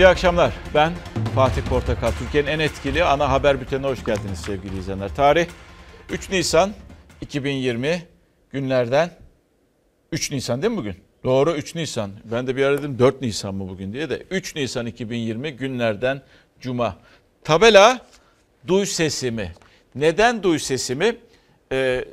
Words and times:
İyi 0.00 0.06
akşamlar. 0.06 0.52
Ben 0.74 0.92
Fatih 1.34 1.62
Portakal. 1.62 2.12
Türkiye'nin 2.12 2.48
en 2.48 2.58
etkili 2.58 3.04
ana 3.04 3.30
haber 3.30 3.60
bültenine 3.60 3.86
hoş 3.86 4.04
geldiniz 4.04 4.38
sevgili 4.38 4.78
izleyenler. 4.78 5.14
Tarih 5.14 5.46
3 6.10 6.30
Nisan 6.30 6.72
2020 7.20 8.02
günlerden 8.50 9.10
3 10.12 10.30
Nisan 10.30 10.62
değil 10.62 10.72
mi 10.72 10.76
bugün? 10.76 10.96
Doğru 11.24 11.52
3 11.52 11.74
Nisan. 11.74 12.10
Ben 12.24 12.46
de 12.46 12.56
bir 12.56 12.64
ara 12.64 12.78
dedim 12.78 12.98
4 12.98 13.20
Nisan 13.22 13.54
mı 13.54 13.68
bugün 13.68 13.92
diye 13.92 14.10
de 14.10 14.26
3 14.30 14.56
Nisan 14.56 14.86
2020 14.86 15.50
günlerden 15.52 16.22
Cuma. 16.60 16.96
Tabela 17.44 18.06
duy 18.66 18.86
sesimi. 18.86 19.52
Neden 19.94 20.42
duy 20.42 20.58
sesimi? 20.58 21.16
Ee, 21.72 22.04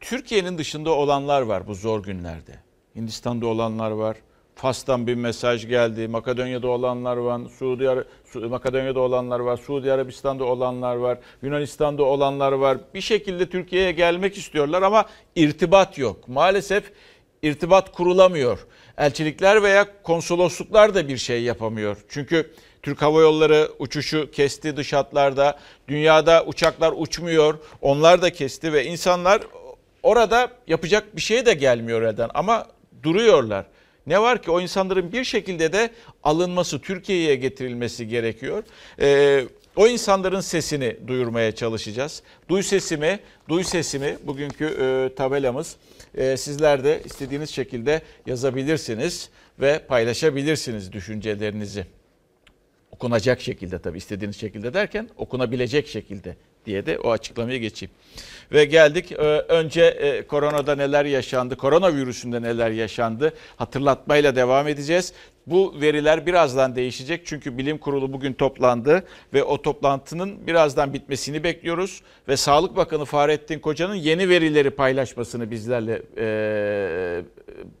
Türkiye'nin 0.00 0.58
dışında 0.58 0.90
olanlar 0.90 1.42
var 1.42 1.66
bu 1.66 1.74
zor 1.74 2.02
günlerde. 2.02 2.52
Hindistan'da 2.96 3.46
olanlar 3.46 3.90
var. 3.90 4.16
Fas'tan 4.58 5.06
bir 5.06 5.14
mesaj 5.14 5.68
geldi. 5.68 6.08
Makedonya'da 6.08 6.68
olanlar 6.68 7.16
var. 7.16 7.40
Suudi 7.58 7.88
Makedonya'da 8.34 9.00
olanlar 9.00 9.40
var. 9.40 9.56
Suudi 9.56 9.92
Arabistan'da 9.92 10.44
olanlar 10.44 10.96
var. 10.96 11.18
Yunanistan'da 11.42 12.02
olanlar 12.02 12.52
var. 12.52 12.78
Bir 12.94 13.00
şekilde 13.00 13.48
Türkiye'ye 13.48 13.92
gelmek 13.92 14.38
istiyorlar 14.38 14.82
ama 14.82 15.04
irtibat 15.36 15.98
yok. 15.98 16.28
Maalesef 16.28 16.92
irtibat 17.42 17.92
kurulamıyor. 17.92 18.66
Elçilikler 18.96 19.62
veya 19.62 20.02
konsolosluklar 20.02 20.94
da 20.94 21.08
bir 21.08 21.16
şey 21.16 21.42
yapamıyor. 21.42 21.96
Çünkü 22.08 22.50
Türk 22.82 23.02
Hava 23.02 23.20
Yolları 23.20 23.68
uçuşu 23.78 24.30
kesti 24.30 24.76
dış 24.76 24.92
hatlarda. 24.92 25.58
Dünyada 25.88 26.44
uçaklar 26.44 26.92
uçmuyor. 26.96 27.58
Onlar 27.80 28.22
da 28.22 28.32
kesti 28.32 28.72
ve 28.72 28.84
insanlar 28.84 29.40
orada 30.02 30.50
yapacak 30.66 31.16
bir 31.16 31.20
şey 31.20 31.46
de 31.46 31.54
gelmiyor 31.54 32.02
elden 32.02 32.30
ama 32.34 32.66
duruyorlar. 33.02 33.66
Ne 34.08 34.20
var 34.22 34.42
ki 34.42 34.50
o 34.50 34.60
insanların 34.60 35.12
bir 35.12 35.24
şekilde 35.24 35.72
de 35.72 35.90
alınması, 36.22 36.80
Türkiye'ye 36.80 37.36
getirilmesi 37.36 38.08
gerekiyor. 38.08 38.62
Ee, 39.00 39.44
o 39.76 39.86
insanların 39.86 40.40
sesini 40.40 40.96
duyurmaya 41.06 41.54
çalışacağız. 41.54 42.22
Duy 42.48 42.62
sesimi, 42.62 43.20
duy 43.48 43.64
sesimi 43.64 44.16
bugünkü 44.24 44.64
e, 44.64 45.14
tabelamız. 45.14 45.76
E, 46.14 46.36
sizler 46.36 46.84
de 46.84 47.02
istediğiniz 47.04 47.50
şekilde 47.50 48.02
yazabilirsiniz 48.26 49.30
ve 49.60 49.78
paylaşabilirsiniz 49.78 50.92
düşüncelerinizi 50.92 51.86
okunacak 52.90 53.40
şekilde 53.40 53.78
tabii 53.78 53.98
istediğiniz 53.98 54.36
şekilde 54.36 54.74
derken 54.74 55.08
okunabilecek 55.16 55.88
şekilde 55.88 56.36
diye 56.66 56.86
de 56.86 56.98
o 56.98 57.10
açıklamayı 57.10 57.60
geçeyim. 57.60 57.94
Ve 58.52 58.64
geldik 58.64 59.12
e, 59.12 59.16
önce 59.48 59.82
e, 59.84 60.26
koronada 60.26 60.74
neler 60.74 61.04
yaşandı, 61.04 61.56
koronavirüsünde 61.56 62.42
neler 62.42 62.70
yaşandı 62.70 63.32
hatırlatmayla 63.56 64.36
devam 64.36 64.68
edeceğiz. 64.68 65.12
Bu 65.50 65.74
veriler 65.80 66.26
birazdan 66.26 66.76
değişecek 66.76 67.26
çünkü 67.26 67.58
bilim 67.58 67.78
kurulu 67.78 68.12
bugün 68.12 68.32
toplandı 68.32 69.02
ve 69.34 69.44
o 69.44 69.62
toplantının 69.62 70.46
birazdan 70.46 70.94
bitmesini 70.94 71.44
bekliyoruz. 71.44 72.02
Ve 72.28 72.36
Sağlık 72.36 72.76
Bakanı 72.76 73.04
Fahrettin 73.04 73.58
Koca'nın 73.58 73.94
yeni 73.94 74.28
verileri 74.28 74.70
paylaşmasını 74.70 75.50
bizlerle 75.50 76.02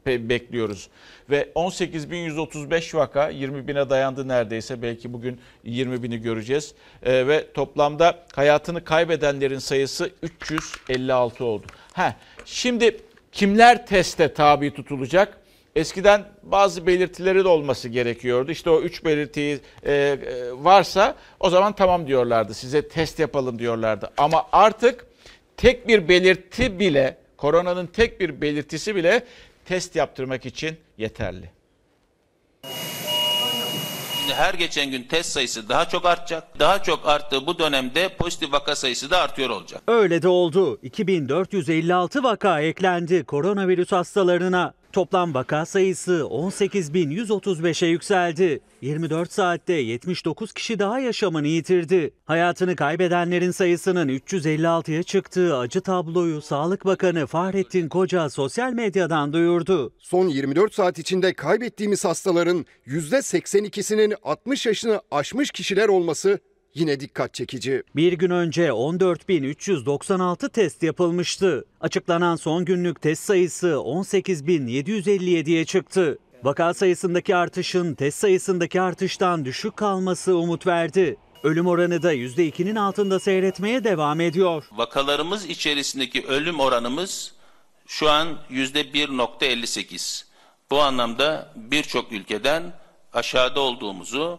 e, 0.06 0.28
bekliyoruz. 0.28 0.88
Ve 1.30 1.48
18.135 1.54 2.96
vaka 2.96 3.28
20 3.28 3.68
bine 3.68 3.90
dayandı 3.90 4.28
neredeyse 4.28 4.82
belki 4.82 5.12
bugün 5.12 5.40
20 5.64 6.02
bini 6.02 6.18
göreceğiz. 6.18 6.74
E, 7.02 7.26
ve 7.26 7.52
toplamda 7.52 8.18
hayatını 8.34 8.84
kaybedenlerin 8.84 9.58
sayısı 9.58 10.10
356 10.22 11.44
oldu. 11.44 11.66
Ha, 11.92 12.16
şimdi 12.44 12.96
kimler 13.32 13.86
teste 13.86 14.32
tabi 14.32 14.74
tutulacak? 14.74 15.47
Eskiden 15.76 16.24
bazı 16.42 16.86
belirtileri 16.86 17.44
de 17.44 17.48
olması 17.48 17.88
gerekiyordu. 17.88 18.50
İşte 18.50 18.70
o 18.70 18.80
üç 18.80 19.04
belirtiyi 19.04 19.60
e, 19.82 19.92
e, 19.92 20.16
varsa 20.52 21.14
o 21.40 21.50
zaman 21.50 21.72
tamam 21.72 22.06
diyorlardı. 22.06 22.54
Size 22.54 22.88
test 22.88 23.18
yapalım 23.18 23.58
diyorlardı. 23.58 24.10
Ama 24.16 24.46
artık 24.52 25.06
tek 25.56 25.88
bir 25.88 26.08
belirti 26.08 26.78
bile, 26.78 27.16
koronanın 27.36 27.86
tek 27.86 28.20
bir 28.20 28.40
belirtisi 28.40 28.96
bile 28.96 29.24
test 29.64 29.96
yaptırmak 29.96 30.46
için 30.46 30.76
yeterli. 30.98 31.50
Şimdi 34.20 34.34
her 34.34 34.54
geçen 34.54 34.90
gün 34.90 35.02
test 35.02 35.32
sayısı 35.32 35.68
daha 35.68 35.88
çok 35.88 36.06
artacak. 36.06 36.58
Daha 36.58 36.82
çok 36.82 37.08
arttığı 37.08 37.46
bu 37.46 37.58
dönemde 37.58 38.08
pozitif 38.08 38.52
vaka 38.52 38.76
sayısı 38.76 39.10
da 39.10 39.20
artıyor 39.20 39.50
olacak. 39.50 39.82
Öyle 39.88 40.22
de 40.22 40.28
oldu. 40.28 40.78
2456 40.82 42.22
vaka 42.22 42.60
eklendi 42.60 43.24
koronavirüs 43.24 43.92
hastalarına. 43.92 44.74
Toplam 44.98 45.34
vaka 45.34 45.66
sayısı 45.66 46.12
18.135'e 46.12 47.88
yükseldi. 47.88 48.60
24 48.80 49.32
saatte 49.32 49.72
79 49.72 50.52
kişi 50.52 50.78
daha 50.78 51.00
yaşamını 51.00 51.46
yitirdi. 51.46 52.10
Hayatını 52.24 52.76
kaybedenlerin 52.76 53.50
sayısının 53.50 54.08
356'ya 54.08 55.02
çıktığı 55.02 55.56
acı 55.56 55.80
tabloyu 55.80 56.42
Sağlık 56.42 56.84
Bakanı 56.84 57.26
Fahrettin 57.26 57.88
Koca 57.88 58.30
sosyal 58.30 58.72
medyadan 58.72 59.32
duyurdu. 59.32 59.92
Son 59.98 60.28
24 60.28 60.74
saat 60.74 60.98
içinde 60.98 61.34
kaybettiğimiz 61.34 62.04
hastaların 62.04 62.66
%82'sinin 62.86 64.14
60 64.22 64.66
yaşını 64.66 65.00
aşmış 65.10 65.50
kişiler 65.50 65.88
olması 65.88 66.38
yine 66.78 67.00
dikkat 67.00 67.34
çekici. 67.34 67.82
Bir 67.96 68.12
gün 68.12 68.30
önce 68.30 68.68
14.396 68.68 70.50
test 70.50 70.82
yapılmıştı. 70.82 71.64
Açıklanan 71.80 72.36
son 72.36 72.64
günlük 72.64 73.02
test 73.02 73.24
sayısı 73.24 73.66
18.757'ye 73.66 75.64
çıktı. 75.64 76.18
Vaka 76.42 76.74
sayısındaki 76.74 77.36
artışın 77.36 77.94
test 77.94 78.18
sayısındaki 78.18 78.80
artıştan 78.80 79.44
düşük 79.44 79.76
kalması 79.76 80.36
umut 80.36 80.66
verdi. 80.66 81.16
Ölüm 81.42 81.66
oranı 81.66 82.02
da 82.02 82.14
%2'nin 82.14 82.76
altında 82.76 83.20
seyretmeye 83.20 83.84
devam 83.84 84.20
ediyor. 84.20 84.64
Vakalarımız 84.72 85.44
içerisindeki 85.44 86.26
ölüm 86.26 86.60
oranımız 86.60 87.34
şu 87.86 88.10
an 88.10 88.28
%1.58. 88.50 90.24
Bu 90.70 90.82
anlamda 90.82 91.52
birçok 91.56 92.12
ülkeden 92.12 92.72
aşağıda 93.12 93.60
olduğumuzu, 93.60 94.38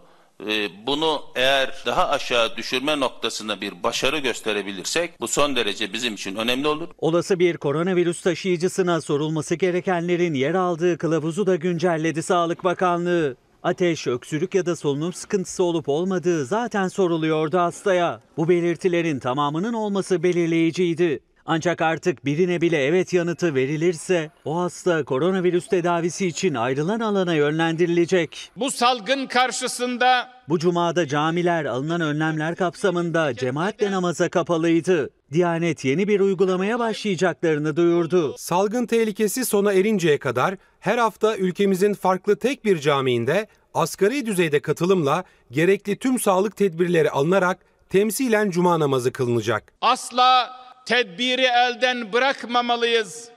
bunu 0.88 1.22
eğer 1.36 1.84
daha 1.86 2.10
aşağı 2.10 2.58
düşürme 2.58 3.00
noktasında 3.00 3.62
bir 3.62 3.84
başarı 3.84 4.20
gösterebilirsek 4.20 5.22
bu 5.22 5.28
son 5.28 5.56
derece 5.56 5.94
bizim 5.94 6.14
için 6.14 6.36
önemli 6.36 6.68
olur. 6.68 6.88
Olası 6.98 7.40
bir 7.40 7.58
koronavirüs 7.58 8.22
taşıyıcısına 8.22 9.02
sorulması 9.02 9.56
gerekenlerin 9.56 10.34
yer 10.34 10.54
aldığı 10.54 10.98
kılavuzu 10.98 11.48
da 11.48 11.56
güncelledi 11.56 12.24
Sağlık 12.24 12.64
Bakanlığı. 12.64 13.36
Ateş, 13.64 14.08
öksürük 14.08 14.56
ya 14.56 14.66
da 14.66 14.76
solunum 14.76 15.14
sıkıntısı 15.14 15.64
olup 15.64 15.90
olmadığı 15.90 16.46
zaten 16.46 16.88
soruluyordu 16.88 17.58
hastaya. 17.58 18.22
Bu 18.38 18.50
belirtilerin 18.50 19.20
tamamının 19.20 19.74
olması 19.74 20.24
belirleyiciydi. 20.24 21.20
Ancak 21.52 21.82
artık 21.82 22.26
birine 22.26 22.62
bile 22.62 22.86
evet 22.86 23.14
yanıtı 23.14 23.56
verilirse 23.56 24.32
o 24.46 24.60
hasta 24.60 25.04
koronavirüs 25.04 25.68
tedavisi 25.68 26.28
için 26.28 26.54
ayrılan 26.54 27.00
alana 27.00 27.34
yönlendirilecek. 27.34 28.52
Bu 28.56 28.72
salgın 28.72 29.28
karşısında 29.28 30.30
Bu 30.50 30.59
cumada 30.59 31.08
camiler 31.08 31.66
alınan 31.66 32.02
önlemler 32.02 32.56
kapsamında 32.56 33.34
cemaatle 33.34 33.92
namaza 33.92 34.30
kapalıydı. 34.30 35.09
Diyanet 35.34 35.86
yeni 35.86 36.08
bir 36.08 36.20
uygulamaya 36.20 36.80
başlayacaklarını 36.80 37.76
duyurdu. 37.76 38.36
Salgın 38.38 38.86
tehlikesi 38.86 39.46
sona 39.46 39.74
erinceye 39.74 40.18
kadar 40.18 40.56
her 40.80 40.98
hafta 40.98 41.38
ülkemizin 41.38 41.94
farklı 41.94 42.36
tek 42.36 42.66
bir 42.66 42.80
camiinde 42.80 43.48
asgari 43.74 44.26
düzeyde 44.26 44.59
katılımla 44.59 45.24
gerekli 45.52 45.96
tüm 45.96 46.20
sağlık 46.20 46.56
tedbirleri 46.56 47.12
alınarak 47.12 47.59
temsilen 47.90 48.50
cuma 48.50 48.80
namazı 48.80 49.12
kılınacak. 49.12 49.74
asla 49.82 50.59
tedbiri 50.85 51.41
elden 51.41 52.13
bırakmamalıyız. 52.13 53.29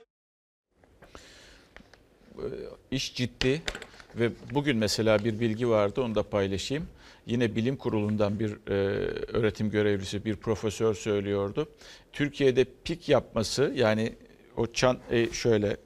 İş 2.90 3.14
ciddi 3.14 3.62
ve 4.14 4.30
bugün 4.50 4.76
mesela 4.76 5.24
bir 5.24 5.40
bilgi 5.40 5.68
vardı 5.68 6.02
onu 6.02 6.14
da 6.14 6.22
paylaşayım. 6.22 6.88
Yine 7.26 7.56
bilim 7.56 7.76
kurulundan 7.76 8.38
bir 8.40 8.50
e, 8.50 8.72
öğretim 9.32 9.70
görevlisi, 9.70 10.24
bir 10.24 10.36
profesör 10.36 10.94
söylüyordu. 10.94 11.68
Türkiye'de 12.12 12.66
pik 12.84 13.08
yapması 13.08 13.72
yani 13.74 14.12
o 14.56 14.66
çan 14.66 14.98
e, 15.10 15.30
şöyle 15.32 15.76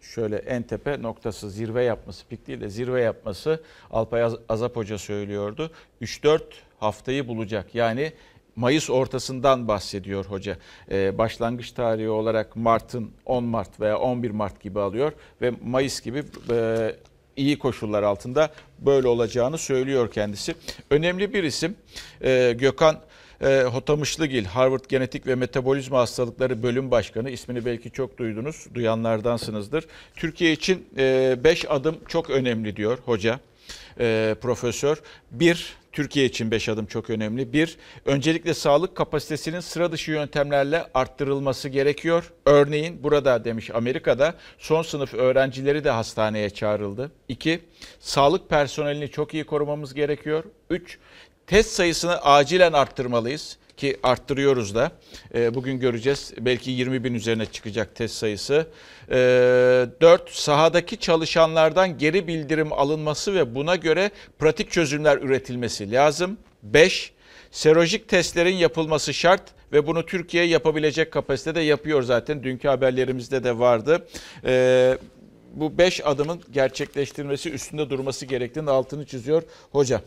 şöyle 0.00 0.36
en 0.36 0.62
tepe 0.62 1.02
noktası 1.02 1.50
zirve 1.50 1.84
yapması, 1.84 2.26
pik 2.26 2.46
değil 2.46 2.60
de 2.60 2.68
zirve 2.68 3.00
yapması 3.02 3.62
Alpay 3.90 4.22
Az- 4.22 4.38
Azap 4.48 4.76
Hoca 4.76 4.98
söylüyordu. 4.98 5.70
3-4 6.02 6.40
haftayı 6.78 7.28
bulacak. 7.28 7.74
Yani 7.74 8.12
Mayıs 8.56 8.90
ortasından 8.90 9.68
bahsediyor 9.68 10.24
hoca. 10.24 10.56
Ee, 10.90 11.18
başlangıç 11.18 11.72
tarihi 11.72 12.08
olarak 12.08 12.56
Mart'ın 12.56 13.10
10 13.26 13.44
Mart 13.44 13.80
veya 13.80 13.98
11 13.98 14.30
Mart 14.30 14.62
gibi 14.62 14.80
alıyor 14.80 15.12
ve 15.42 15.52
Mayıs 15.64 16.00
gibi 16.00 16.22
e, 16.50 16.90
iyi 17.36 17.58
koşullar 17.58 18.02
altında 18.02 18.50
böyle 18.78 19.08
olacağını 19.08 19.58
söylüyor 19.58 20.10
kendisi. 20.12 20.54
Önemli 20.90 21.34
bir 21.34 21.44
isim 21.44 21.76
Ee, 22.24 22.54
Gökhan 22.58 23.00
e, 23.40 23.62
Hotamışlıgil, 23.62 24.44
Harvard 24.44 24.84
Genetik 24.88 25.26
ve 25.26 25.34
Metabolizma 25.34 25.98
Hastalıkları 25.98 26.62
Bölüm 26.62 26.90
Başkanı. 26.90 27.30
ismini 27.30 27.64
belki 27.64 27.90
çok 27.90 28.18
duydunuz, 28.18 28.66
duyanlardansınızdır. 28.74 29.86
Türkiye 30.16 30.52
için 30.52 30.86
5 30.96 31.70
adım 31.70 31.96
çok 32.08 32.30
önemli 32.30 32.76
diyor 32.76 32.98
hoca, 33.04 33.40
e, 34.00 34.36
profesör. 34.40 35.02
Bir, 35.30 35.76
Türkiye 35.92 36.26
için 36.26 36.50
5 36.50 36.68
adım 36.68 36.86
çok 36.86 37.10
önemli. 37.10 37.52
Bir, 37.52 37.76
öncelikle 38.06 38.54
sağlık 38.54 38.96
kapasitesinin 38.96 39.60
sıra 39.60 39.92
dışı 39.92 40.10
yöntemlerle 40.10 40.86
arttırılması 40.94 41.68
gerekiyor. 41.68 42.32
Örneğin 42.46 43.02
burada 43.02 43.44
demiş 43.44 43.70
Amerika'da 43.70 44.34
son 44.58 44.82
sınıf 44.82 45.14
öğrencileri 45.14 45.84
de 45.84 45.90
hastaneye 45.90 46.50
çağrıldı. 46.50 47.10
İki, 47.28 47.60
sağlık 48.00 48.50
personelini 48.50 49.10
çok 49.10 49.34
iyi 49.34 49.44
korumamız 49.44 49.94
gerekiyor. 49.94 50.44
Üç, 50.70 50.98
test 51.46 51.70
sayısını 51.70 52.22
acilen 52.22 52.72
arttırmalıyız 52.72 53.58
ki 53.76 53.96
arttırıyoruz 54.02 54.74
da. 54.74 54.92
E, 55.34 55.54
bugün 55.54 55.80
göreceğiz. 55.80 56.32
Belki 56.40 56.70
20 56.70 57.04
bin 57.04 57.14
üzerine 57.14 57.46
çıkacak 57.46 57.94
test 57.94 58.14
sayısı. 58.14 58.66
E, 59.10 59.16
4. 60.00 60.30
Sahadaki 60.30 60.96
çalışanlardan 60.96 61.98
geri 61.98 62.26
bildirim 62.26 62.72
alınması 62.72 63.34
ve 63.34 63.54
buna 63.54 63.76
göre 63.76 64.10
pratik 64.38 64.70
çözümler 64.70 65.18
üretilmesi 65.18 65.92
lazım. 65.92 66.38
5. 66.62 67.12
Serolojik 67.50 68.08
testlerin 68.08 68.56
yapılması 68.56 69.14
şart 69.14 69.42
ve 69.72 69.86
bunu 69.86 70.06
Türkiye 70.06 70.44
yapabilecek 70.44 71.12
kapasitede 71.12 71.60
yapıyor 71.60 72.02
zaten. 72.02 72.42
Dünkü 72.42 72.68
haberlerimizde 72.68 73.44
de 73.44 73.58
vardı. 73.58 74.06
Ee, 74.44 74.98
bu 75.56 75.78
beş 75.78 76.06
adımın 76.06 76.40
gerçekleştirilmesi 76.52 77.50
üstünde 77.50 77.90
durması 77.90 78.26
gerektiğini 78.26 78.70
altını 78.70 79.06
çiziyor 79.06 79.42
hoca. 79.72 80.00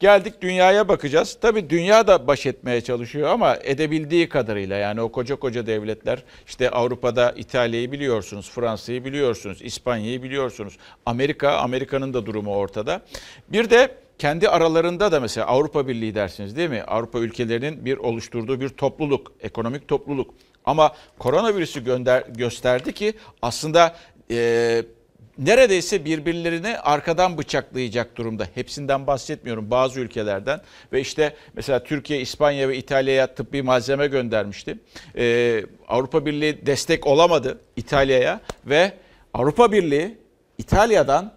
Geldik 0.00 0.34
dünyaya 0.40 0.88
bakacağız. 0.88 1.38
Tabii 1.40 1.70
dünya 1.70 2.06
da 2.06 2.26
baş 2.26 2.46
etmeye 2.46 2.80
çalışıyor 2.80 3.28
ama 3.28 3.56
edebildiği 3.62 4.28
kadarıyla 4.28 4.76
yani 4.76 5.00
o 5.00 5.12
koca 5.12 5.36
koca 5.36 5.66
devletler 5.66 6.22
işte 6.46 6.70
Avrupa'da 6.70 7.32
İtalya'yı 7.36 7.92
biliyorsunuz, 7.92 8.50
Fransa'yı 8.50 9.04
biliyorsunuz, 9.04 9.62
İspanya'yı 9.62 10.22
biliyorsunuz. 10.22 10.76
Amerika, 11.06 11.56
Amerika'nın 11.56 12.14
da 12.14 12.26
durumu 12.26 12.54
ortada. 12.54 13.02
Bir 13.48 13.70
de 13.70 13.94
kendi 14.18 14.48
aralarında 14.48 15.12
da 15.12 15.20
mesela 15.20 15.46
Avrupa 15.46 15.88
Birliği 15.88 16.14
dersiniz 16.14 16.56
değil 16.56 16.70
mi? 16.70 16.82
Avrupa 16.82 17.18
ülkelerinin 17.18 17.84
bir 17.84 17.96
oluşturduğu 17.96 18.60
bir 18.60 18.68
topluluk, 18.68 19.32
ekonomik 19.40 19.88
topluluk. 19.88 20.34
Ama 20.64 20.94
koronavirüsü 21.18 21.84
gönder, 21.84 22.24
gösterdi 22.28 22.92
ki 22.92 23.14
aslında 23.42 23.96
e, 24.30 24.82
neredeyse 25.38 26.04
birbirlerini 26.04 26.78
arkadan 26.78 27.38
bıçaklayacak 27.38 28.16
durumda. 28.16 28.46
Hepsinden 28.54 29.06
bahsetmiyorum 29.06 29.70
bazı 29.70 30.00
ülkelerden 30.00 30.60
ve 30.92 31.00
işte 31.00 31.36
mesela 31.54 31.84
Türkiye, 31.84 32.20
İspanya 32.20 32.68
ve 32.68 32.76
İtalya'ya 32.76 33.34
tıbbi 33.34 33.62
malzeme 33.62 34.06
göndermişti. 34.06 34.78
Ee, 35.16 35.64
Avrupa 35.88 36.26
Birliği 36.26 36.66
destek 36.66 37.06
olamadı 37.06 37.60
İtalya'ya 37.76 38.40
ve 38.66 38.92
Avrupa 39.34 39.72
Birliği 39.72 40.18
İtalya'dan 40.58 41.34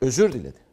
özür 0.00 0.32
diledi. 0.32 0.68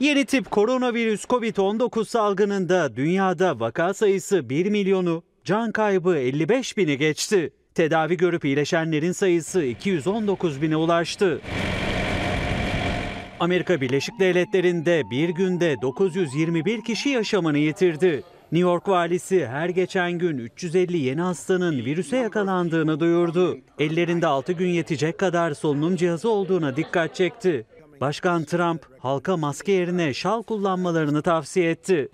Yeni 0.00 0.24
tip 0.24 0.50
koronavirüs 0.50 1.24
COVID-19 1.24 2.04
salgınında 2.04 2.96
dünyada 2.96 3.60
vaka 3.60 3.94
sayısı 3.94 4.48
1 4.48 4.66
milyonu, 4.66 5.22
can 5.44 5.72
kaybı 5.72 6.16
55 6.16 6.76
bini 6.76 6.98
geçti. 6.98 7.52
Tedavi 7.74 8.16
görüp 8.16 8.44
iyileşenlerin 8.44 9.12
sayısı 9.12 9.64
219 9.64 10.62
bine 10.62 10.76
ulaştı. 10.76 11.40
Amerika 13.40 13.80
Birleşik 13.80 14.20
Devletleri'nde 14.20 15.02
bir 15.10 15.28
günde 15.28 15.76
921 15.82 16.84
kişi 16.84 17.08
yaşamını 17.08 17.58
yitirdi. 17.58 18.22
New 18.52 18.70
York 18.70 18.88
valisi 18.88 19.46
her 19.46 19.68
geçen 19.68 20.12
gün 20.12 20.38
350 20.38 20.98
yeni 20.98 21.20
hastanın 21.20 21.84
virüse 21.84 22.16
yakalandığını 22.16 23.00
duyurdu. 23.00 23.58
Ellerinde 23.78 24.26
6 24.26 24.52
gün 24.52 24.68
yetecek 24.68 25.18
kadar 25.18 25.54
solunum 25.54 25.96
cihazı 25.96 26.30
olduğuna 26.30 26.76
dikkat 26.76 27.14
çekti. 27.14 27.66
Başkan 28.00 28.44
Trump 28.44 28.86
halka 28.98 29.36
maske 29.36 29.72
yerine 29.72 30.14
şal 30.14 30.42
kullanmalarını 30.42 31.22
tavsiye 31.22 31.70
etti. 31.70 32.08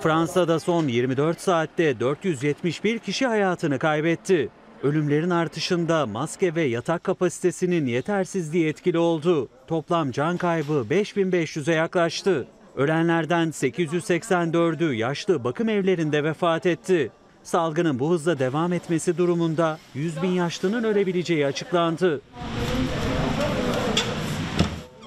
Fransa'da 0.00 0.60
son 0.60 0.88
24 0.88 1.40
saatte 1.40 2.00
471 2.00 2.98
kişi 2.98 3.26
hayatını 3.26 3.78
kaybetti. 3.78 4.48
Ölümlerin 4.82 5.30
artışında 5.30 6.06
maske 6.06 6.54
ve 6.54 6.62
yatak 6.62 7.04
kapasitesinin 7.04 7.86
yetersizliği 7.86 8.68
etkili 8.68 8.98
oldu. 8.98 9.48
Toplam 9.66 10.10
can 10.10 10.36
kaybı 10.36 10.86
5500'e 10.90 11.74
yaklaştı. 11.74 12.46
Ölenlerden 12.76 13.48
884'ü 13.48 14.92
yaşlı 14.92 15.44
bakım 15.44 15.68
evlerinde 15.68 16.24
vefat 16.24 16.66
etti. 16.66 17.10
Salgının 17.42 17.98
bu 17.98 18.10
hızla 18.10 18.38
devam 18.38 18.72
etmesi 18.72 19.18
durumunda 19.18 19.78
100 19.94 20.22
bin 20.22 20.30
yaşlının 20.30 20.84
ölebileceği 20.84 21.46
açıklandı. 21.46 22.20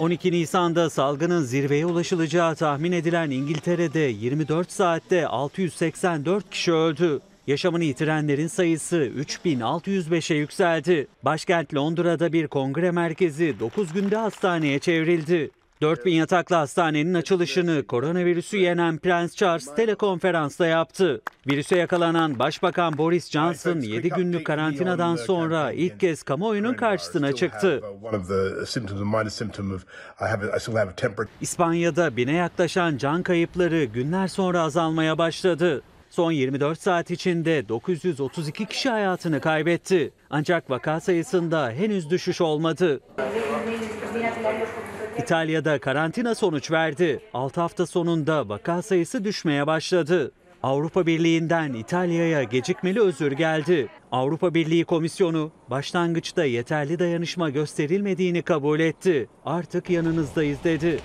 12 0.03 0.31
Nisan'da 0.31 0.89
salgının 0.89 1.41
zirveye 1.41 1.85
ulaşılacağı 1.85 2.55
tahmin 2.55 2.91
edilen 2.91 3.29
İngiltere'de 3.29 3.99
24 3.99 4.71
saatte 4.71 5.27
684 5.27 6.49
kişi 6.49 6.73
öldü. 6.73 7.19
Yaşamını 7.47 7.83
yitirenlerin 7.83 8.47
sayısı 8.47 8.97
3605'e 8.97 10.37
yükseldi. 10.37 11.07
Başkent 11.23 11.73
Londra'da 11.75 12.33
bir 12.33 12.47
kongre 12.47 12.91
merkezi 12.91 13.59
9 13.59 13.93
günde 13.93 14.15
hastaneye 14.17 14.79
çevrildi. 14.79 15.51
4000 15.83 16.13
yataklı 16.13 16.55
hastanenin 16.55 17.13
açılışını 17.13 17.87
koronavirüsü 17.87 18.57
yenen 18.57 18.97
Prens 18.97 19.35
Charles 19.35 19.75
telekonferansta 19.75 20.65
yaptı. 20.65 21.21
Virüse 21.47 21.77
yakalanan 21.77 22.39
Başbakan 22.39 22.97
Boris 22.97 23.31
Johnson 23.31 23.79
7 23.79 24.09
günlük 24.09 24.45
karantinadan 24.45 25.15
sonra 25.15 25.71
ilk 25.71 25.99
kez 25.99 26.23
kamuoyunun 26.23 26.73
karşısına 26.73 27.33
çıktı. 27.33 27.81
İspanya'da 31.41 32.17
bine 32.17 32.33
yaklaşan 32.33 32.97
can 32.97 33.23
kayıpları 33.23 33.83
günler 33.83 34.27
sonra 34.27 34.61
azalmaya 34.61 35.17
başladı. 35.17 35.81
Son 36.09 36.31
24 36.31 36.81
saat 36.81 37.11
içinde 37.11 37.69
932 37.69 38.65
kişi 38.65 38.89
hayatını 38.89 39.41
kaybetti. 39.41 40.11
Ancak 40.29 40.69
vaka 40.69 40.99
sayısında 40.99 41.71
henüz 41.71 42.09
düşüş 42.09 42.41
olmadı. 42.41 42.99
İtalya'da 45.19 45.79
karantina 45.79 46.35
sonuç 46.35 46.71
verdi. 46.71 47.19
6 47.33 47.61
hafta 47.61 47.85
sonunda 47.85 48.49
vaka 48.49 48.81
sayısı 48.81 49.23
düşmeye 49.23 49.67
başladı. 49.67 50.31
Avrupa 50.63 51.05
Birliği'nden 51.05 51.73
İtalya'ya 51.73 52.43
gecikmeli 52.43 53.01
özür 53.01 53.31
geldi. 53.31 53.87
Avrupa 54.11 54.53
Birliği 54.53 54.85
Komisyonu 54.85 55.51
başlangıçta 55.69 56.45
yeterli 56.45 56.99
dayanışma 56.99 57.49
gösterilmediğini 57.49 58.41
kabul 58.41 58.79
etti. 58.79 59.29
Artık 59.45 59.89
yanınızdayız 59.89 60.63
dedi. 60.63 60.99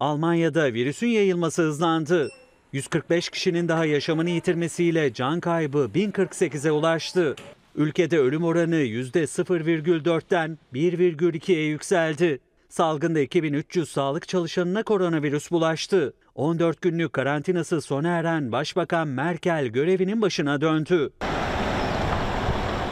Almanya'da 0.00 0.72
virüsün 0.72 1.06
yayılması 1.06 1.62
hızlandı. 1.62 2.30
145 2.72 3.28
kişinin 3.28 3.68
daha 3.68 3.84
yaşamını 3.84 4.30
yitirmesiyle 4.30 5.12
can 5.12 5.40
kaybı 5.40 5.90
1048'e 5.94 6.70
ulaştı. 6.70 7.36
Ülkede 7.78 8.18
ölüm 8.18 8.44
oranı 8.44 8.76
%0,4'ten 8.76 10.58
1,2'ye 10.74 11.66
yükseldi. 11.66 12.40
Salgında 12.68 13.20
2300 13.20 13.88
sağlık 13.88 14.28
çalışanına 14.28 14.82
koronavirüs 14.82 15.50
bulaştı. 15.50 16.12
14 16.34 16.82
günlük 16.82 17.12
karantinası 17.12 17.80
sona 17.80 18.08
eren 18.08 18.52
Başbakan 18.52 19.08
Merkel 19.08 19.66
görevinin 19.66 20.22
başına 20.22 20.60
döndü. 20.60 21.10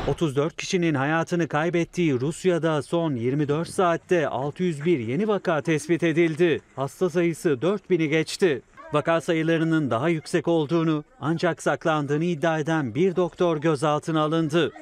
34 0.09 0.57
kişinin 0.57 0.95
hayatını 0.95 1.49
kaybettiği 1.49 2.21
Rusya'da 2.21 2.83
son 2.83 3.15
24 3.15 3.69
saatte 3.69 4.29
601 4.29 4.99
yeni 4.99 5.29
vaka 5.29 5.63
tespit 5.63 6.03
edildi. 6.03 6.61
Hasta 6.77 7.11
sayısı 7.11 7.49
4000'i 7.49 8.09
geçti. 8.09 8.63
Vaka 8.93 9.21
sayılarının 9.21 9.91
daha 9.91 10.09
yüksek 10.09 10.49
olduğunu 10.49 11.05
ancak 11.21 11.63
saklandığını 11.63 12.25
iddia 12.25 12.59
eden 12.59 12.95
bir 12.95 13.17
doktor 13.17 13.57
gözaltına 13.57 14.23
alındı. 14.23 14.73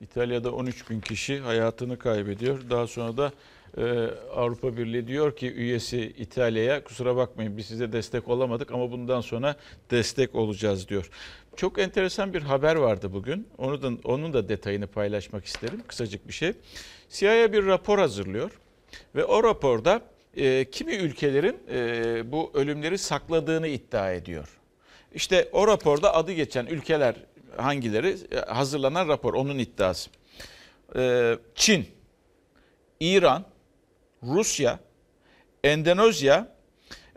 İtalya'da 0.00 0.52
13 0.52 0.90
bin 0.90 1.00
kişi 1.00 1.40
hayatını 1.40 1.98
kaybediyor. 1.98 2.58
Daha 2.70 2.86
sonra 2.86 3.16
da 3.16 3.32
e, 3.78 4.10
Avrupa 4.34 4.76
Birliği 4.76 5.06
diyor 5.06 5.36
ki 5.36 5.52
üyesi 5.52 6.00
İtalya'ya 6.00 6.84
kusura 6.84 7.16
bakmayın 7.16 7.56
biz 7.56 7.66
size 7.66 7.92
destek 7.92 8.28
olamadık 8.28 8.72
ama 8.72 8.90
bundan 8.90 9.20
sonra 9.20 9.56
destek 9.90 10.34
olacağız 10.34 10.88
diyor. 10.88 11.10
Çok 11.56 11.78
enteresan 11.78 12.34
bir 12.34 12.42
haber 12.42 12.76
vardı 12.76 13.12
bugün. 13.12 13.48
Onu 13.58 13.82
da, 13.82 13.90
onun 14.04 14.32
da 14.32 14.48
detayını 14.48 14.86
paylaşmak 14.86 15.44
isterim. 15.44 15.82
Kısacık 15.86 16.28
bir 16.28 16.32
şey. 16.32 16.52
CIA 17.10 17.52
bir 17.52 17.66
rapor 17.66 17.98
hazırlıyor 17.98 18.50
ve 19.14 19.24
o 19.24 19.44
raporda 19.44 20.02
e, 20.36 20.70
kimi 20.70 20.94
ülkelerin 20.94 21.58
e, 21.70 22.32
bu 22.32 22.50
ölümleri 22.54 22.98
sakladığını 22.98 23.68
iddia 23.68 24.12
ediyor. 24.12 24.48
İşte 25.14 25.48
o 25.52 25.66
raporda 25.66 26.14
adı 26.14 26.32
geçen 26.32 26.66
ülkeler 26.66 27.14
hangileri 27.56 28.16
hazırlanan 28.46 29.08
rapor 29.08 29.34
onun 29.34 29.58
iddiası. 29.58 30.10
e, 30.96 31.34
Çin, 31.54 31.86
İran, 33.00 33.44
Rusya, 34.22 34.78
Endonezya, 35.64 36.56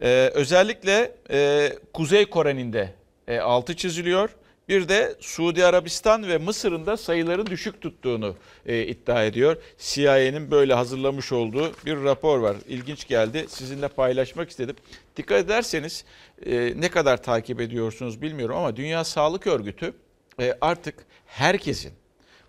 e, 0.01 0.31
özellikle 0.33 1.15
e, 1.31 1.69
Kuzey 1.93 2.25
Kore'nin 2.25 2.73
de 2.73 2.93
e, 3.27 3.39
altı 3.39 3.75
çiziliyor. 3.75 4.29
Bir 4.69 4.89
de 4.89 5.15
Suudi 5.19 5.65
Arabistan 5.65 6.27
ve 6.27 6.37
Mısır'ın 6.37 6.85
da 6.85 6.97
sayıların 6.97 7.45
düşük 7.45 7.81
tuttuğunu 7.81 8.35
e, 8.65 8.85
iddia 8.85 9.23
ediyor. 9.23 9.57
CIA'nin 9.77 10.51
böyle 10.51 10.73
hazırlamış 10.73 11.31
olduğu 11.31 11.71
bir 11.85 12.03
rapor 12.03 12.39
var. 12.39 12.57
İlginç 12.67 13.07
geldi. 13.07 13.45
Sizinle 13.49 13.87
paylaşmak 13.87 14.49
istedim. 14.49 14.75
Dikkat 15.17 15.45
ederseniz 15.45 16.05
e, 16.45 16.73
ne 16.75 16.89
kadar 16.89 17.23
takip 17.23 17.61
ediyorsunuz 17.61 18.21
bilmiyorum 18.21 18.55
ama 18.57 18.75
Dünya 18.75 19.03
Sağlık 19.03 19.47
Örgütü 19.47 19.93
e, 20.39 20.57
artık 20.61 20.95
herkesin 21.25 21.93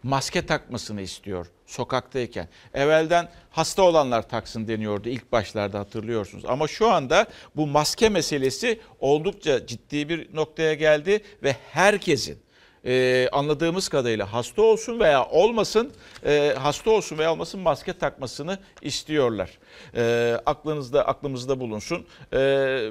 maske 0.02 0.46
takmasını 0.46 1.00
istiyor 1.00 1.46
sokaktayken. 1.70 2.48
Evvelden 2.74 3.28
hasta 3.50 3.82
olanlar 3.82 4.28
taksın 4.28 4.68
deniyordu 4.68 5.08
ilk 5.08 5.32
başlarda 5.32 5.78
hatırlıyorsunuz. 5.78 6.44
Ama 6.44 6.68
şu 6.68 6.90
anda 6.90 7.26
bu 7.56 7.66
maske 7.66 8.08
meselesi 8.08 8.80
oldukça 9.00 9.66
ciddi 9.66 10.08
bir 10.08 10.34
noktaya 10.34 10.74
geldi 10.74 11.20
ve 11.42 11.56
herkesin 11.72 12.38
e, 12.84 13.28
anladığımız 13.32 13.88
kadarıyla 13.88 14.32
hasta 14.32 14.62
olsun 14.62 15.00
veya 15.00 15.26
olmasın, 15.26 15.92
e, 16.24 16.54
hasta 16.58 16.90
olsun 16.90 17.18
veya 17.18 17.32
olmasın 17.32 17.60
maske 17.60 17.92
takmasını 17.92 18.58
istiyorlar. 18.82 19.58
E, 19.94 20.34
aklınızda 20.46 21.06
aklımızda 21.06 21.60
bulunsun. 21.60 22.06
E, 22.32 22.90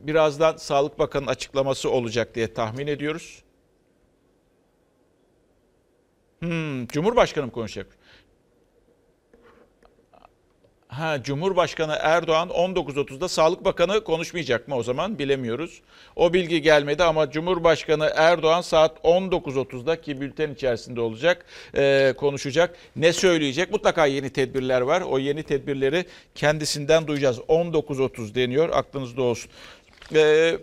birazdan 0.00 0.56
Sağlık 0.56 0.98
Bakanı'nın 0.98 1.30
açıklaması 1.30 1.90
olacak 1.90 2.34
diye 2.34 2.54
tahmin 2.54 2.86
ediyoruz. 2.86 3.42
Hmm, 6.40 6.86
Cumhurbaşkanı 6.86 7.46
mı 7.46 7.52
konuşacak? 7.52 7.86
Ha, 10.88 11.22
Cumhurbaşkanı 11.22 11.96
Erdoğan 12.00 12.48
19.30'da 12.48 13.28
Sağlık 13.28 13.64
Bakanı 13.64 14.04
konuşmayacak 14.04 14.68
mı 14.68 14.76
o 14.76 14.82
zaman 14.82 15.18
bilemiyoruz. 15.18 15.80
O 16.16 16.32
bilgi 16.32 16.62
gelmedi 16.62 17.02
ama 17.02 17.30
Cumhurbaşkanı 17.30 18.12
Erdoğan 18.16 18.60
saat 18.60 18.98
19.30'da 19.04 20.00
ki 20.00 20.20
bülten 20.20 20.50
içerisinde 20.50 21.00
olacak 21.00 21.44
e, 21.76 22.14
konuşacak. 22.16 22.76
Ne 22.96 23.12
söyleyecek? 23.12 23.70
Mutlaka 23.70 24.06
yeni 24.06 24.30
tedbirler 24.30 24.80
var. 24.80 25.00
O 25.00 25.18
yeni 25.18 25.42
tedbirleri 25.42 26.04
kendisinden 26.34 27.06
duyacağız. 27.06 27.38
19.30 27.38 28.34
deniyor 28.34 28.68
aklınızda 28.72 29.22
olsun. 29.22 29.50
E, 30.14 30.58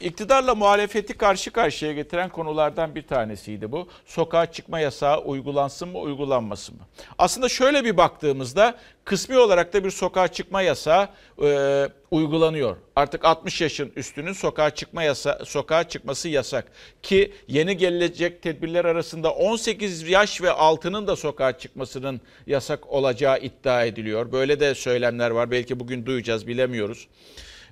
iktidarla 0.00 0.54
muhalefeti 0.54 1.12
karşı 1.14 1.50
karşıya 1.50 1.92
getiren 1.92 2.28
konulardan 2.28 2.94
bir 2.94 3.02
tanesiydi 3.02 3.72
bu. 3.72 3.88
Sokağa 4.06 4.52
çıkma 4.52 4.80
yasağı 4.80 5.20
uygulansın 5.20 5.88
mı 5.88 5.98
uygulanmasın 5.98 6.76
mı? 6.76 6.82
Aslında 7.18 7.48
şöyle 7.48 7.84
bir 7.84 7.96
baktığımızda 7.96 8.78
kısmi 9.04 9.38
olarak 9.38 9.72
da 9.72 9.84
bir 9.84 9.90
sokağa 9.90 10.28
çıkma 10.28 10.62
yasağı 10.62 11.08
e, 11.42 11.88
uygulanıyor. 12.10 12.76
Artık 12.96 13.24
60 13.24 13.60
yaşın 13.60 13.92
üstünün 13.96 14.32
sokağa 14.32 14.70
çıkma 14.70 15.02
yasa 15.02 15.38
sokağa 15.44 15.88
çıkması 15.88 16.28
yasak 16.28 16.72
ki 17.02 17.32
yeni 17.48 17.76
gelecek 17.76 18.42
tedbirler 18.42 18.84
arasında 18.84 19.30
18 19.30 20.08
yaş 20.08 20.42
ve 20.42 20.50
altının 20.50 21.06
da 21.06 21.16
sokağa 21.16 21.58
çıkmasının 21.58 22.20
yasak 22.46 22.86
olacağı 22.88 23.38
iddia 23.38 23.84
ediliyor. 23.84 24.32
Böyle 24.32 24.60
de 24.60 24.74
söylemler 24.74 25.30
var. 25.30 25.50
Belki 25.50 25.80
bugün 25.80 26.06
duyacağız 26.06 26.46
bilemiyoruz 26.46 27.08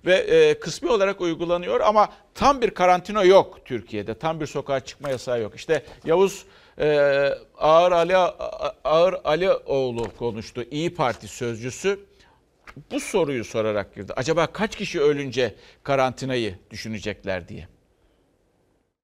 ve 0.07 0.15
e, 0.15 0.59
kısmi 0.61 0.91
olarak 0.91 1.21
uygulanıyor 1.21 1.81
ama 1.81 2.09
tam 2.35 2.61
bir 2.61 2.71
karantina 2.71 3.25
yok 3.25 3.59
Türkiye'de. 3.65 4.15
Tam 4.15 4.41
bir 4.41 4.47
sokağa 4.47 4.81
çıkma 4.81 5.11
yasağı 5.11 5.41
yok. 5.41 5.57
İşte 5.57 5.83
Yavuz 6.05 6.45
e, 6.81 7.31
Ağır 7.59 7.93
Ali 7.93 8.17
Ağır 8.85 9.15
Alioğlu 9.25 10.17
konuştu. 10.19 10.65
İyi 10.71 10.95
Parti 10.95 11.29
sözcüsü 11.29 12.01
bu 12.91 13.01
soruyu 13.01 13.45
sorarak 13.45 13.95
girdi. 13.95 14.13
Acaba 14.17 14.47
kaç 14.47 14.77
kişi 14.77 15.01
ölünce 15.01 15.55
karantinayı 15.83 16.55
düşünecekler 16.71 17.49
diye. 17.49 17.69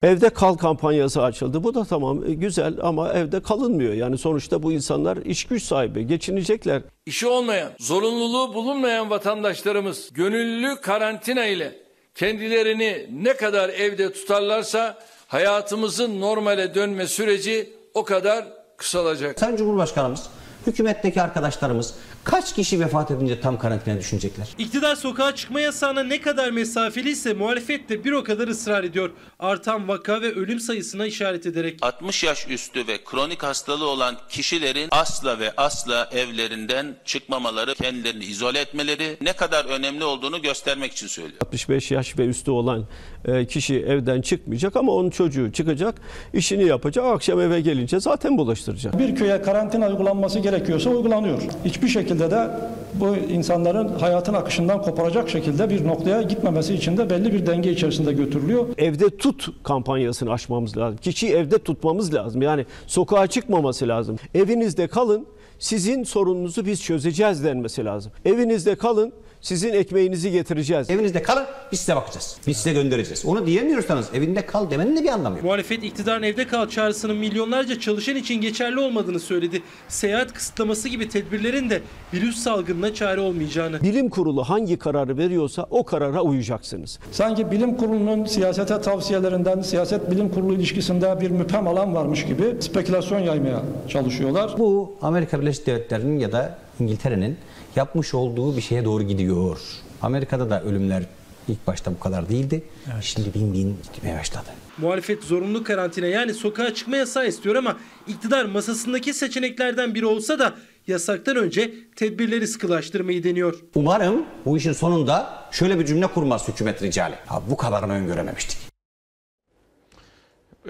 Evde 0.04 0.30
kal 0.30 0.54
kampanyası 0.54 1.23
açıldı. 1.23 1.64
Bu 1.64 1.75
da 1.75 1.84
tamam 1.84 2.25
e, 2.26 2.34
güzel 2.34 2.75
ama 2.82 3.12
evde 3.12 3.42
kalınmıyor. 3.42 3.94
Yani 3.94 4.18
sonuçta 4.18 4.62
bu 4.62 4.73
insanlar 4.73 5.16
iş 5.16 5.44
güç 5.44 5.62
sahibi, 5.62 6.06
geçinecekler. 6.06 6.82
İşi 7.06 7.26
olmayan, 7.26 7.70
zorunluluğu 7.78 8.54
bulunmayan 8.54 9.11
vatandaşlarımız 9.11 10.12
gönüllü 10.12 10.80
karantina 10.80 11.46
ile 11.46 11.76
kendilerini 12.14 13.08
ne 13.23 13.37
kadar 13.37 13.68
evde 13.68 14.12
tutarlarsa 14.12 14.99
hayatımızın 15.26 16.20
normale 16.20 16.75
dönme 16.75 17.06
süreci 17.06 17.73
o 17.94 18.04
kadar 18.04 18.44
kısalacak. 18.76 19.40
Sayın 19.40 19.56
Cumhurbaşkanımız, 19.56 20.26
hükümetteki 20.66 21.23
arkadaşlarımız 21.23 21.94
kaç 22.25 22.54
kişi 22.54 22.81
vefat 22.81 23.11
edince 23.11 23.40
tam 23.40 23.59
karantina 23.59 23.99
düşünecekler? 23.99 24.49
İktidar 24.59 24.97
sokağa 24.97 25.35
çıkma 25.35 25.61
yasağına 25.61 26.02
ne 26.02 26.21
kadar 26.21 26.50
mesafeliyse 26.50 27.35
muhalefet 27.35 27.88
de 27.88 28.04
bir 28.04 28.12
o 28.12 28.25
kadar 28.25 28.49
ısrar 28.49 28.85
ediyor. 28.85 29.11
Artan 29.38 29.88
vaka 29.88 30.23
ve 30.23 30.35
ölüm 30.35 30.61
sayısına 30.61 31.07
işaret 31.07 31.47
ederek. 31.47 31.78
60 31.83 32.25
yaş 32.25 32.49
üstü 32.49 32.87
ve 32.87 32.99
kronik 33.04 33.43
hastalığı 33.43 33.88
olan 33.88 34.16
kişilerin 34.28 34.88
asla 34.90 35.38
ve 35.38 35.52
asla 35.57 36.09
evlerinden 36.12 36.97
çıkmamaları, 37.04 37.75
kendilerini 37.75 38.25
izole 38.25 38.59
etmeleri 38.59 39.16
ne 39.21 39.33
kadar 39.33 39.64
önemli 39.64 40.04
olduğunu 40.04 40.43
göstermek 40.43 40.93
için 40.93 41.07
söylüyor. 41.07 41.38
65 41.40 41.90
yaş 41.90 42.19
ve 42.19 42.26
üstü 42.26 42.50
olan 42.50 42.87
e, 43.25 43.47
kişi 43.47 43.75
evden 43.75 44.21
çıkmayacak 44.21 44.76
ama 44.76 44.93
onun 44.93 45.11
çocuğu 45.11 45.52
çıkacak, 45.52 45.95
işini 46.35 46.64
yapacak, 46.64 47.04
akşam 47.04 47.40
eve 47.40 47.61
gelince 47.61 48.00
zaten 48.00 48.38
bulaştıracak. 48.38 48.99
Bir 48.99 49.16
köye 49.16 49.43
karantina 49.43 49.88
uygulanması 49.88 50.38
gerekiyorsa 50.38 50.90
uygulanıyor. 50.90 51.43
Hiçbir 51.64 51.88
şekilde 51.88 52.13
de 52.18 52.50
bu 52.94 53.16
insanların 53.16 53.88
hayatın 53.88 54.35
akışından 54.35 54.83
koparacak 54.83 55.28
şekilde 55.28 55.71
bir 55.71 55.87
noktaya 55.87 56.23
gitmemesi 56.23 56.75
için 56.75 56.97
de 56.97 57.11
belli 57.11 57.33
bir 57.33 57.47
denge 57.47 57.71
içerisinde 57.73 58.12
götürülüyor. 58.12 58.66
Evde 58.78 59.11
tut 59.16 59.49
kampanyasını 59.62 60.33
açmamız 60.33 60.76
lazım. 60.76 60.97
Kişiyi 60.97 61.33
evde 61.33 61.59
tutmamız 61.59 62.14
lazım. 62.14 62.42
Yani 62.42 62.66
sokağa 62.87 63.26
çıkmaması 63.26 63.88
lazım. 63.88 64.16
Evinizde 64.35 64.87
kalın, 64.87 65.26
sizin 65.59 66.04
sorununuzu 66.04 66.66
biz 66.66 66.83
çözeceğiz 66.83 67.44
denmesi 67.44 67.85
lazım. 67.85 68.12
Evinizde 68.25 68.75
kalın, 68.75 69.12
sizin 69.45 69.73
ekmeğinizi 69.73 70.31
getireceğiz. 70.31 70.91
Evinizde 70.91 71.23
kalın, 71.23 71.45
biz 71.73 71.81
size 71.81 71.97
bakacağız. 71.97 72.37
Biz 72.47 72.57
size 72.57 72.73
göndereceğiz. 72.73 73.25
Onu 73.27 73.47
diyemiyorsanız 73.47 74.07
evinde 74.15 74.47
kal 74.47 74.71
demenin 74.71 74.97
de 74.97 75.03
bir 75.03 75.09
anlamı 75.09 75.37
yok. 75.37 75.45
Muhalefet 75.45 75.85
iktidarın 75.85 76.23
evde 76.23 76.47
kal 76.47 76.69
çağrısının 76.69 77.17
milyonlarca 77.17 77.81
çalışan 77.81 78.17
için 78.17 78.41
geçerli 78.41 78.81
olmadığını 78.81 79.21
söyledi. 79.21 79.63
Seyahat 79.89 80.33
kısıtlaması 80.33 80.89
gibi 80.89 81.09
tedbirlerin 81.09 81.71
de 81.71 81.83
virüs 82.15 82.39
salgınına 82.39 82.95
çare 82.95 83.21
olmayacağını. 83.21 83.83
Bilim 83.83 84.09
kurulu 84.09 84.45
hangi 84.45 84.77
kararı 84.77 85.19
veriyorsa 85.19 85.67
o 85.71 85.85
karara 85.85 86.23
uyacaksınız. 86.23 86.99
Sanki 87.13 87.51
bilim 87.51 87.77
kurulunun 87.77 88.25
siyasete 88.25 88.81
tavsiyelerinden 88.81 89.61
siyaset 89.61 90.11
bilim 90.11 90.29
kurulu 90.29 90.55
ilişkisinde 90.55 91.21
bir 91.21 91.31
müphem 91.31 91.69
alan 91.69 91.95
varmış 91.95 92.25
gibi 92.27 92.45
spekülasyon 92.61 93.21
yaymaya 93.21 93.63
çalışıyorlar. 93.89 94.55
Bu 94.59 94.97
Amerika 95.03 95.41
Birleşik 95.41 95.67
Devletleri'nin 95.67 96.19
ya 96.19 96.33
da 96.33 96.59
İngiltere'nin 96.81 97.37
yapmış 97.76 98.14
olduğu 98.14 98.57
bir 98.57 98.62
şeye 98.62 98.85
doğru 98.85 99.02
gidiyor. 99.02 99.61
Amerika'da 100.02 100.50
da 100.50 100.62
ölümler 100.62 101.02
ilk 101.49 101.66
başta 101.66 101.93
bu 101.95 102.00
kadar 102.00 102.28
değildi. 102.28 102.64
Şimdi 103.00 103.35
bin 103.35 103.52
bin 103.52 103.76
gitmeye 103.93 104.19
başladı. 104.19 104.47
Muhalefet 104.78 105.25
zorunlu 105.25 105.64
karantina 105.64 106.07
yani 106.07 106.35
sokağa 106.35 106.75
çıkma 106.75 106.97
yasağı 106.97 107.26
istiyor 107.28 107.54
ama 107.54 107.76
iktidar 108.07 108.45
masasındaki 108.45 109.14
seçeneklerden 109.14 109.95
biri 109.95 110.07
olsa 110.07 110.38
da 110.38 110.54
yasaktan 110.87 111.37
önce 111.37 111.75
tedbirleri 111.97 112.47
sıkılaştırmayı 112.47 113.25
deniyor. 113.25 113.61
Umarım 113.75 114.25
bu 114.45 114.57
işin 114.57 114.73
sonunda 114.73 115.45
şöyle 115.50 115.78
bir 115.78 115.87
cümle 115.87 116.07
kurmaz 116.07 116.49
hükümet 116.49 116.83
ricali. 116.83 117.14
Ha, 117.26 117.43
bu 117.50 117.57
kadarını 117.57 117.93
öngörememiştik. 117.93 118.59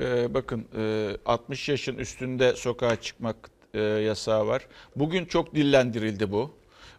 Ee, 0.00 0.34
bakın 0.34 0.64
e, 0.78 1.16
60 1.26 1.68
yaşın 1.68 1.94
üstünde 1.96 2.56
sokağa 2.56 2.96
çıkmak 2.96 3.36
e, 3.74 3.80
yasağı 3.80 4.46
var. 4.46 4.66
Bugün 4.96 5.24
çok 5.24 5.54
dillendirildi 5.54 6.32
bu. 6.32 6.50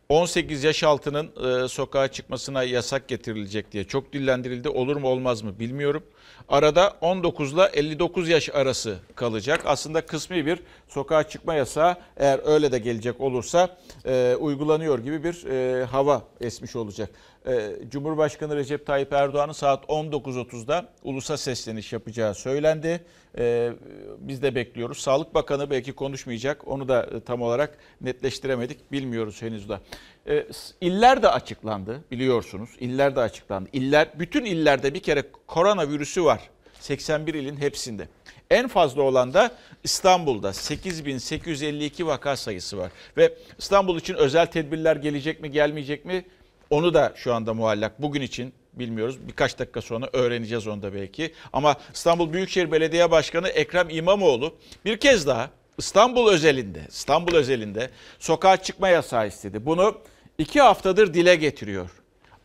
18 0.09 0.63
yaş 0.63 0.83
altının 0.83 1.31
e, 1.63 1.67
sokağa 1.67 2.07
çıkmasına 2.07 2.63
yasak 2.63 3.07
getirilecek 3.07 3.71
diye 3.71 3.83
çok 3.83 4.13
dillendirildi. 4.13 4.69
Olur 4.69 4.95
mu 4.95 5.07
olmaz 5.07 5.41
mı 5.41 5.59
bilmiyorum. 5.59 6.03
Arada 6.49 6.97
19 7.01 7.53
ile 7.53 7.61
59 7.73 8.29
yaş 8.29 8.49
arası 8.49 8.97
kalacak. 9.15 9.61
Aslında 9.65 10.05
kısmi 10.05 10.45
bir 10.45 10.59
sokağa 10.87 11.23
çıkma 11.23 11.55
yasağı 11.55 11.95
eğer 12.17 12.39
öyle 12.45 12.71
de 12.71 12.79
gelecek 12.79 13.21
olursa 13.21 13.77
e, 14.05 14.35
uygulanıyor 14.39 14.99
gibi 14.99 15.23
bir 15.23 15.45
e, 15.45 15.85
hava 15.85 16.23
esmiş 16.41 16.75
olacak. 16.75 17.09
E, 17.47 17.71
Cumhurbaşkanı 17.89 18.55
Recep 18.55 18.85
Tayyip 18.85 19.13
Erdoğan'ın 19.13 19.53
saat 19.53 19.85
19.30'da 19.85 20.89
ulusa 21.03 21.37
sesleniş 21.37 21.93
yapacağı 21.93 22.35
söylendi. 22.35 23.03
E, 23.37 23.71
biz 24.19 24.41
de 24.41 24.55
bekliyoruz. 24.55 24.97
Sağlık 24.97 25.33
Bakanı 25.33 25.69
belki 25.69 25.93
konuşmayacak. 25.93 26.67
Onu 26.67 26.87
da 26.87 27.03
e, 27.03 27.19
tam 27.19 27.41
olarak 27.41 27.77
netleştiremedik. 28.01 28.91
Bilmiyoruz 28.91 29.41
henüz 29.41 29.69
de. 29.69 29.79
E, 30.27 30.47
iller 30.81 31.23
de 31.23 31.29
açıklandı 31.29 32.03
biliyorsunuz. 32.11 32.69
İller 32.79 33.15
de 33.15 33.19
açıklandı. 33.19 33.69
İller, 33.73 34.09
bütün 34.19 34.45
illerde 34.45 34.93
bir 34.93 34.99
kere 34.99 35.23
koronavirüsü 35.47 36.25
var. 36.25 36.49
81 36.79 37.33
ilin 37.33 37.57
hepsinde. 37.57 38.07
En 38.49 38.67
fazla 38.67 39.01
olan 39.01 39.33
da 39.33 39.51
İstanbul'da 39.83 40.53
8852 40.53 42.07
vaka 42.07 42.35
sayısı 42.35 42.77
var. 42.77 42.91
Ve 43.17 43.33
İstanbul 43.57 43.99
için 43.99 44.13
özel 44.13 44.45
tedbirler 44.45 44.95
gelecek 44.95 45.41
mi 45.41 45.51
gelmeyecek 45.51 46.05
mi 46.05 46.25
onu 46.69 46.93
da 46.93 47.13
şu 47.15 47.33
anda 47.33 47.53
muallak. 47.53 48.01
Bugün 48.01 48.21
için 48.21 48.53
bilmiyoruz. 48.73 49.27
Birkaç 49.27 49.59
dakika 49.59 49.81
sonra 49.81 50.09
öğreneceğiz 50.13 50.67
onu 50.67 50.81
da 50.81 50.93
belki. 50.93 51.33
Ama 51.53 51.75
İstanbul 51.93 52.33
Büyükşehir 52.33 52.71
Belediye 52.71 53.11
Başkanı 53.11 53.47
Ekrem 53.47 53.89
İmamoğlu 53.89 54.55
bir 54.85 54.97
kez 54.97 55.27
daha 55.27 55.49
İstanbul 55.77 56.31
özelinde, 56.31 56.81
İstanbul 56.89 57.35
özelinde 57.35 57.89
sokağa 58.19 58.57
çıkma 58.57 58.89
yasağı 58.89 59.27
istedi. 59.27 59.65
Bunu 59.65 59.97
iki 60.37 60.61
haftadır 60.61 61.13
dile 61.13 61.35
getiriyor. 61.35 61.89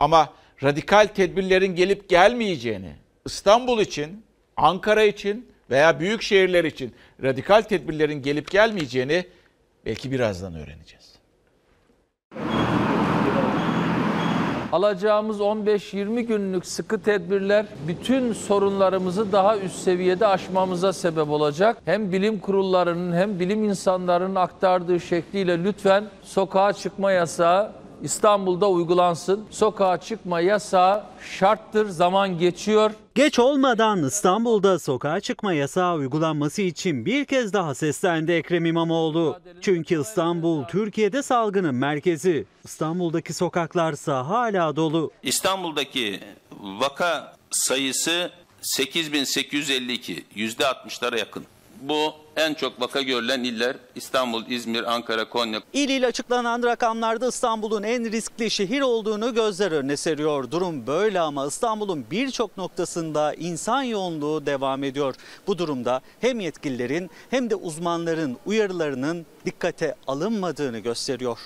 Ama 0.01 0.33
radikal 0.63 1.07
tedbirlerin 1.07 1.75
gelip 1.75 2.09
gelmeyeceğini, 2.09 2.93
İstanbul 3.27 3.81
için, 3.81 4.25
Ankara 4.57 5.03
için 5.03 5.51
veya 5.71 6.01
büyük 6.01 6.23
şehirler 6.23 6.65
için 6.65 6.95
radikal 7.23 7.63
tedbirlerin 7.63 8.23
gelip 8.23 8.51
gelmeyeceğini 8.51 9.25
belki 9.87 10.13
birazdan 10.13 10.55
öğreneceğiz. 10.55 11.00
Alacağımız 14.73 15.41
15-20 15.41 16.21
günlük 16.21 16.67
sıkı 16.67 17.03
tedbirler 17.03 17.67
bütün 17.89 18.33
sorunlarımızı 18.33 19.33
daha 19.33 19.59
üst 19.59 19.77
seviyede 19.77 20.27
aşmamıza 20.27 20.93
sebep 20.93 21.31
olacak. 21.31 21.77
Hem 21.85 22.13
bilim 22.13 22.39
kurullarının 22.39 23.17
hem 23.17 23.41
bilim 23.41 23.65
insanlarının 23.65 24.35
aktardığı 24.35 25.01
şekliyle 25.01 25.65
lütfen 25.65 26.05
sokağa 26.23 26.73
çıkma 26.73 27.13
yasağı 27.13 27.71
İstanbul'da 28.03 28.71
uygulansın. 28.71 29.47
Sokağa 29.51 30.01
çıkma 30.01 30.41
yasağı 30.41 31.05
şarttır, 31.39 31.89
zaman 31.89 32.39
geçiyor. 32.39 32.91
Geç 33.15 33.39
olmadan 33.39 34.05
İstanbul'da 34.05 34.79
sokağa 34.79 35.21
çıkma 35.21 35.53
yasağı 35.53 35.95
uygulanması 35.95 36.63
için 36.63 37.07
bir 37.07 37.25
kez 37.25 37.53
daha 37.53 37.75
seslendi 37.75 38.33
Ekrem 38.33 38.65
İmamoğlu. 38.65 39.39
Çünkü 39.61 40.01
İstanbul 40.01 40.65
Türkiye'de 40.65 41.23
salgının 41.23 41.75
merkezi. 41.75 42.47
İstanbul'daki 42.65 43.33
sokaklarsa 43.33 44.29
hala 44.29 44.77
dolu. 44.77 45.11
İstanbul'daki 45.23 46.21
vaka 46.61 47.37
sayısı 47.51 48.31
8852, 48.63 50.25
yüzde 50.35 50.63
60'lara 50.65 51.19
yakın. 51.19 51.45
Bu 51.81 52.13
en 52.37 52.55
çok 52.55 52.81
vaka 52.81 53.03
görülen 53.03 53.45
iller 53.45 53.77
İstanbul, 53.95 54.47
İzmir, 54.49 54.93
Ankara, 54.95 55.29
Konya. 55.29 55.61
İl 55.73 55.89
il 55.89 56.07
açıklanan 56.07 56.63
rakamlarda 56.63 57.29
İstanbul'un 57.29 57.83
en 57.83 58.13
riskli 58.13 58.51
şehir 58.51 58.81
olduğunu 58.81 59.35
gözler 59.35 59.73
önüne 59.73 59.97
seriyor. 59.97 60.51
Durum 60.51 60.87
böyle 60.87 61.21
ama 61.21 61.47
İstanbul'un 61.47 62.07
birçok 62.11 62.57
noktasında 62.57 63.35
insan 63.35 63.83
yoğunluğu 63.83 64.47
devam 64.47 64.85
ediyor. 64.85 65.15
Bu 65.47 65.59
durumda 65.59 66.01
hem 66.21 66.41
yetkililerin 66.41 67.11
hem 67.31 67.51
de 67.51 67.55
uzmanların 67.55 68.37
uyarılarının 68.47 69.27
dikkate 69.47 69.95
alınmadığını 70.07 70.79
gösteriyor. 70.79 71.39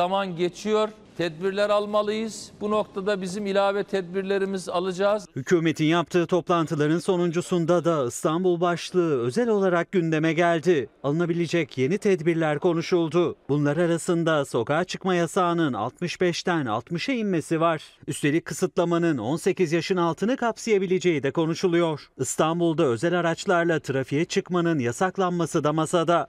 Zaman 0.00 0.36
geçiyor. 0.36 0.88
Tedbirler 1.18 1.70
almalıyız. 1.70 2.50
Bu 2.60 2.70
noktada 2.70 3.22
bizim 3.22 3.46
ilave 3.46 3.84
tedbirlerimiz 3.84 4.68
alacağız. 4.68 5.26
Hükümetin 5.36 5.84
yaptığı 5.84 6.26
toplantıların 6.26 6.98
sonuncusunda 6.98 7.84
da 7.84 8.06
İstanbul 8.06 8.60
başlığı 8.60 9.20
özel 9.20 9.48
olarak 9.48 9.92
gündeme 9.92 10.32
geldi. 10.32 10.88
Alınabilecek 11.02 11.78
yeni 11.78 11.98
tedbirler 11.98 12.58
konuşuldu. 12.58 13.36
Bunlar 13.48 13.76
arasında 13.76 14.44
sokağa 14.44 14.84
çıkma 14.84 15.14
yasağının 15.14 15.72
65'ten 15.72 16.66
60'a 16.66 17.14
inmesi 17.14 17.60
var. 17.60 17.82
Üstelik 18.06 18.44
kısıtlamanın 18.44 19.18
18 19.18 19.72
yaşın 19.72 19.96
altını 19.96 20.36
kapsayabileceği 20.36 21.22
de 21.22 21.30
konuşuluyor. 21.30 22.08
İstanbul'da 22.18 22.84
özel 22.84 23.20
araçlarla 23.20 23.80
trafiğe 23.80 24.24
çıkmanın 24.24 24.78
yasaklanması 24.78 25.64
da 25.64 25.72
masada. 25.72 26.28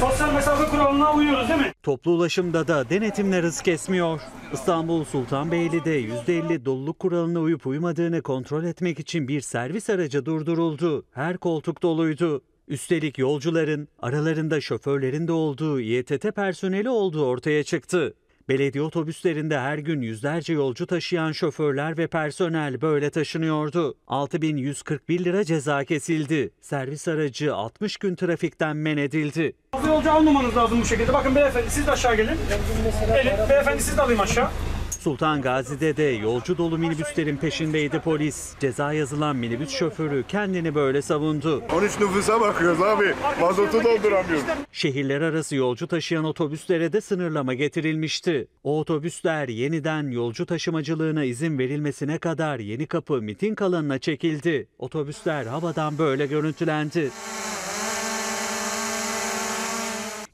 Sosyal 0.00 0.32
mesafe 0.32 0.67
kuralına 0.78 1.14
uyuyoruz 1.14 1.48
değil 1.48 1.60
mi? 1.60 1.72
Toplu 1.82 2.10
ulaşımda 2.10 2.68
da 2.68 2.90
denetimler 2.90 3.44
hız 3.44 3.62
kesmiyor. 3.62 4.20
İstanbul 4.52 5.04
Sultanbeyli'de 5.04 6.00
%50 6.00 6.64
doluluk 6.64 6.98
kuralına 6.98 7.40
uyup 7.40 7.66
uymadığını 7.66 8.22
kontrol 8.22 8.64
etmek 8.64 8.98
için 8.98 9.28
bir 9.28 9.40
servis 9.40 9.90
aracı 9.90 10.26
durduruldu. 10.26 11.04
Her 11.12 11.36
koltuk 11.36 11.82
doluydu. 11.82 12.42
Üstelik 12.68 13.18
yolcuların 13.18 13.88
aralarında 13.98 14.60
şoförlerin 14.60 15.28
de 15.28 15.32
olduğu 15.32 15.80
İETT 15.80 16.34
personeli 16.36 16.88
olduğu 16.88 17.26
ortaya 17.26 17.64
çıktı. 17.64 18.14
Belediye 18.48 18.84
otobüslerinde 18.84 19.58
her 19.58 19.78
gün 19.78 20.00
yüzlerce 20.00 20.52
yolcu 20.52 20.86
taşıyan 20.86 21.32
şoförler 21.32 21.98
ve 21.98 22.06
personel 22.06 22.80
böyle 22.80 23.10
taşınıyordu. 23.10 23.94
6141 24.06 25.24
lira 25.24 25.44
ceza 25.44 25.84
kesildi. 25.84 26.50
Servis 26.60 27.08
aracı 27.08 27.54
60 27.54 27.96
gün 27.96 28.14
trafikten 28.14 28.76
men 28.76 28.96
edildi. 28.96 29.52
Fazla 29.72 29.88
yolcu 29.88 30.12
almamanız 30.12 30.56
lazım 30.56 30.80
bu 30.80 30.84
şekilde. 30.84 31.12
Bakın 31.12 31.34
beyefendi 31.34 31.70
siz 31.70 31.86
de 31.86 31.90
aşağı 31.90 32.16
gelin. 32.16 32.36
Gelin 33.08 33.48
beyefendi 33.48 33.82
siz 33.82 33.96
de 33.96 34.02
alayım 34.02 34.20
aşağı. 34.20 34.48
Sultan 35.00 35.42
Gazi'de 35.42 35.96
de 35.96 36.02
yolcu 36.02 36.58
dolu 36.58 36.78
minibüslerin 36.78 37.36
peşindeydi 37.36 38.00
polis. 38.00 38.54
Ceza 38.60 38.92
yazılan 38.92 39.36
minibüs 39.36 39.70
şoförü 39.70 40.24
kendini 40.28 40.74
böyle 40.74 41.02
savundu. 41.02 41.62
13 41.76 42.00
nüfusa 42.00 42.40
bakıyoruz 42.40 42.82
abi. 42.82 43.14
Mazotu 43.40 43.84
dolduramıyoruz. 43.84 44.44
Şehirler 44.72 45.20
arası 45.20 45.56
yolcu 45.56 45.86
taşıyan 45.86 46.24
otobüslere 46.24 46.92
de 46.92 47.00
sınırlama 47.00 47.54
getirilmişti. 47.54 48.48
O 48.64 48.80
otobüsler 48.80 49.48
yeniden 49.48 50.10
yolcu 50.10 50.46
taşımacılığına 50.46 51.24
izin 51.24 51.58
verilmesine 51.58 52.18
kadar 52.18 52.58
yeni 52.58 52.86
kapı 52.86 53.22
miting 53.22 53.62
alanına 53.62 53.98
çekildi. 53.98 54.68
Otobüsler 54.78 55.46
havadan 55.46 55.98
böyle 55.98 56.26
görüntülendi. 56.26 57.10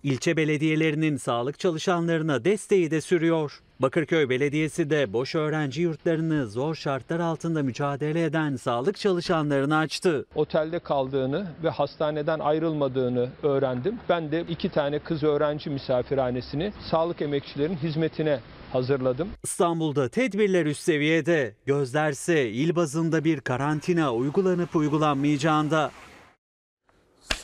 İlçe 0.04 0.36
belediyelerinin 0.36 1.16
sağlık 1.16 1.58
çalışanlarına 1.58 2.44
desteği 2.44 2.90
de 2.90 3.00
sürüyor. 3.00 3.60
Bakırköy 3.80 4.28
Belediyesi 4.28 4.90
de 4.90 5.12
boş 5.12 5.34
öğrenci 5.34 5.82
yurtlarını 5.82 6.46
zor 6.46 6.74
şartlar 6.74 7.20
altında 7.20 7.62
mücadele 7.62 8.24
eden 8.24 8.56
sağlık 8.56 8.96
çalışanlarını 8.96 9.76
açtı. 9.76 10.26
Otelde 10.34 10.78
kaldığını 10.78 11.46
ve 11.62 11.70
hastaneden 11.70 12.38
ayrılmadığını 12.38 13.28
öğrendim. 13.42 13.98
Ben 14.08 14.32
de 14.32 14.44
iki 14.48 14.68
tane 14.68 14.98
kız 14.98 15.22
öğrenci 15.22 15.70
misafirhanesini 15.70 16.72
sağlık 16.90 17.22
emekçilerin 17.22 17.76
hizmetine 17.76 18.40
hazırladım. 18.72 19.28
İstanbul'da 19.44 20.08
tedbirler 20.08 20.66
üst 20.66 20.80
seviyede. 20.82 21.54
Gözlerse 21.66 22.50
il 22.50 22.76
bazında 22.76 23.24
bir 23.24 23.40
karantina 23.40 24.14
uygulanıp 24.14 24.76
uygulanmayacağında. 24.76 25.90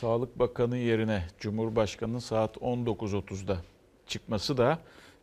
Sağlık 0.01 0.39
Bakanı 0.39 0.77
yerine 0.77 1.23
Cumhurbaşkanı'nın 1.39 2.19
saat 2.19 2.57
19.30'da 2.57 3.57
çıkması 4.07 4.57
da 4.57 4.79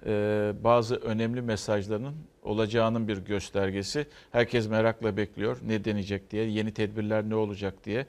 e, 0.06 0.52
bazı 0.64 0.96
önemli 0.96 1.42
mesajların 1.42 2.14
olacağının 2.42 3.08
bir 3.08 3.18
göstergesi. 3.18 4.06
Herkes 4.32 4.68
merakla 4.68 5.16
bekliyor 5.16 5.58
ne 5.66 5.84
deneyecek 5.84 6.30
diye, 6.30 6.44
yeni 6.44 6.74
tedbirler 6.74 7.30
ne 7.30 7.34
olacak 7.34 7.74
diye. 7.84 8.06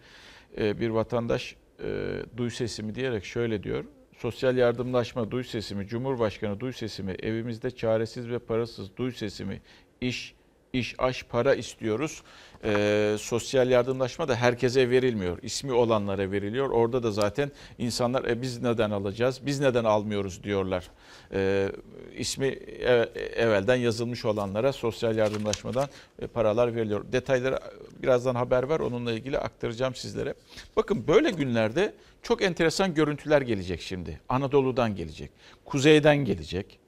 E, 0.58 0.80
bir 0.80 0.90
vatandaş 0.90 1.56
e, 1.84 2.20
duy 2.38 2.50
sesimi 2.50 2.96
diyerek 2.96 3.26
şöyle 3.26 3.64
diyor. 3.64 3.86
Sosyal 4.18 4.58
yardımlaşma 4.58 5.32
duy 5.32 5.44
sesimi, 5.44 5.88
Cumhurbaşkanı 5.88 6.60
duy 6.60 6.74
sesimi, 6.74 7.12
evimizde 7.12 7.72
çaresiz 7.72 8.30
ve 8.30 8.40
parasız 8.40 8.98
duy 8.98 9.12
sesimi, 9.12 9.62
iş, 10.02 10.36
iş, 10.74 10.96
aş, 10.98 11.24
para 11.24 11.56
istiyoruz. 11.56 12.24
Ee, 12.64 13.16
sosyal 13.20 13.70
yardımlaşma 13.70 14.28
da 14.28 14.36
herkese 14.36 14.90
verilmiyor. 14.90 15.38
İsmi 15.42 15.74
olanlara 15.74 16.32
veriliyor. 16.32 16.70
Orada 16.70 17.04
da 17.04 17.12
zaten 17.12 17.52
insanlar 17.78 18.24
e, 18.26 18.42
biz 18.42 18.62
neden 18.62 18.92
alacağız, 18.92 19.40
biz 19.46 19.60
neden 19.60 19.84
almıyoruz 19.84 20.44
diyorlar. 20.44 20.90
Ee, 21.34 21.72
ismi 22.18 22.48
ev, 22.48 23.06
evvelden 23.36 23.76
yazılmış 23.76 24.26
olanlara 24.26 24.74
sosyal 24.74 25.18
yardımlaşmadan 25.18 25.90
e, 26.22 26.28
paralar 26.28 26.76
veriliyor. 26.76 27.06
Detayları 27.12 27.60
birazdan 28.04 28.36
haber 28.36 28.64
var. 28.64 28.80
Onunla 28.80 29.12
ilgili 29.12 29.38
aktaracağım 29.40 29.96
sizlere. 29.96 30.34
Bakın 30.76 31.08
böyle 31.08 31.32
günlerde 31.32 31.94
çok 32.24 32.42
enteresan 32.42 32.94
görüntüler 32.94 33.42
gelecek 33.42 33.82
şimdi. 33.82 34.20
Anadolu'dan 34.30 34.96
gelecek, 34.96 35.32
kuzeyden 35.66 36.18
gelecek, 36.18 36.80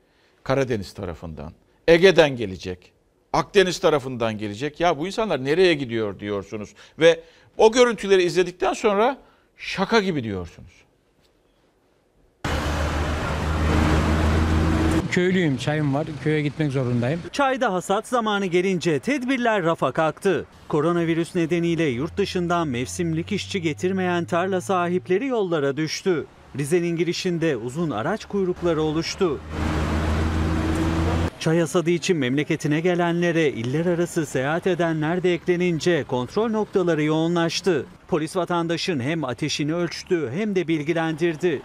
Karadeniz 0.43 0.93
tarafından, 0.93 1.53
Ege'den 1.87 2.35
gelecek. 2.35 2.91
Akdeniz 3.33 3.79
tarafından 3.79 4.37
gelecek. 4.37 4.79
Ya 4.79 4.97
bu 4.97 5.07
insanlar 5.07 5.45
nereye 5.45 5.73
gidiyor 5.73 6.19
diyorsunuz. 6.19 6.69
Ve 6.99 7.19
o 7.57 7.71
görüntüleri 7.71 8.23
izledikten 8.23 8.73
sonra 8.73 9.17
şaka 9.57 9.99
gibi 9.99 10.23
diyorsunuz. 10.23 10.71
Köylüyüm, 15.11 15.57
çayım 15.57 15.93
var. 15.93 16.07
Köye 16.23 16.41
gitmek 16.41 16.71
zorundayım. 16.71 17.19
Çayda 17.31 17.73
hasat 17.73 18.07
zamanı 18.07 18.45
gelince 18.45 18.99
tedbirler 18.99 19.63
rafa 19.63 19.91
kalktı. 19.91 20.45
Koronavirüs 20.67 21.35
nedeniyle 21.35 21.83
yurt 21.83 22.17
dışından 22.17 22.67
mevsimlik 22.67 23.31
işçi 23.31 23.61
getirmeyen 23.61 24.25
tarla 24.25 24.61
sahipleri 24.61 25.27
yollara 25.27 25.77
düştü. 25.77 26.25
Rize'nin 26.57 26.95
girişinde 26.95 27.57
uzun 27.57 27.91
araç 27.91 28.25
kuyrukları 28.25 28.81
oluştu. 28.81 29.39
Çay 31.41 31.59
hasadı 31.59 31.89
için 31.89 32.17
memleketine 32.17 32.79
gelenlere 32.79 33.49
iller 33.49 33.85
arası 33.85 34.25
seyahat 34.25 34.67
edenler 34.67 35.23
de 35.23 35.33
eklenince 35.33 36.03
kontrol 36.03 36.49
noktaları 36.49 37.03
yoğunlaştı. 37.03 37.85
Polis 38.07 38.35
vatandaşın 38.35 38.99
hem 38.99 39.23
ateşini 39.23 39.73
ölçtü 39.73 40.29
hem 40.33 40.55
de 40.55 40.67
bilgilendirdi. 40.67 41.61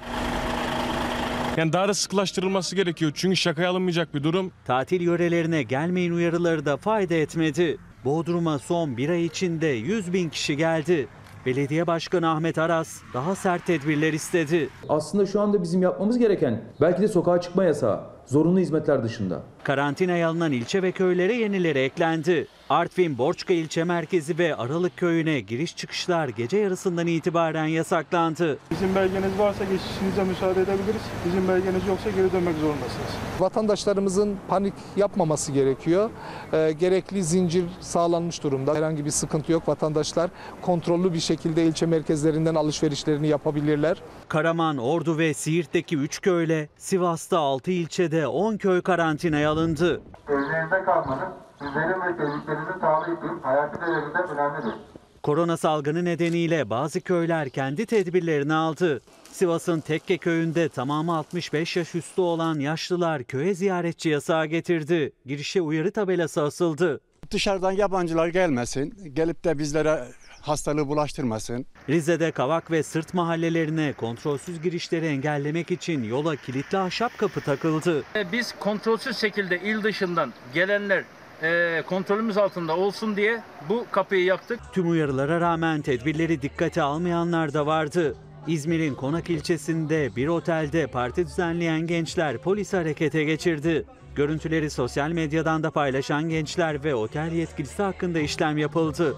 Yani 1.56 1.72
daha 1.72 1.88
da 1.88 1.94
sıklaştırılması 1.94 2.76
gerekiyor. 2.76 3.12
Çünkü 3.14 3.36
şakaya 3.36 3.70
alınmayacak 3.70 4.14
bir 4.14 4.22
durum. 4.22 4.52
Tatil 4.66 5.00
yörelerine 5.00 5.62
gelmeyin 5.62 6.12
uyarıları 6.12 6.66
da 6.66 6.76
fayda 6.76 7.14
etmedi. 7.14 7.78
Bodrum'a 8.04 8.58
son 8.58 8.96
bir 8.96 9.08
ay 9.08 9.24
içinde 9.24 9.66
100 9.66 10.12
bin 10.12 10.28
kişi 10.28 10.56
geldi. 10.56 11.08
Belediye 11.46 11.86
Başkanı 11.86 12.30
Ahmet 12.30 12.58
Aras 12.58 13.02
daha 13.14 13.34
sert 13.34 13.66
tedbirler 13.66 14.12
istedi. 14.12 14.68
Aslında 14.88 15.26
şu 15.26 15.40
anda 15.40 15.62
bizim 15.62 15.82
yapmamız 15.82 16.18
gereken 16.18 16.64
belki 16.80 17.02
de 17.02 17.08
sokağa 17.08 17.40
çıkma 17.40 17.64
yasağı, 17.64 18.15
zorunlu 18.26 18.58
hizmetler 18.58 19.04
dışında. 19.04 19.42
Karantinaya 19.62 20.28
alınan 20.28 20.52
ilçe 20.52 20.82
ve 20.82 20.92
köylere 20.92 21.34
yenileri 21.34 21.78
eklendi. 21.78 22.46
Artvin 22.70 23.18
Borçka 23.18 23.52
ilçe 23.54 23.84
merkezi 23.84 24.38
ve 24.38 24.56
Aralık 24.56 24.96
köyüne 24.96 25.40
giriş 25.40 25.76
çıkışlar 25.76 26.28
gece 26.28 26.56
yarısından 26.56 27.06
itibaren 27.06 27.66
yasaklandı. 27.66 28.58
Bizim 28.70 28.94
belgeniz 28.94 29.38
varsa 29.38 29.64
geçişinize 29.64 30.24
müsaade 30.24 30.60
edebiliriz. 30.60 31.02
Bizim 31.26 31.48
belgeniz 31.48 31.86
yoksa 31.86 32.10
geri 32.10 32.32
dönmek 32.32 32.56
zorundasınız. 32.56 33.10
Vatandaşlarımızın 33.38 34.36
panik 34.48 34.74
yapmaması 34.96 35.52
gerekiyor. 35.52 36.10
Ee, 36.52 36.72
gerekli 36.78 37.24
zincir 37.24 37.64
sağlanmış 37.80 38.42
durumda. 38.42 38.74
Herhangi 38.74 39.04
bir 39.04 39.10
sıkıntı 39.10 39.52
yok. 39.52 39.68
Vatandaşlar 39.68 40.30
kontrollü 40.62 41.12
bir 41.12 41.20
şekilde 41.20 41.64
ilçe 41.64 41.86
merkezlerinden 41.86 42.54
alışverişlerini 42.54 43.28
yapabilirler. 43.28 44.02
Karaman, 44.28 44.78
Ordu 44.78 45.18
ve 45.18 45.34
Siirt'teki 45.34 45.96
3 45.96 46.20
köyle, 46.20 46.68
Sivas'ta 46.76 47.38
6 47.38 47.70
ilçede 47.70 48.26
10 48.26 48.56
köy 48.56 48.82
karantinaya 48.82 49.50
alındı. 49.50 50.02
Evlerinizde 50.28 50.84
kalmanız 50.84 51.45
sizlerin 51.58 52.00
ve 52.00 52.16
sevdiklerinizin 52.16 52.80
sağlığı 52.80 53.16
için 53.16 53.40
hayati 53.42 53.80
derecede 53.80 54.32
önemlidir. 54.32 54.74
Korona 55.22 55.56
salgını 55.56 56.04
nedeniyle 56.04 56.70
bazı 56.70 57.00
köyler 57.00 57.48
kendi 57.48 57.86
tedbirlerini 57.86 58.54
aldı. 58.54 59.00
Sivas'ın 59.32 59.80
Tekke 59.80 60.18
köyünde 60.18 60.68
tamamı 60.68 61.16
65 61.16 61.76
yaş 61.76 61.94
üstü 61.94 62.20
olan 62.20 62.58
yaşlılar 62.58 63.24
köye 63.24 63.54
ziyaretçi 63.54 64.08
yasağı 64.08 64.46
getirdi. 64.46 65.12
Girişe 65.26 65.60
uyarı 65.60 65.92
tabelası 65.92 66.42
asıldı. 66.42 67.00
Dışarıdan 67.30 67.72
yabancılar 67.72 68.28
gelmesin, 68.28 68.94
gelip 69.12 69.44
de 69.44 69.58
bizlere 69.58 70.04
hastalığı 70.40 70.88
bulaştırmasın. 70.88 71.66
Rize'de 71.88 72.30
Kavak 72.30 72.70
ve 72.70 72.82
Sırt 72.82 73.14
mahallelerine 73.14 73.92
kontrolsüz 73.92 74.62
girişleri 74.62 75.06
engellemek 75.06 75.70
için 75.70 76.04
yola 76.04 76.36
kilitli 76.36 76.78
ahşap 76.78 77.18
kapı 77.18 77.40
takıldı. 77.40 78.04
Biz 78.32 78.54
kontrolsüz 78.60 79.16
şekilde 79.18 79.60
il 79.60 79.82
dışından 79.82 80.32
gelenler 80.54 81.04
e, 81.42 81.82
kontrolümüz 81.88 82.38
altında 82.38 82.76
olsun 82.76 83.16
diye 83.16 83.42
bu 83.68 83.86
kapıyı 83.90 84.24
yaptık. 84.24 84.60
Tüm 84.72 84.90
uyarılara 84.90 85.40
rağmen 85.40 85.82
tedbirleri 85.82 86.42
dikkate 86.42 86.82
almayanlar 86.82 87.54
da 87.54 87.66
vardı. 87.66 88.16
İzmir'in 88.46 88.94
Konak 88.94 89.30
ilçesinde 89.30 90.16
bir 90.16 90.28
otelde 90.28 90.86
parti 90.86 91.26
düzenleyen 91.26 91.86
gençler 91.86 92.38
polis 92.38 92.72
harekete 92.72 93.24
geçirdi. 93.24 93.84
Görüntüleri 94.14 94.70
sosyal 94.70 95.10
medyadan 95.10 95.62
da 95.62 95.70
paylaşan 95.70 96.28
gençler 96.28 96.84
ve 96.84 96.94
otel 96.94 97.32
yetkilisi 97.32 97.82
hakkında 97.82 98.18
işlem 98.18 98.58
yapıldı. 98.58 99.16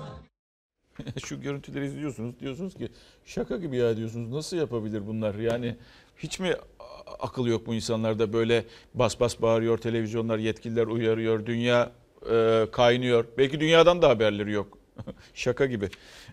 Şu 1.24 1.40
görüntüleri 1.40 1.86
izliyorsunuz 1.86 2.40
diyorsunuz 2.40 2.74
ki 2.74 2.88
şaka 3.24 3.56
gibi 3.56 3.76
ya 3.76 3.96
diyorsunuz 3.96 4.32
nasıl 4.32 4.56
yapabilir 4.56 5.06
bunlar 5.06 5.34
yani 5.34 5.76
hiç 6.16 6.40
mi 6.40 6.54
akıl 7.18 7.46
yok 7.46 7.66
mu 7.66 7.74
insanlarda 7.74 8.32
böyle 8.32 8.64
bas 8.94 9.20
bas 9.20 9.42
bağırıyor 9.42 9.78
televizyonlar 9.78 10.38
yetkililer 10.38 10.86
uyarıyor 10.86 11.46
dünya 11.46 11.92
e, 12.30 12.66
kaynıyor 12.72 13.24
belki 13.38 13.60
dünyadan 13.60 14.02
da 14.02 14.08
haberleri 14.08 14.52
yok 14.52 14.78
şaka 15.34 15.66
gibi. 15.66 15.88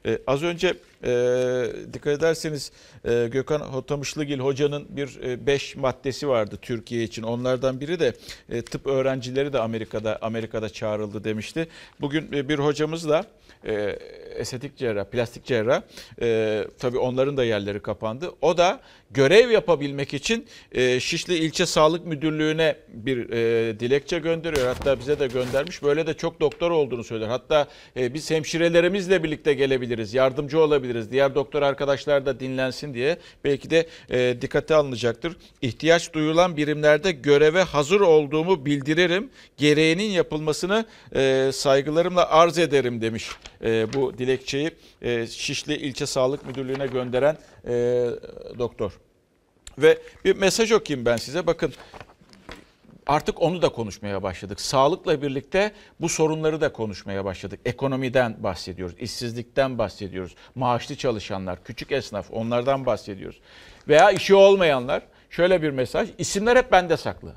E, 0.06 0.20
az 0.28 0.44
önce 0.44 0.78
e, 1.06 1.94
dikkat 1.94 2.14
ederseniz 2.14 2.72
e, 3.06 3.28
Gökhan 3.32 3.60
Hotamışlıgil 3.60 4.40
hocanın 4.40 4.86
bir 4.90 5.20
5 5.48 5.76
maddesi 5.76 6.28
vardı 6.28 6.58
Türkiye 6.62 7.04
için. 7.04 7.24
Onlardan 7.24 7.82
biri 7.82 8.00
de 8.00 8.14
e, 8.50 8.62
tıp 8.62 8.88
öğrencileri 8.88 9.54
de 9.54 9.60
Amerika'da 9.60 10.18
Amerika'da 10.22 10.70
çağrıldı 10.70 11.24
demişti. 11.24 11.68
Bugün 12.02 12.34
e, 12.34 12.50
bir 12.50 12.60
hocamızla 12.60 13.26
e, 13.66 14.00
estetik 14.36 14.78
cerrah, 14.78 15.06
plastik 15.06 15.46
cerrah 15.46 15.82
e, 16.22 16.64
tabii 16.80 16.98
onların 16.98 17.38
da 17.38 17.44
yerleri 17.44 17.80
kapandı. 17.80 18.32
O 18.42 18.58
da 18.58 18.80
görev 19.12 19.50
yapabilmek 19.52 20.14
için 20.14 20.46
e, 20.72 21.00
Şişli 21.00 21.36
İlçe 21.36 21.66
Sağlık 21.66 22.06
Müdürlüğü'ne 22.06 22.76
bir 22.88 23.30
e, 23.30 23.80
dilekçe 23.80 24.20
gönderiyor. 24.20 24.68
Hatta 24.68 25.00
bize 25.00 25.20
de 25.20 25.28
göndermiş. 25.28 25.84
Böyle 25.84 26.08
de 26.08 26.14
çok 26.14 26.40
doktor 26.40 26.72
olduğunu 26.72 27.04
söyler. 27.04 27.28
Hatta 27.28 27.68
e, 27.98 28.14
biz 28.14 28.32
hemşirelerimizle 28.32 29.24
birlikte 29.24 29.54
gelebiliriz, 29.54 30.14
yardımcı 30.14 30.60
olabiliriz. 30.60 30.95
Diğer 31.12 31.36
doktor 31.36 31.62
arkadaşlar 31.62 32.26
da 32.26 32.40
dinlensin 32.40 32.94
diye 32.94 33.18
belki 33.44 33.70
de 33.70 33.88
e, 34.10 34.42
dikkate 34.42 34.76
alınacaktır. 34.76 35.38
İhtiyaç 35.62 36.14
duyulan 36.14 36.58
birimlerde 36.58 37.12
göreve 37.12 37.64
hazır 37.64 38.02
olduğumu 38.02 38.66
bildiririm. 38.66 39.30
Gereğinin 39.58 40.12
yapılmasını 40.12 40.86
e, 41.16 41.50
saygılarımla 41.54 42.30
arz 42.30 42.58
ederim 42.58 43.02
demiş 43.02 43.30
e, 43.64 43.94
bu 43.94 44.18
dilekçeyi 44.18 44.72
e, 45.02 45.28
Şişli 45.28 45.76
İlçe 45.76 46.06
Sağlık 46.06 46.46
Müdürlüğü'ne 46.46 46.88
gönderen 46.88 47.38
e, 47.68 47.74
doktor. 48.60 48.92
Ve 49.78 49.98
bir 50.26 50.36
mesaj 50.36 50.72
okuyayım 50.72 51.06
ben 51.06 51.18
size. 51.18 51.48
Bakın 51.48 51.74
artık 53.08 53.42
onu 53.42 53.62
da 53.62 53.70
konuşmaya 53.70 54.24
başladık. 54.24 54.62
Sağlıkla 54.62 55.22
birlikte 55.22 55.72
bu 56.02 56.10
sorunları 56.10 56.62
da 56.62 56.72
konuşmaya 56.72 57.26
başladık. 57.26 57.60
Ekonomiden 57.66 58.44
bahsediyoruz, 58.44 58.96
işsizlikten 59.00 59.78
bahsediyoruz. 59.78 60.36
Maaşlı 60.56 60.96
çalışanlar, 60.96 61.64
küçük 61.64 61.92
esnaf 61.92 62.32
onlardan 62.32 62.86
bahsediyoruz. 62.86 63.40
Veya 63.88 64.12
işi 64.12 64.36
olmayanlar 64.36 65.04
şöyle 65.30 65.62
bir 65.62 65.70
mesaj. 65.70 66.10
İsimler 66.18 66.58
hep 66.58 66.72
bende 66.72 66.98
saklı. 66.98 67.34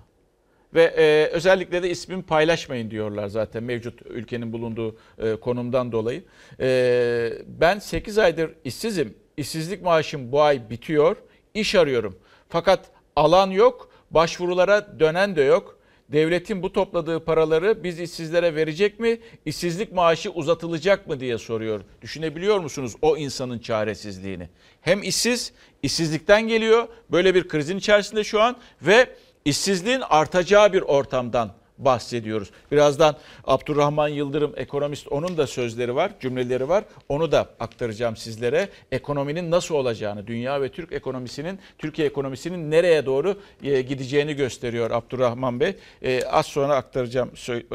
Ve 0.74 0.82
e, 0.82 1.26
özellikle 1.32 1.82
de 1.82 1.90
ismimi 1.90 2.22
paylaşmayın 2.22 2.90
diyorlar 2.90 3.28
zaten 3.28 3.62
mevcut 3.62 4.02
ülkenin 4.02 4.52
bulunduğu 4.52 4.96
e, 5.18 5.36
konumdan 5.36 5.92
dolayı. 5.92 6.24
E, 6.60 7.32
ben 7.46 7.78
8 7.78 8.18
aydır 8.18 8.50
işsizim. 8.64 9.14
İşsizlik 9.36 9.82
maaşım 9.82 10.32
bu 10.32 10.42
ay 10.42 10.70
bitiyor. 10.70 11.16
İş 11.54 11.74
arıyorum. 11.74 12.18
Fakat 12.48 12.90
alan 13.16 13.50
yok, 13.50 13.87
başvurulara 14.10 15.00
dönen 15.00 15.36
de 15.36 15.42
yok. 15.42 15.78
Devletin 16.08 16.62
bu 16.62 16.72
topladığı 16.72 17.24
paraları 17.24 17.84
biz 17.84 18.00
işsizlere 18.00 18.54
verecek 18.54 19.00
mi? 19.00 19.18
İşsizlik 19.44 19.92
maaşı 19.92 20.30
uzatılacak 20.30 21.06
mı 21.06 21.20
diye 21.20 21.38
soruyor. 21.38 21.80
Düşünebiliyor 22.02 22.58
musunuz 22.58 22.94
o 23.02 23.16
insanın 23.16 23.58
çaresizliğini? 23.58 24.48
Hem 24.80 25.02
işsiz, 25.02 25.52
işsizlikten 25.82 26.48
geliyor. 26.48 26.88
Böyle 27.10 27.34
bir 27.34 27.48
krizin 27.48 27.78
içerisinde 27.78 28.24
şu 28.24 28.42
an 28.42 28.56
ve 28.82 29.08
işsizliğin 29.44 30.02
artacağı 30.08 30.72
bir 30.72 30.82
ortamdan 30.82 31.52
bahsediyoruz. 31.78 32.50
Birazdan 32.72 33.16
Abdurrahman 33.44 34.08
Yıldırım 34.08 34.52
ekonomist 34.56 35.08
onun 35.08 35.36
da 35.36 35.46
sözleri 35.46 35.94
var, 35.94 36.12
cümleleri 36.20 36.68
var. 36.68 36.84
Onu 37.08 37.32
da 37.32 37.48
aktaracağım 37.60 38.16
sizlere. 38.16 38.68
Ekonominin 38.92 39.50
nasıl 39.50 39.74
olacağını, 39.74 40.26
dünya 40.26 40.62
ve 40.62 40.68
Türk 40.68 40.92
ekonomisinin, 40.92 41.58
Türkiye 41.78 42.08
ekonomisinin 42.08 42.70
nereye 42.70 43.06
doğru 43.06 43.40
e, 43.62 43.80
gideceğini 43.80 44.34
gösteriyor 44.34 44.90
Abdurrahman 44.90 45.60
Bey. 45.60 45.76
E, 46.02 46.24
az 46.24 46.46
sonra 46.46 46.76
aktaracağım 46.76 47.30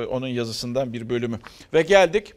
onun 0.10 0.28
yazısından 0.28 0.94
bir 0.94 1.10
bölümü. 1.10 1.40
Ve 1.74 1.82
geldik 1.82 2.34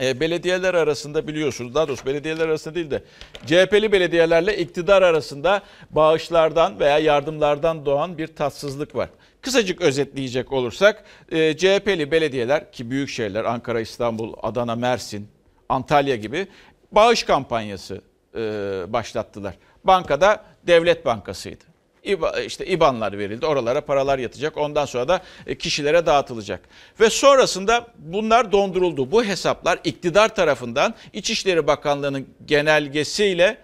e, 0.00 0.20
belediyeler 0.20 0.74
arasında 0.74 1.26
biliyorsunuz 1.26 1.74
daha 1.74 1.88
doğrusu 1.88 2.06
belediyeler 2.06 2.48
arasında 2.48 2.74
değil 2.74 2.90
de 2.90 3.02
CHP'li 3.46 3.92
belediyelerle 3.92 4.58
iktidar 4.58 5.02
arasında 5.02 5.62
bağışlardan 5.90 6.80
veya 6.80 6.98
yardımlardan 6.98 7.86
doğan 7.86 8.18
bir 8.18 8.26
tatsızlık 8.26 8.94
var. 8.96 9.08
Kısacık 9.44 9.80
özetleyecek 9.80 10.52
olursak 10.52 11.04
e, 11.32 11.56
CHP'li 11.56 12.10
belediyeler 12.10 12.72
ki 12.72 12.90
büyük 12.90 13.08
şehirler 13.08 13.44
Ankara, 13.44 13.80
İstanbul, 13.80 14.34
Adana, 14.42 14.76
Mersin, 14.76 15.28
Antalya 15.68 16.16
gibi 16.16 16.46
bağış 16.92 17.22
kampanyası 17.22 18.00
e, 18.34 18.40
başlattılar. 18.88 19.54
Bankada 19.84 20.44
Devlet 20.66 21.06
Bankası'ydı. 21.06 21.64
İba, 22.04 22.40
işte 22.40 22.66
IBAN'lar 22.66 23.18
verildi. 23.18 23.46
Oralara 23.46 23.80
paralar 23.80 24.18
yatacak. 24.18 24.56
Ondan 24.56 24.84
sonra 24.84 25.08
da 25.08 25.20
e, 25.46 25.58
kişilere 25.58 26.06
dağıtılacak. 26.06 26.60
Ve 27.00 27.10
sonrasında 27.10 27.86
bunlar 27.98 28.52
donduruldu. 28.52 29.10
Bu 29.10 29.24
hesaplar 29.24 29.78
iktidar 29.84 30.34
tarafından 30.34 30.94
İçişleri 31.12 31.66
Bakanlığı'nın 31.66 32.26
genelgesiyle 32.46 33.58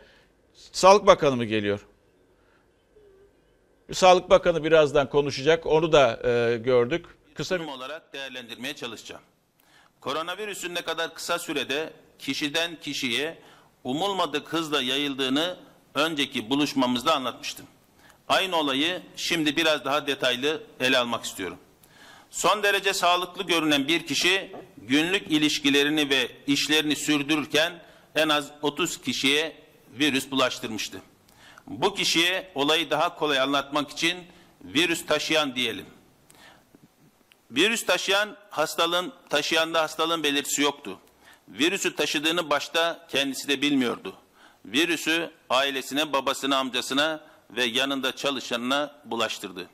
Sağlık 0.73 1.07
Bakanı 1.07 1.37
mı 1.37 1.45
geliyor? 1.45 1.81
Sağlık 3.93 4.31
Bakanı 4.31 4.65
birazdan 4.65 5.09
konuşacak. 5.11 5.67
Onu 5.67 5.93
da 5.93 6.21
e, 6.25 6.57
gördük. 6.57 7.07
Kısa 7.35 7.61
bir 7.61 7.67
olarak 7.67 8.13
değerlendirmeye 8.13 8.75
çalışacağım. 8.75 9.23
Koronavirüsün 10.01 10.75
ne 10.75 10.83
kadar 10.83 11.15
kısa 11.15 11.39
sürede 11.39 11.93
kişiden 12.19 12.77
kişiye 12.81 13.39
umulmadık 13.85 14.53
hızla 14.53 14.83
yayıldığını 14.83 15.57
önceki 15.95 16.51
buluşmamızda 16.51 17.15
anlatmıştım. 17.15 17.67
Aynı 18.29 18.57
olayı 18.57 19.03
şimdi 19.17 19.57
biraz 19.57 19.85
daha 19.85 20.07
detaylı 20.07 20.63
ele 20.81 20.99
almak 20.99 21.25
istiyorum. 21.25 21.59
Son 22.31 22.63
derece 22.63 22.95
sağlıklı 22.95 23.43
görünen 23.43 23.89
bir 23.89 24.07
kişi 24.07 24.53
günlük 24.77 25.31
ilişkilerini 25.31 26.11
ve 26.11 26.29
işlerini 26.47 26.97
sürdürürken 26.97 27.73
en 28.15 28.29
az 28.29 28.51
30 28.63 29.01
kişiye 29.03 29.57
virüs 29.99 30.31
bulaştırmıştı. 30.31 30.99
Bu 31.71 31.95
kişiye 31.95 32.51
olayı 32.55 32.91
daha 32.91 33.15
kolay 33.15 33.41
anlatmak 33.41 33.91
için 33.91 34.19
virüs 34.65 35.07
taşıyan 35.07 35.55
diyelim. 35.55 35.87
Virüs 37.51 37.87
taşıyan 37.87 38.37
hastalığın 38.51 39.13
taşıyanda 39.29 39.83
hastalığın 39.83 40.23
belirtisi 40.23 40.63
yoktu. 40.63 40.99
Virüsü 41.49 41.97
taşıdığını 41.97 42.51
başta 42.51 43.07
kendisi 43.09 43.49
de 43.49 43.63
bilmiyordu. 43.63 44.17
Virüsü 44.65 45.31
ailesine, 45.51 46.13
babasına, 46.13 46.57
amcasına 46.59 47.21
ve 47.51 47.65
yanında 47.65 48.17
çalışanına 48.17 48.95
bulaştırdı. 49.05 49.69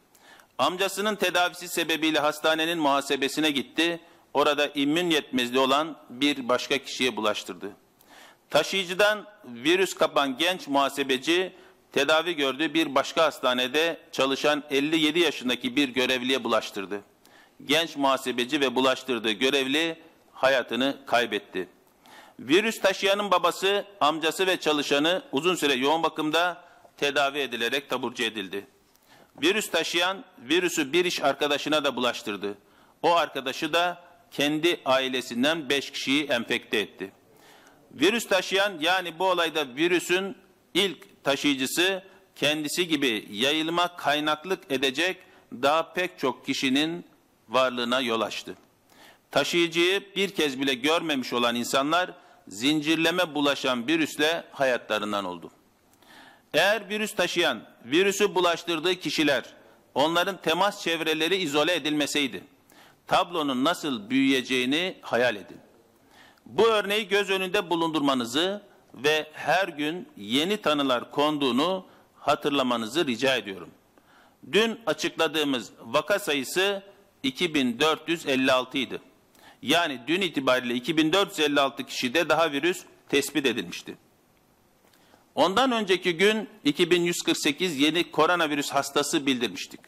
Amcasının 0.59 1.17
tedavisi 1.17 1.69
sebebiyle 1.69 2.19
hastanenin 2.19 2.79
muhasebesine 2.79 3.51
gitti. 3.51 4.01
Orada 4.35 4.67
immün 4.67 5.11
yetmezliği 5.11 5.61
olan 5.61 5.97
bir 6.11 6.49
başka 6.49 6.79
kişiye 6.79 7.17
bulaştırdı. 7.17 7.71
Taşıyıcıdan 8.51 9.27
virüs 9.45 9.95
kapan 9.95 10.39
genç 10.39 10.69
muhasebeci 10.69 11.53
tedavi 11.97 12.37
gördüğü 12.37 12.75
bir 12.75 12.95
başka 12.95 13.25
hastanede 13.25 14.01
çalışan 14.13 14.63
57 14.71 15.19
yaşındaki 15.19 15.77
bir 15.77 15.89
görevliye 15.89 16.45
bulaştırdı. 16.45 17.01
Genç 17.65 17.97
muhasebeci 17.97 18.61
ve 18.61 18.75
bulaştırdığı 18.75 19.31
görevli 19.31 19.99
hayatını 20.33 20.97
kaybetti. 21.07 21.69
Virüs 22.41 22.81
taşıyanın 22.81 23.31
babası, 23.31 23.85
amcası 24.01 24.47
ve 24.47 24.61
çalışanı 24.61 25.23
uzun 25.33 25.55
süre 25.55 25.75
yoğun 25.75 26.03
bakımda 26.03 26.65
tedavi 26.97 27.39
edilerek 27.39 27.91
taburcu 27.91 28.23
edildi. 28.23 28.67
Virüs 29.43 29.71
taşıyan 29.71 30.25
virüsü 30.39 30.93
bir 30.93 31.05
iş 31.05 31.23
arkadaşına 31.23 31.85
da 31.85 31.97
bulaştırdı. 31.97 32.59
O 33.03 33.15
arkadaşı 33.15 33.73
da 33.73 34.05
kendi 34.31 34.81
ailesinden 34.85 35.69
5 35.69 35.91
kişiyi 35.91 36.25
enfekte 36.25 36.79
etti. 36.79 37.13
Virüs 37.93 38.29
taşıyan 38.29 38.73
yani 38.81 39.19
bu 39.19 39.25
olayda 39.25 39.67
virüsün 39.77 40.37
ilk 40.75 41.16
taşıyıcısı 41.27 42.03
kendisi 42.37 42.89
gibi 42.89 43.29
yayılma 43.31 43.97
kaynaklık 43.97 44.61
edecek 44.71 45.17
daha 45.53 45.93
pek 45.93 46.19
çok 46.19 46.47
kişinin 46.47 47.05
varlığına 47.49 48.01
yol 48.01 48.21
açtı. 48.21 48.55
Taşıyıcıyı 49.31 50.03
bir 50.17 50.29
kez 50.29 50.61
bile 50.61 50.75
görmemiş 50.75 51.33
olan 51.33 51.55
insanlar 51.55 52.11
zincirleme 52.49 53.35
bulaşan 53.35 53.89
virüsle 53.89 54.45
hayatlarından 54.53 55.25
oldu. 55.25 55.51
Eğer 56.55 56.89
virüs 56.89 57.15
taşıyan, 57.15 57.63
virüsü 57.85 58.35
bulaştırdığı 58.35 58.95
kişiler, 58.95 59.45
onların 59.95 60.37
temas 60.43 60.83
çevreleri 60.83 61.37
izole 61.37 61.75
edilmeseydi, 61.75 62.45
tablonun 63.07 63.65
nasıl 63.65 64.11
büyüyeceğini 64.11 64.97
hayal 65.01 65.37
edin. 65.37 65.59
Bu 66.47 66.67
örneği 66.67 67.09
göz 67.09 67.31
önünde 67.31 67.71
bulundurmanızı 67.71 68.63
ve 68.97 69.27
her 69.33 69.69
gün 69.69 70.09
yeni 70.17 70.57
tanılar 70.57 71.11
konduğunu 71.11 71.87
hatırlamanızı 72.19 73.07
rica 73.07 73.37
ediyorum. 73.37 73.71
Dün 74.53 74.81
açıkladığımız 74.87 75.71
vaka 75.81 76.19
sayısı 76.19 76.83
2456 77.23 78.79
idi. 78.79 79.01
Yani 79.63 80.01
dün 80.07 80.21
itibariyle 80.21 80.75
2456 80.75 81.87
kişide 81.87 82.29
daha 82.29 82.53
virüs 82.53 82.83
tespit 83.09 83.47
edilmişti. 83.47 83.97
Ondan 85.35 85.73
önceki 85.73 86.17
gün 86.17 86.49
2148 86.65 87.81
yeni 87.81 88.11
koronavirüs 88.11 88.71
hastası 88.71 89.27
bildirmiştik. 89.27 89.81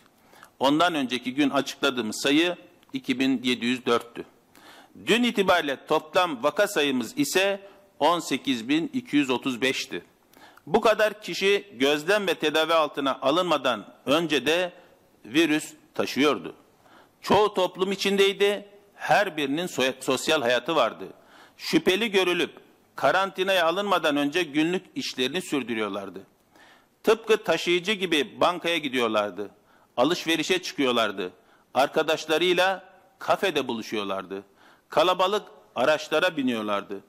Ondan 0.58 0.94
önceki 0.94 1.34
gün 1.34 1.50
açıkladığımız 1.50 2.20
sayı 2.22 2.56
2704'tü. 2.94 4.24
Dün 5.06 5.22
itibariyle 5.22 5.86
toplam 5.86 6.42
vaka 6.42 6.68
sayımız 6.68 7.18
ise 7.18 7.60
18235'ti. 8.00 10.02
Bu 10.66 10.80
kadar 10.80 11.22
kişi 11.22 11.66
gözlem 11.72 12.26
ve 12.26 12.34
tedavi 12.34 12.74
altına 12.74 13.18
alınmadan 13.22 13.94
önce 14.06 14.46
de 14.46 14.72
virüs 15.24 15.72
taşıyordu. 15.94 16.54
Çoğu 17.22 17.54
toplum 17.54 17.92
içindeydi, 17.92 18.68
her 18.94 19.36
birinin 19.36 19.66
sosyal 20.00 20.42
hayatı 20.42 20.76
vardı. 20.76 21.04
Şüpheli 21.56 22.10
görülüp 22.10 22.50
karantinaya 22.96 23.66
alınmadan 23.66 24.16
önce 24.16 24.42
günlük 24.42 24.86
işlerini 24.94 25.42
sürdürüyorlardı. 25.42 26.20
Tıpkı 27.02 27.44
taşıyıcı 27.44 27.92
gibi 27.92 28.40
bankaya 28.40 28.78
gidiyorlardı. 28.78 29.50
Alışverişe 29.96 30.62
çıkıyorlardı. 30.62 31.32
Arkadaşlarıyla 31.74 32.84
kafede 33.18 33.68
buluşuyorlardı. 33.68 34.42
Kalabalık 34.88 35.42
araçlara 35.74 36.36
biniyorlardı. 36.36 37.00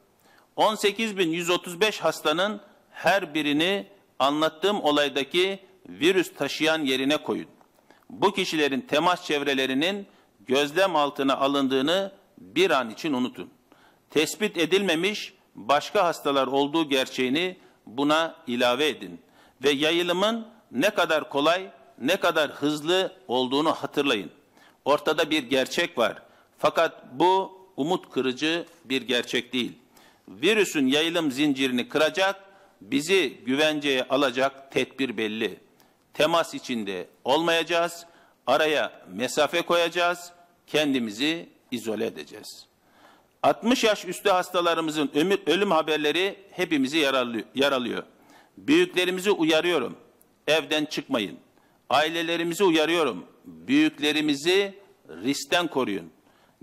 18.135 0.60 2.00
hastanın 2.00 2.62
her 2.92 3.34
birini 3.34 3.88
anlattığım 4.20 4.84
olaydaki 4.84 5.60
virüs 5.90 6.34
taşıyan 6.34 6.82
yerine 6.82 7.18
koyun. 7.18 7.48
Bu 8.10 8.34
kişilerin 8.34 8.82
temas 8.82 9.26
çevrelerinin 9.26 10.08
gözlem 10.40 10.96
altına 10.96 11.38
alındığını 11.38 12.12
bir 12.38 12.72
an 12.72 12.90
için 12.90 13.14
unutun. 13.14 13.50
Tespit 14.10 14.58
edilmemiş 14.58 15.34
başka 15.56 16.06
hastalar 16.06 16.48
olduğu 16.48 16.90
gerçeğini 16.90 17.58
buna 17.86 18.36
ilave 18.48 18.88
edin 18.88 19.22
ve 19.64 19.70
yayılımın 19.70 20.48
ne 20.72 20.90
kadar 20.90 21.30
kolay, 21.30 21.72
ne 22.02 22.16
kadar 22.16 22.52
hızlı 22.52 23.12
olduğunu 23.28 23.74
hatırlayın. 23.74 24.32
Ortada 24.86 25.30
bir 25.30 25.44
gerçek 25.44 25.98
var. 25.98 26.22
Fakat 26.58 27.04
bu 27.14 27.60
umut 27.78 28.10
kırıcı 28.10 28.66
bir 28.86 29.02
gerçek 29.02 29.54
değil. 29.54 29.74
Virüsün 30.30 30.88
yayılım 30.88 31.32
zincirini 31.32 31.90
kıracak, 31.90 32.36
bizi 32.82 33.38
güvenceye 33.46 34.04
alacak 34.04 34.72
tedbir 34.72 35.18
belli. 35.18 35.60
Temas 36.14 36.54
içinde 36.54 37.08
olmayacağız, 37.24 38.06
araya 38.48 39.02
mesafe 39.12 39.62
koyacağız, 39.62 40.32
kendimizi 40.68 41.50
izole 41.72 42.06
edeceğiz. 42.06 42.66
60 43.44 43.84
yaş 43.84 44.06
üstü 44.06 44.30
hastalarımızın 44.30 45.12
ölüm 45.48 45.72
haberleri 45.72 46.36
hepimizi 46.52 46.98
yaralıyor. 47.56 48.04
Büyüklerimizi 48.58 49.32
uyarıyorum. 49.32 49.98
Evden 50.48 50.86
çıkmayın. 50.86 51.38
Ailelerimizi 51.90 52.64
uyarıyorum. 52.64 53.26
Büyüklerimizi 53.46 54.76
riskten 55.24 55.68
koruyun. 55.68 56.12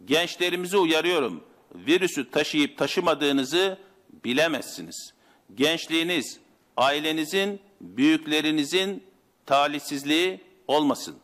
Gençlerimizi 0.04 0.76
uyarıyorum. 0.76 1.44
Virüsü 1.86 2.30
taşıyıp 2.30 2.78
taşımadığınızı 2.78 3.78
bilemezsiniz. 4.24 5.14
Gençliğiniz, 5.54 6.38
ailenizin, 6.76 7.60
büyüklerinizin 7.80 9.04
talihsizliği 9.46 10.40
olmasın. 10.68 11.16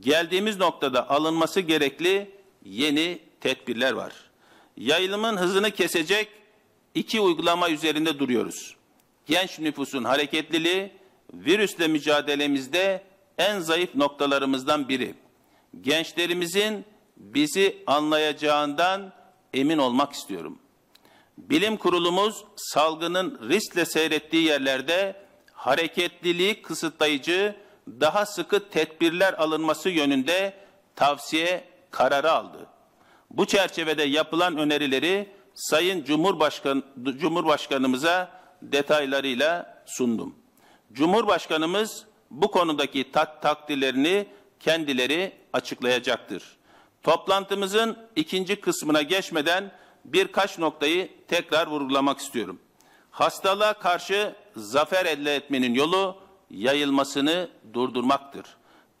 Geldiğimiz 0.00 0.56
noktada 0.56 1.10
alınması 1.10 1.60
gerekli 1.60 2.30
yeni 2.64 3.18
tedbirler 3.40 3.92
var. 3.92 4.12
Yayılımın 4.76 5.36
hızını 5.36 5.70
kesecek 5.70 6.28
iki 6.94 7.20
uygulama 7.20 7.70
üzerinde 7.70 8.18
duruyoruz. 8.18 8.76
Genç 9.26 9.58
nüfusun 9.58 10.04
hareketliliği, 10.04 10.92
virüsle 11.34 11.88
mücadelemizde 11.88 13.02
en 13.38 13.60
zayıf 13.60 13.94
noktalarımızdan 13.94 14.88
biri. 14.88 15.14
Gençlerimizin 15.80 16.84
bizi 17.16 17.82
anlayacağından 17.86 19.12
emin 19.56 19.78
olmak 19.78 20.12
istiyorum. 20.12 20.58
Bilim 21.38 21.76
kurulumuz 21.76 22.44
salgının 22.56 23.48
riskle 23.48 23.84
seyrettiği 23.84 24.44
yerlerde 24.44 25.26
hareketliliği 25.52 26.62
kısıtlayıcı 26.62 27.56
daha 27.88 28.26
sıkı 28.26 28.68
tedbirler 28.70 29.32
alınması 29.32 29.88
yönünde 29.90 30.54
tavsiye 30.96 31.64
kararı 31.90 32.32
aldı. 32.32 32.66
Bu 33.30 33.46
çerçevede 33.46 34.02
yapılan 34.02 34.56
önerileri 34.56 35.28
Sayın 35.54 36.04
Cumhurbaşkanı, 36.04 36.82
Cumhurbaşkanımıza 37.18 38.30
detaylarıyla 38.62 39.82
sundum. 39.86 40.34
Cumhurbaşkanımız 40.92 42.04
bu 42.30 42.50
konudaki 42.50 43.12
tak 43.12 43.42
takdirlerini 43.42 44.26
kendileri 44.60 45.32
açıklayacaktır. 45.52 46.55
Toplantımızın 47.06 47.96
ikinci 48.16 48.60
kısmına 48.60 49.02
geçmeden 49.02 49.72
birkaç 50.04 50.58
noktayı 50.58 51.10
tekrar 51.28 51.66
vurgulamak 51.66 52.18
istiyorum. 52.18 52.60
Hastalığa 53.10 53.72
karşı 53.72 54.34
zafer 54.56 55.06
elde 55.06 55.36
etmenin 55.36 55.74
yolu 55.74 56.16
yayılmasını 56.50 57.48
durdurmaktır. 57.72 58.46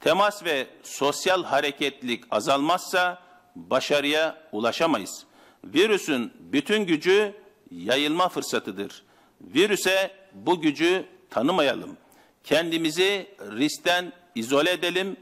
Temas 0.00 0.44
ve 0.44 0.66
sosyal 0.82 1.44
hareketlilik 1.44 2.24
azalmazsa 2.30 3.22
başarıya 3.56 4.42
ulaşamayız. 4.52 5.24
Virüsün 5.64 6.32
bütün 6.40 6.86
gücü 6.86 7.34
yayılma 7.70 8.28
fırsatıdır. 8.28 9.02
Virüse 9.40 10.10
bu 10.34 10.60
gücü 10.60 11.06
tanımayalım. 11.30 11.96
Kendimizi 12.44 13.26
riskten 13.40 14.12
izole 14.34 14.70
edelim. 14.70 15.16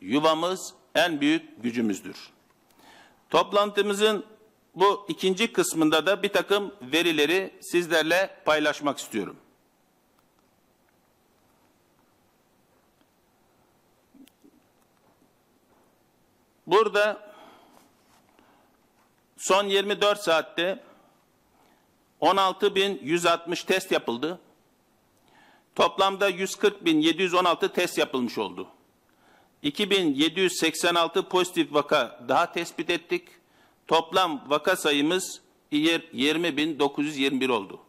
Yuvamız 0.00 0.79
en 0.94 1.20
büyük 1.20 1.62
gücümüzdür. 1.62 2.16
Toplantımızın 3.30 4.24
bu 4.74 5.06
ikinci 5.08 5.52
kısmında 5.52 6.06
da 6.06 6.22
bir 6.22 6.28
takım 6.28 6.74
verileri 6.82 7.54
sizlerle 7.60 8.36
paylaşmak 8.44 8.98
istiyorum. 8.98 9.36
Burada 16.66 17.32
son 19.36 19.64
24 19.64 20.20
saatte 20.20 20.84
16.160 22.20 23.66
test 23.66 23.92
yapıldı. 23.92 24.40
Toplamda 25.74 26.30
140.716 26.30 27.72
test 27.72 27.98
yapılmış 27.98 28.38
oldu. 28.38 28.68
2786 29.62 31.28
pozitif 31.28 31.74
vaka 31.74 32.20
daha 32.28 32.52
tespit 32.52 32.90
ettik. 32.90 33.28
Toplam 33.86 34.44
vaka 34.46 34.76
sayımız 34.76 35.40
20.921 35.72 37.52
oldu. 37.52 37.80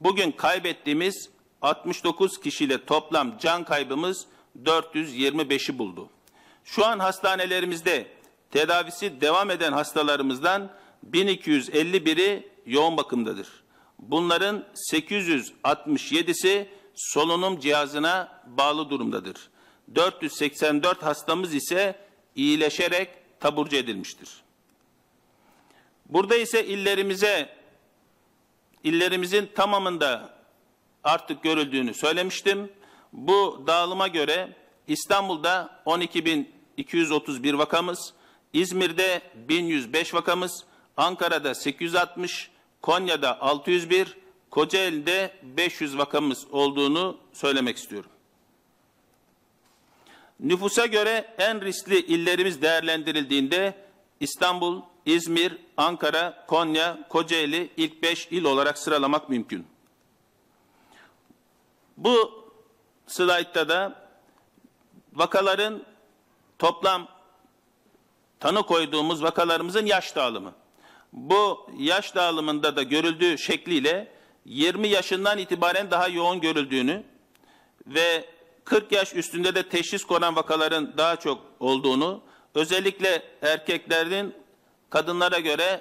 Bugün 0.00 0.30
kaybettiğimiz 0.32 1.30
69 1.62 2.40
kişiyle 2.40 2.84
toplam 2.84 3.38
can 3.38 3.64
kaybımız 3.64 4.26
425'i 4.64 5.78
buldu. 5.78 6.08
Şu 6.64 6.86
an 6.86 6.98
hastanelerimizde 6.98 8.06
tedavisi 8.50 9.20
devam 9.20 9.50
eden 9.50 9.72
hastalarımızdan 9.72 10.70
1251'i 11.10 12.48
yoğun 12.66 12.96
bakımdadır. 12.96 13.48
Bunların 13.98 14.64
867'si 14.92 16.66
solunum 16.94 17.60
cihazına 17.60 18.42
bağlı 18.46 18.90
durumdadır. 18.90 19.50
484 19.94 21.02
hastamız 21.02 21.54
ise 21.54 21.98
iyileşerek 22.36 23.08
taburcu 23.40 23.76
edilmiştir. 23.76 24.28
Burada 26.08 26.36
ise 26.36 26.66
illerimize 26.66 27.56
illerimizin 28.84 29.50
tamamında 29.54 30.34
artık 31.04 31.42
görüldüğünü 31.42 31.94
söylemiştim. 31.94 32.72
Bu 33.12 33.64
dağılıma 33.66 34.08
göre 34.08 34.56
İstanbul'da 34.88 35.82
12.231 35.86 37.58
vakamız, 37.58 38.14
İzmir'de 38.52 39.22
1105 39.34 40.14
vakamız, 40.14 40.64
Ankara'da 40.96 41.54
860, 41.54 42.50
Konya'da 42.82 43.40
601, 43.40 44.16
Kocaeli'de 44.50 45.34
500 45.42 45.98
vakamız 45.98 46.46
olduğunu 46.50 47.16
söylemek 47.32 47.76
istiyorum. 47.76 48.10
Nüfusa 50.40 50.86
göre 50.86 51.34
en 51.38 51.60
riskli 51.60 52.00
illerimiz 52.00 52.62
değerlendirildiğinde 52.62 53.74
İstanbul, 54.20 54.82
İzmir, 55.06 55.56
Ankara, 55.76 56.44
Konya, 56.46 57.08
Kocaeli 57.08 57.70
ilk 57.76 58.02
5 58.02 58.28
il 58.30 58.44
olarak 58.44 58.78
sıralamak 58.78 59.28
mümkün. 59.28 59.66
Bu 61.96 62.44
slaytta 63.06 63.68
da 63.68 64.08
vakaların 65.12 65.82
toplam 66.58 67.08
tanı 68.40 68.62
koyduğumuz 68.62 69.22
vakalarımızın 69.22 69.86
yaş 69.86 70.16
dağılımı. 70.16 70.52
Bu 71.12 71.70
yaş 71.78 72.14
dağılımında 72.14 72.76
da 72.76 72.82
görüldüğü 72.82 73.38
şekliyle 73.38 74.12
20 74.44 74.88
yaşından 74.88 75.38
itibaren 75.38 75.90
daha 75.90 76.08
yoğun 76.08 76.40
görüldüğünü 76.40 77.04
ve 77.86 78.24
40 78.68 78.92
yaş 78.92 79.14
üstünde 79.14 79.54
de 79.54 79.68
teşhis 79.68 80.04
konan 80.04 80.36
vakaların 80.36 80.92
daha 80.96 81.16
çok 81.16 81.42
olduğunu, 81.60 82.20
özellikle 82.54 83.22
erkeklerin 83.42 84.34
kadınlara 84.90 85.38
göre 85.38 85.80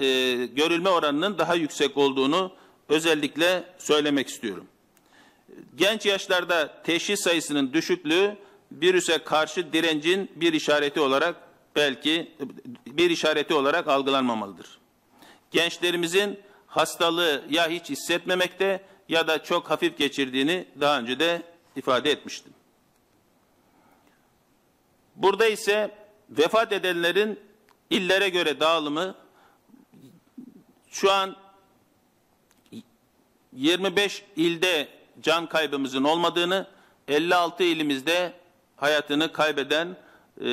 e, 0.00 0.06
görülme 0.46 0.88
oranının 0.88 1.38
daha 1.38 1.54
yüksek 1.54 1.96
olduğunu 1.96 2.52
özellikle 2.88 3.64
söylemek 3.78 4.28
istiyorum. 4.28 4.66
Genç 5.76 6.06
yaşlarda 6.06 6.82
teşhis 6.82 7.20
sayısının 7.20 7.72
düşüklüğü 7.72 8.36
virüse 8.72 9.18
karşı 9.18 9.72
direncin 9.72 10.30
bir 10.36 10.52
işareti 10.52 11.00
olarak 11.00 11.36
belki 11.76 12.32
bir 12.86 13.10
işareti 13.10 13.54
olarak 13.54 13.88
algılanmamalıdır. 13.88 14.78
Gençlerimizin 15.50 16.40
hastalığı 16.66 17.44
ya 17.50 17.68
hiç 17.68 17.90
hissetmemekte 17.90 18.84
ya 19.08 19.28
da 19.28 19.42
çok 19.42 19.70
hafif 19.70 19.98
geçirdiğini 19.98 20.66
daha 20.80 20.98
önce 20.98 21.18
de 21.18 21.51
ifade 21.76 22.10
etmiştim. 22.10 22.52
Burada 25.16 25.46
ise 25.46 25.94
vefat 26.30 26.72
edenlerin 26.72 27.40
illere 27.90 28.28
göre 28.28 28.60
dağılımı 28.60 29.14
şu 30.90 31.12
an 31.12 31.36
25 33.52 34.24
ilde 34.36 34.88
can 35.22 35.48
kaybımızın 35.48 36.04
olmadığını, 36.04 36.66
56 37.08 37.62
ilimizde 37.62 38.32
hayatını 38.76 39.32
kaybeden 39.32 39.96
e, 40.40 40.46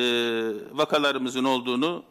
vakalarımızın 0.71 1.43
olduğunu 1.43 2.03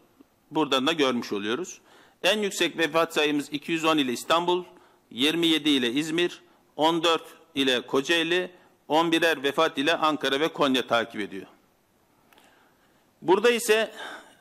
buradan 0.50 0.86
da 0.86 0.92
görmüş 0.92 1.32
oluyoruz. 1.32 1.80
En 2.22 2.38
yüksek 2.38 2.78
vefat 2.78 3.14
sayımız 3.14 3.52
210 3.52 3.98
ile 3.98 4.12
İstanbul, 4.12 4.64
27 5.10 5.70
ile 5.70 5.92
İzmir, 5.92 6.42
14 6.76 7.22
ile 7.54 7.80
Kocaeli, 7.80 8.50
11'er 8.88 9.42
vefat 9.42 9.78
ile 9.78 9.96
Ankara 9.96 10.40
ve 10.40 10.48
Konya 10.48 10.86
takip 10.86 11.20
ediyor. 11.20 11.46
Burada 13.22 13.50
ise 13.50 13.92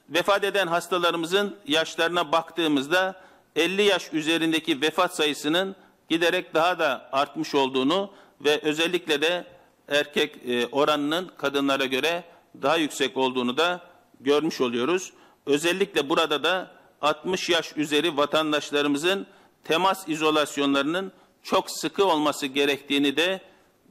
vefat 0.10 0.44
eden 0.44 0.68
hastalarımızın 0.68 1.58
yaşlarına 1.68 2.32
baktığımızda 2.32 3.22
50 3.56 3.82
yaş 3.82 4.14
üzerindeki 4.14 4.82
vefat 4.82 5.16
sayısının 5.16 5.76
giderek 6.10 6.54
daha 6.54 6.80
da 6.80 7.10
artmış 7.12 7.56
olduğunu 7.56 8.12
ve 8.42 8.60
özellikle 8.64 9.22
de 9.22 9.46
erkek 9.88 10.36
e, 10.48 10.68
oranının 10.68 11.32
kadınlara 11.38 11.86
göre 11.86 12.24
daha 12.62 12.78
yüksek 12.78 13.18
olduğunu 13.18 13.58
da 13.58 13.82
görmüş 14.20 14.62
oluyoruz. 14.62 15.14
Özellikle 15.46 16.10
burada 16.10 16.44
da 16.44 16.72
60 17.02 17.50
yaş 17.50 17.78
üzeri 17.78 18.18
vatandaşlarımızın 18.18 19.28
temas 19.64 20.10
izolasyonlarının 20.10 21.12
çok 21.44 21.72
sıkı 21.72 22.06
olması 22.06 22.46
gerektiğini 22.46 23.18
de 23.18 23.42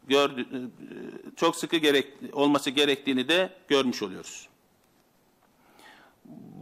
gördü, 0.07 0.71
çok 1.37 1.57
sıkı 1.57 1.77
gerek, 1.77 2.13
olması 2.33 2.71
gerektiğini 2.71 3.29
de 3.29 3.51
görmüş 3.69 4.03
oluyoruz. 4.03 4.49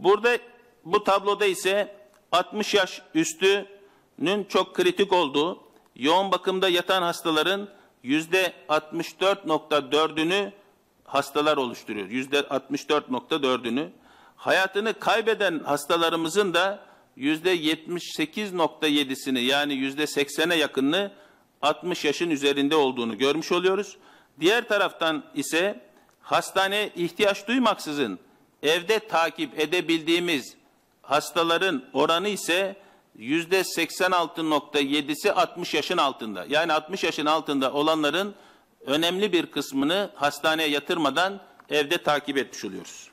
Burada 0.03 0.37
bu 0.85 1.03
tabloda 1.03 1.45
ise 1.45 1.95
60 2.31 2.73
yaş 2.73 3.01
üstünün 3.13 4.43
çok 4.49 4.75
kritik 4.75 5.13
olduğu, 5.13 5.59
yoğun 5.95 6.31
bakımda 6.31 6.69
yatan 6.69 7.01
hastaların 7.01 7.69
yüzde 8.03 8.53
64.4'ünü 8.69 10.51
hastalar 11.03 11.57
oluşturuyor. 11.57 12.07
Yüzde 12.07 12.39
64.4'ünü. 12.39 13.89
Hayatını 14.35 14.99
kaybeden 14.99 15.59
hastalarımızın 15.59 16.53
da 16.53 16.85
yüzde 17.15 17.57
78.7'sini 17.57 19.39
yani 19.39 19.73
yüzde 19.73 20.03
80'e 20.03 20.57
yakınını 20.57 21.11
60 21.65 22.05
yaşın 22.05 22.29
üzerinde 22.29 22.75
olduğunu 22.75 23.17
görmüş 23.17 23.51
oluyoruz. 23.51 23.97
Diğer 24.39 24.67
taraftan 24.67 25.23
ise 25.35 25.81
hastaneye 26.21 26.91
ihtiyaç 26.95 27.47
duymaksızın 27.47 28.19
evde 28.63 28.99
takip 28.99 29.59
edebildiğimiz 29.59 30.55
hastaların 31.01 31.83
oranı 31.93 32.27
ise 32.27 32.75
yüzde 33.17 33.61
86.7'si 33.61 35.31
60 35.31 35.73
yaşın 35.73 35.97
altında. 35.97 36.45
Yani 36.49 36.73
60 36.73 37.03
yaşın 37.03 37.25
altında 37.25 37.73
olanların 37.73 38.35
önemli 38.85 39.33
bir 39.33 39.45
kısmını 39.45 40.09
hastaneye 40.15 40.69
yatırmadan 40.69 41.39
evde 41.69 41.97
takip 41.97 42.37
etmiş 42.37 42.65
oluyoruz. 42.65 43.09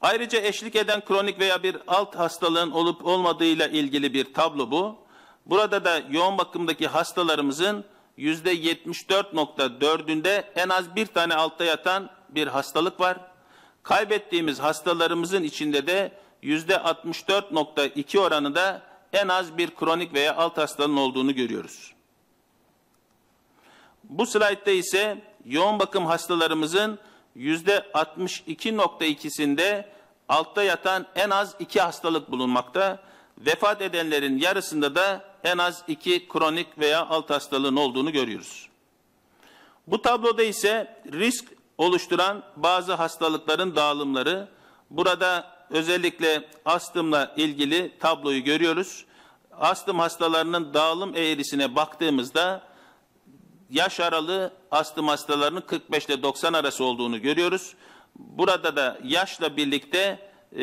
Ayrıca 0.00 0.40
eşlik 0.40 0.76
eden 0.76 1.04
kronik 1.04 1.38
veya 1.40 1.62
bir 1.62 1.76
alt 1.86 2.16
hastalığın 2.16 2.70
olup 2.70 3.06
olmadığıyla 3.06 3.68
ilgili 3.68 4.14
bir 4.14 4.34
tablo 4.34 4.70
bu. 4.70 5.07
Burada 5.48 5.84
da 5.84 6.02
yoğun 6.10 6.38
bakımdaki 6.38 6.86
hastalarımızın 6.86 7.84
yüzde 8.16 8.54
74.4'ünde 8.54 10.44
en 10.56 10.68
az 10.68 10.96
bir 10.96 11.06
tane 11.06 11.34
altta 11.34 11.64
yatan 11.64 12.10
bir 12.28 12.46
hastalık 12.46 13.00
var. 13.00 13.18
Kaybettiğimiz 13.82 14.58
hastalarımızın 14.58 15.42
içinde 15.42 15.86
de 15.86 16.12
yüzde 16.42 16.74
64.2 16.74 18.18
oranında 18.18 18.82
en 19.12 19.28
az 19.28 19.58
bir 19.58 19.74
kronik 19.74 20.14
veya 20.14 20.36
alt 20.36 20.58
hastalığın 20.58 20.96
olduğunu 20.96 21.34
görüyoruz. 21.34 21.92
Bu 24.04 24.26
slaytta 24.26 24.70
ise 24.70 25.22
yoğun 25.44 25.78
bakım 25.78 26.06
hastalarımızın 26.06 26.98
yüzde 27.34 27.86
62.2'sinde 27.94 29.84
altta 30.28 30.62
yatan 30.62 31.06
en 31.14 31.30
az 31.30 31.54
iki 31.58 31.80
hastalık 31.80 32.30
bulunmakta. 32.30 33.02
Vefat 33.38 33.82
edenlerin 33.82 34.38
yarısında 34.38 34.94
da 34.94 35.27
en 35.44 35.58
az 35.58 35.84
iki 35.88 36.28
kronik 36.28 36.78
veya 36.78 37.06
alt 37.06 37.30
hastalığın 37.30 37.76
olduğunu 37.76 38.12
görüyoruz. 38.12 38.68
Bu 39.86 40.02
tabloda 40.02 40.42
ise 40.42 41.00
risk 41.12 41.44
oluşturan 41.78 42.42
bazı 42.56 42.94
hastalıkların 42.94 43.76
dağılımları. 43.76 44.48
Burada 44.90 45.58
özellikle 45.70 46.48
astımla 46.64 47.34
ilgili 47.36 47.98
tabloyu 47.98 48.44
görüyoruz. 48.44 49.04
Astım 49.52 49.98
hastalarının 49.98 50.74
dağılım 50.74 51.16
eğrisine 51.16 51.74
baktığımızda 51.76 52.62
yaş 53.70 54.00
aralığı 54.00 54.52
astım 54.70 55.08
hastalarının 55.08 55.60
45 55.60 56.06
ile 56.06 56.22
90 56.22 56.52
arası 56.52 56.84
olduğunu 56.84 57.22
görüyoruz. 57.22 57.74
Burada 58.16 58.76
da 58.76 58.98
yaşla 59.04 59.56
birlikte 59.56 60.30
e, 60.56 60.62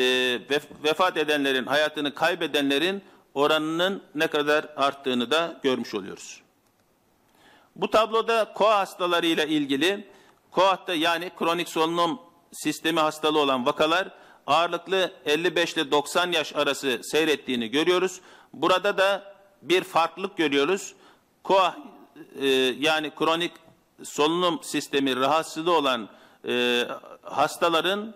vef- 0.50 0.84
vefat 0.84 1.16
edenlerin, 1.16 1.66
hayatını 1.66 2.14
kaybedenlerin 2.14 3.02
oranının 3.36 4.02
ne 4.14 4.26
kadar 4.26 4.66
arttığını 4.76 5.30
da 5.30 5.60
görmüş 5.62 5.94
oluyoruz. 5.94 6.40
Bu 7.76 7.90
tabloda 7.90 8.52
koa 8.54 8.78
hastalarıyla 8.78 9.44
ilgili 9.44 10.08
koahta 10.50 10.94
yani 10.94 11.30
kronik 11.38 11.68
solunum 11.68 12.18
sistemi 12.52 13.00
hastalığı 13.00 13.38
olan 13.38 13.66
vakalar 13.66 14.08
ağırlıklı 14.46 15.12
55 15.24 15.74
ile 15.74 15.90
90 15.90 16.32
yaş 16.32 16.56
arası 16.56 17.00
seyrettiğini 17.02 17.70
görüyoruz. 17.70 18.20
Burada 18.52 18.98
da 18.98 19.34
bir 19.62 19.84
farklılık 19.84 20.36
görüyoruz. 20.36 20.94
Koah 21.42 21.76
e, 22.40 22.46
yani 22.78 23.10
kronik 23.10 23.52
solunum 24.04 24.62
sistemi 24.62 25.16
rahatsızlığı 25.16 25.76
olan 25.76 26.08
e, 26.48 26.84
hastaların 27.22 28.14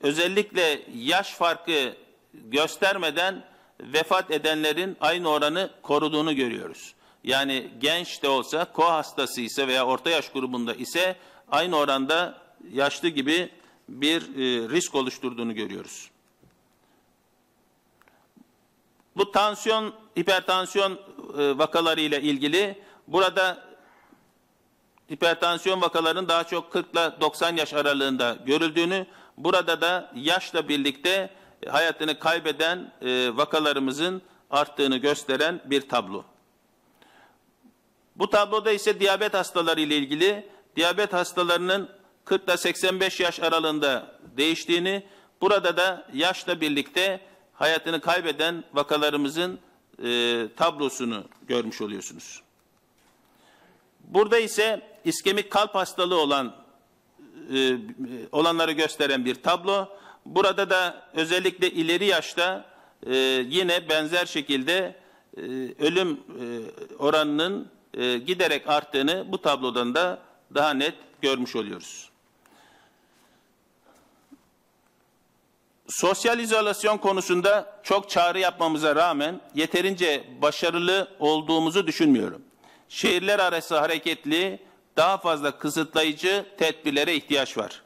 özellikle 0.00 0.82
yaş 0.94 1.34
farkı 1.34 1.94
göstermeden 2.34 3.51
vefat 3.82 4.30
edenlerin 4.30 4.96
aynı 5.00 5.28
oranı 5.28 5.70
koruduğunu 5.82 6.36
görüyoruz. 6.36 6.94
Yani 7.24 7.70
genç 7.80 8.22
de 8.22 8.28
olsa 8.28 8.64
ko 8.64 8.84
hastası 8.84 9.40
ise 9.40 9.68
veya 9.68 9.86
orta 9.86 10.10
yaş 10.10 10.28
grubunda 10.28 10.74
ise 10.74 11.16
aynı 11.50 11.76
oranda 11.76 12.42
yaşlı 12.72 13.08
gibi 13.08 13.50
bir 13.88 14.22
e, 14.22 14.68
risk 14.68 14.94
oluşturduğunu 14.94 15.54
görüyoruz. 15.54 16.10
Bu 19.16 19.30
tansiyon, 19.30 19.94
hipertansiyon 20.18 20.92
e, 21.38 21.58
vakaları 21.58 22.00
ile 22.00 22.22
ilgili 22.22 22.82
burada 23.08 23.64
hipertansiyon 25.12 25.80
vakalarının 25.80 26.28
daha 26.28 26.44
çok 26.44 26.72
40 26.72 26.92
ile 26.92 27.20
90 27.20 27.56
yaş 27.56 27.74
aralığında 27.74 28.38
görüldüğünü, 28.46 29.06
burada 29.36 29.80
da 29.80 30.12
yaşla 30.14 30.68
birlikte 30.68 31.30
hayatını 31.68 32.18
kaybeden 32.18 32.92
e, 33.02 33.36
vakalarımızın 33.36 34.22
arttığını 34.50 34.96
gösteren 34.96 35.60
bir 35.64 35.88
tablo. 35.88 36.24
Bu 38.16 38.30
tabloda 38.30 38.72
ise 38.72 39.00
diyabet 39.00 39.34
hastaları 39.34 39.80
ile 39.80 39.96
ilgili 39.96 40.48
diyabet 40.76 41.12
hastalarının 41.12 41.88
40 42.24 42.44
ile 42.44 42.56
85 42.56 43.20
yaş 43.20 43.40
aralığında 43.40 44.18
değiştiğini, 44.36 45.02
burada 45.40 45.76
da 45.76 46.06
yaşla 46.12 46.60
birlikte 46.60 47.20
hayatını 47.54 48.00
kaybeden 48.00 48.64
vakalarımızın 48.72 49.58
e, 50.04 50.48
tablosunu 50.56 51.24
görmüş 51.48 51.80
oluyorsunuz. 51.80 52.42
Burada 54.00 54.38
ise 54.38 54.80
iskemik 55.04 55.50
kalp 55.50 55.74
hastalığı 55.74 56.20
olan 56.20 56.54
e, 57.54 57.76
olanları 58.32 58.72
gösteren 58.72 59.24
bir 59.24 59.34
tablo. 59.34 59.88
Burada 60.26 60.70
da 60.70 61.02
özellikle 61.14 61.70
ileri 61.70 62.04
yaşta 62.04 62.64
e, 63.06 63.14
yine 63.48 63.88
benzer 63.88 64.26
şekilde 64.26 64.96
e, 65.36 65.40
ölüm 65.78 66.10
e, 66.12 66.44
oranının 66.98 67.68
e, 67.94 68.18
giderek 68.18 68.68
arttığını 68.68 69.32
bu 69.32 69.42
tablodan 69.42 69.94
da 69.94 70.18
daha 70.54 70.70
net 70.70 70.94
görmüş 71.22 71.56
oluyoruz. 71.56 72.12
Sosyal 75.88 76.38
izolasyon 76.38 76.98
konusunda 76.98 77.80
çok 77.82 78.10
çağrı 78.10 78.38
yapmamıza 78.38 78.96
rağmen 78.96 79.40
yeterince 79.54 80.24
başarılı 80.42 81.08
olduğumuzu 81.18 81.86
düşünmüyorum. 81.86 82.42
Şehirler 82.88 83.38
arası 83.38 83.78
hareketli 83.78 84.58
daha 84.96 85.18
fazla 85.18 85.58
kısıtlayıcı 85.58 86.46
tedbirlere 86.58 87.14
ihtiyaç 87.14 87.58
var. 87.58 87.82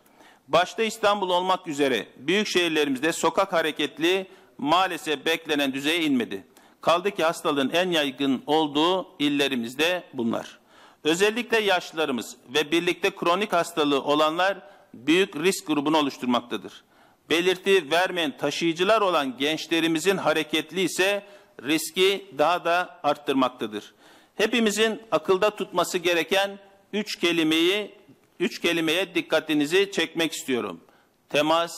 Başta 0.49 0.83
İstanbul 0.83 1.31
olmak 1.31 1.67
üzere 1.67 2.07
büyük 2.17 2.47
şehirlerimizde 2.47 3.13
sokak 3.13 3.53
hareketli 3.53 4.27
maalesef 4.59 5.27
beklenen 5.27 5.73
düzeye 5.73 6.03
inmedi. 6.03 6.45
Kaldı 6.81 7.11
ki 7.11 7.25
hastalığın 7.25 7.71
en 7.71 7.91
yaygın 7.91 8.43
olduğu 8.47 9.07
illerimizde 9.19 10.05
bunlar. 10.13 10.59
Özellikle 11.05 11.59
yaşlılarımız 11.59 12.37
ve 12.55 12.71
birlikte 12.71 13.11
kronik 13.11 13.53
hastalığı 13.53 14.03
olanlar 14.03 14.59
büyük 14.95 15.37
risk 15.37 15.67
grubunu 15.67 15.97
oluşturmaktadır. 15.99 16.85
Belirti 17.31 17.91
vermeyen 17.91 18.37
taşıyıcılar 18.37 19.01
olan 19.01 19.37
gençlerimizin 19.39 20.17
hareketli 20.17 20.81
ise 20.81 21.23
riski 21.63 22.27
daha 22.39 22.65
da 22.65 23.01
arttırmaktadır. 23.03 23.95
Hepimizin 24.35 25.03
akılda 25.11 25.51
tutması 25.51 25.99
gereken 25.99 26.59
üç 26.93 27.17
kelimeyi, 27.17 27.95
üç 28.41 28.61
kelimeye 28.61 29.15
dikkatinizi 29.15 29.91
çekmek 29.93 30.33
istiyorum. 30.33 30.81
Temas, 31.29 31.73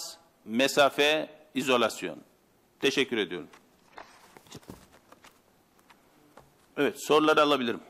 mesafe, 0.45 1.31
izolasyon. 1.55 2.19
Teşekkür 2.81 3.17
ediyorum. 3.17 3.49
Evet, 6.77 6.95
soruları 7.07 7.43
alabilirim. 7.43 7.81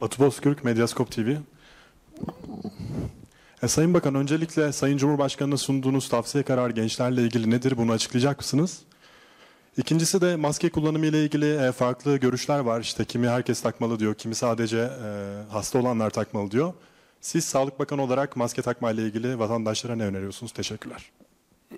Batu 0.00 0.24
Bozkürk, 0.24 0.64
Medyaskop 0.64 1.10
TV. 1.10 1.36
E, 3.62 3.68
Sayın 3.68 3.94
Bakan, 3.94 4.14
öncelikle 4.14 4.72
Sayın 4.72 4.96
Cumhurbaşkanı'na 4.96 5.56
sunduğunuz 5.56 6.08
tavsiye 6.08 6.44
kararı 6.44 6.72
gençlerle 6.72 7.22
ilgili 7.22 7.50
nedir? 7.50 7.76
Bunu 7.76 7.92
açıklayacak 7.92 8.38
mısınız? 8.38 8.82
İkincisi 9.76 10.20
de 10.20 10.36
maske 10.36 10.70
kullanımı 10.70 11.06
ile 11.06 11.24
ilgili 11.24 11.56
e, 11.56 11.72
farklı 11.72 12.16
görüşler 12.16 12.58
var. 12.58 12.80
İşte 12.80 13.04
kimi 13.04 13.28
herkes 13.28 13.62
takmalı 13.62 13.98
diyor, 13.98 14.14
kimi 14.14 14.34
sadece 14.34 14.78
e, 14.78 15.08
hasta 15.52 15.78
olanlar 15.78 16.10
takmalı 16.10 16.50
diyor. 16.50 16.72
Siz 17.20 17.44
Sağlık 17.44 17.78
Bakanı 17.78 18.02
olarak 18.02 18.36
maske 18.36 18.62
takma 18.62 18.90
ile 18.90 19.02
ilgili 19.02 19.38
vatandaşlara 19.38 19.96
ne 19.96 20.04
öneriyorsunuz? 20.04 20.52
Teşekkürler. 20.52 21.10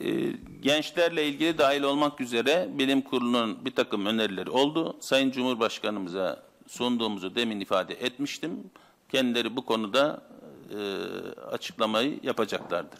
Ee, 0.00 0.32
gençlerle 0.62 1.26
ilgili 1.28 1.58
dahil 1.58 1.82
olmak 1.82 2.20
üzere 2.20 2.68
bilim 2.72 3.02
kurulunun 3.02 3.64
bir 3.64 3.74
takım 3.74 4.06
önerileri 4.06 4.50
oldu. 4.50 4.96
Sayın 5.00 5.30
Cumhurbaşkanımıza 5.30 6.42
sunduğumuzu 6.68 7.34
demin 7.34 7.60
ifade 7.60 7.94
etmiştim. 7.94 8.70
Kendileri 9.08 9.56
bu 9.56 9.64
konuda 9.64 10.22
e, 10.70 10.78
açıklamayı 11.50 12.20
yapacaklardır. 12.22 12.98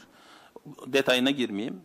Detayına 0.86 1.30
girmeyeyim. 1.30 1.80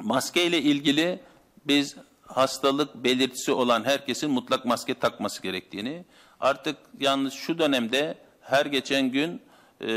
Maske 0.00 0.46
ile 0.46 0.58
ilgili 0.58 1.20
biz 1.66 1.96
hastalık 2.22 2.94
belirtisi 2.94 3.52
olan 3.52 3.84
herkesin 3.84 4.30
mutlak 4.30 4.64
maske 4.64 4.94
takması 4.94 5.42
gerektiğini, 5.42 6.04
artık 6.40 6.76
yalnız 7.00 7.32
şu 7.32 7.58
dönemde 7.58 8.18
her 8.40 8.66
geçen 8.66 9.10
gün 9.10 9.40
e, 9.84 9.90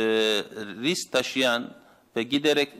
risk 0.81 1.11
taşıyan 1.11 1.73
ve 2.15 2.23
giderek 2.23 2.67
e, 2.67 2.75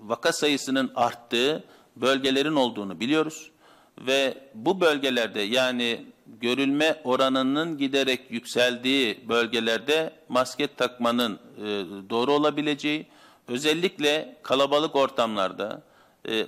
vaka 0.00 0.32
sayısının 0.32 0.92
arttığı 0.94 1.64
bölgelerin 1.96 2.54
olduğunu 2.54 3.00
biliyoruz. 3.00 3.50
Ve 3.98 4.34
bu 4.54 4.80
bölgelerde 4.80 5.40
yani 5.40 6.06
görülme 6.40 7.00
oranının 7.04 7.78
giderek 7.78 8.20
yükseldiği 8.30 9.28
bölgelerde 9.28 10.12
maske 10.28 10.66
takmanın 10.66 11.34
e, 11.34 11.64
doğru 12.10 12.32
olabileceği, 12.32 13.06
özellikle 13.48 14.36
kalabalık 14.42 14.96
ortamlarda 14.96 15.82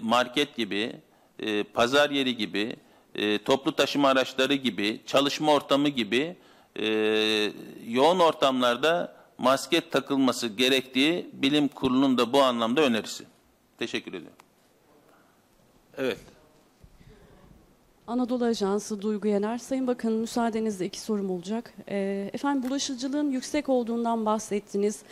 market 0.01 0.57
gibi, 0.57 0.93
pazar 1.75 2.11
yeri 2.11 2.37
gibi, 2.37 2.77
toplu 3.45 3.73
taşıma 3.73 4.09
araçları 4.09 4.55
gibi, 4.55 5.01
çalışma 5.07 5.53
ortamı 5.53 5.89
gibi 5.89 6.37
yoğun 7.87 8.19
ortamlarda 8.19 9.24
maske 9.45 9.91
takılması 9.91 10.49
gerektiği 10.49 11.31
bilim 11.33 11.69
kurulunun 11.69 12.19
da 12.19 12.33
bu 12.33 12.43
anlamda 12.43 12.81
önerisi. 12.83 13.25
Teşekkür 13.79 14.13
ediyorum. 14.13 14.39
Evet. 15.99 16.19
Anadolu 18.07 18.45
Ajansı 18.45 19.03
Duygu 19.03 19.29
Yener. 19.29 19.59
Sayın 19.59 19.87
Bakan 19.87 20.13
müsaadenizle 20.13 20.87
iki 20.87 21.01
sorum 21.01 21.31
olacak. 21.31 21.75
Ee, 21.89 22.31
efendim 22.33 22.71
bulaşıcılığın 22.71 23.31
yüksek 23.31 23.69
olduğundan 23.69 24.27
bahsettiniz. 24.27 25.03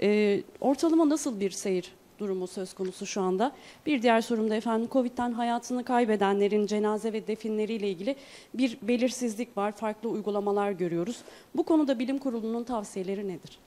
Ee, 0.00 0.42
ortalama 0.60 1.08
nasıl 1.08 1.40
bir 1.40 1.50
seyir 1.50 1.92
durumu 2.18 2.46
söz 2.46 2.72
konusu 2.72 3.06
şu 3.06 3.20
anda? 3.20 3.52
Bir 3.86 4.02
diğer 4.02 4.20
sorum 4.20 4.50
da 4.50 4.54
efendim 4.54 4.88
Covid'den 4.92 5.32
hayatını 5.32 5.84
kaybedenlerin 5.84 6.66
cenaze 6.66 7.12
ve 7.12 7.26
definleriyle 7.26 7.88
ilgili 7.88 8.16
bir 8.54 8.78
belirsizlik 8.82 9.56
var. 9.56 9.72
Farklı 9.72 10.08
uygulamalar 10.08 10.72
görüyoruz. 10.72 11.18
Bu 11.54 11.62
konuda 11.62 11.98
bilim 11.98 12.18
kurulunun 12.18 12.64
tavsiyeleri 12.64 13.28
nedir? 13.28 13.58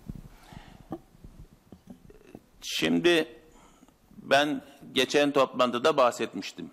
Şimdi 2.63 3.27
ben 4.17 4.61
geçen 4.93 5.31
toplantıda 5.31 5.97
bahsetmiştim. 5.97 6.69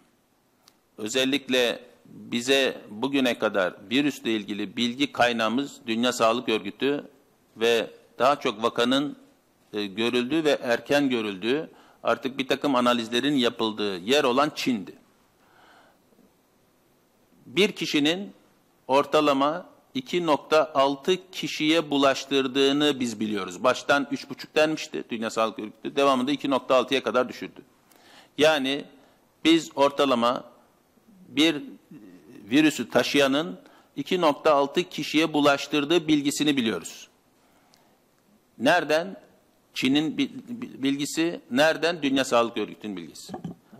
Özellikle 0.98 1.84
bize 2.04 2.80
bugüne 2.90 3.38
kadar 3.38 3.74
virüsle 3.90 4.30
ilgili 4.30 4.76
bilgi 4.76 5.12
kaynağımız 5.12 5.80
Dünya 5.86 6.12
Sağlık 6.12 6.48
Örgütü 6.48 7.10
ve 7.56 7.90
daha 8.18 8.40
çok 8.40 8.62
vakanın 8.62 9.16
e, 9.72 9.86
görüldüğü 9.86 10.44
ve 10.44 10.58
erken 10.62 11.08
görüldüğü 11.08 11.70
artık 12.02 12.38
bir 12.38 12.48
takım 12.48 12.74
analizlerin 12.74 13.34
yapıldığı 13.34 13.98
yer 13.98 14.24
olan 14.24 14.52
Çin'di. 14.54 14.94
Bir 17.46 17.72
kişinin 17.72 18.32
ortalama 18.88 19.69
2.6 19.96 21.18
kişiye 21.32 21.90
bulaştırdığını 21.90 23.00
biz 23.00 23.20
biliyoruz. 23.20 23.64
Baştan 23.64 24.04
3.5 24.04 24.46
denmişti 24.54 25.04
Dünya 25.10 25.30
Sağlık 25.30 25.58
Örgütü. 25.58 25.96
Devamında 25.96 26.32
2.6'ya 26.32 27.02
kadar 27.02 27.28
düşürdü. 27.28 27.62
Yani 28.38 28.84
biz 29.44 29.70
ortalama 29.74 30.44
bir 31.28 31.62
virüsü 32.50 32.90
taşıyanın 32.90 33.58
2.6 33.96 34.88
kişiye 34.88 35.32
bulaştırdığı 35.32 36.08
bilgisini 36.08 36.56
biliyoruz. 36.56 37.08
Nereden? 38.58 39.16
Çin'in 39.74 40.18
bilgisi, 40.58 41.40
nereden? 41.50 42.02
Dünya 42.02 42.24
Sağlık 42.24 42.56
Örgütü'nün 42.56 42.96
bilgisi. 42.96 43.32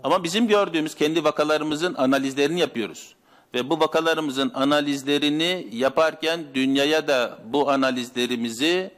Ama 0.05 0.25
bizim 0.25 0.49
gördüğümüz 0.49 0.95
kendi 0.95 1.25
vakalarımızın 1.25 1.95
analizlerini 1.95 2.61
yapıyoruz. 2.61 3.15
Ve 3.55 3.71
bu 3.71 3.81
vakalarımızın 3.81 4.51
analizlerini 4.55 5.69
yaparken 5.73 6.41
dünyaya 6.55 7.09
da 7.09 7.39
bu 7.45 7.71
analizlerimizi 7.71 8.91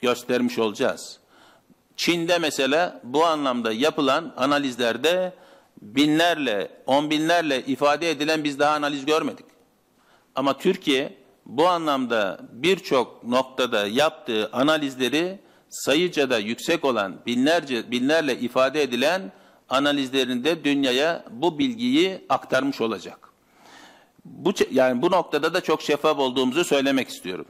göstermiş 0.00 0.58
olacağız. 0.58 1.18
Çin'de 1.96 2.38
mesela 2.38 3.00
bu 3.04 3.24
anlamda 3.24 3.72
yapılan 3.72 4.32
analizlerde 4.36 5.32
binlerle, 5.82 6.70
on 6.86 7.10
binlerle 7.10 7.64
ifade 7.66 8.10
edilen 8.10 8.44
biz 8.44 8.58
daha 8.58 8.74
analiz 8.74 9.06
görmedik. 9.06 9.46
Ama 10.34 10.58
Türkiye 10.58 11.14
bu 11.46 11.68
anlamda 11.68 12.40
birçok 12.52 13.24
noktada 13.24 13.86
yaptığı 13.86 14.50
analizleri 14.52 15.38
sayıca 15.68 16.30
da 16.30 16.38
yüksek 16.38 16.84
olan 16.84 17.16
binlerce 17.26 17.90
binlerle 17.90 18.38
ifade 18.38 18.82
edilen 18.82 19.32
analizlerinde 19.68 20.64
dünyaya 20.64 21.24
bu 21.30 21.58
bilgiyi 21.58 22.24
aktarmış 22.28 22.80
olacak. 22.80 23.29
Bu 24.24 24.52
yani 24.70 25.02
bu 25.02 25.10
noktada 25.10 25.54
da 25.54 25.60
çok 25.60 25.82
şeffaf 25.82 26.18
olduğumuzu 26.18 26.64
söylemek 26.64 27.08
istiyorum. 27.08 27.46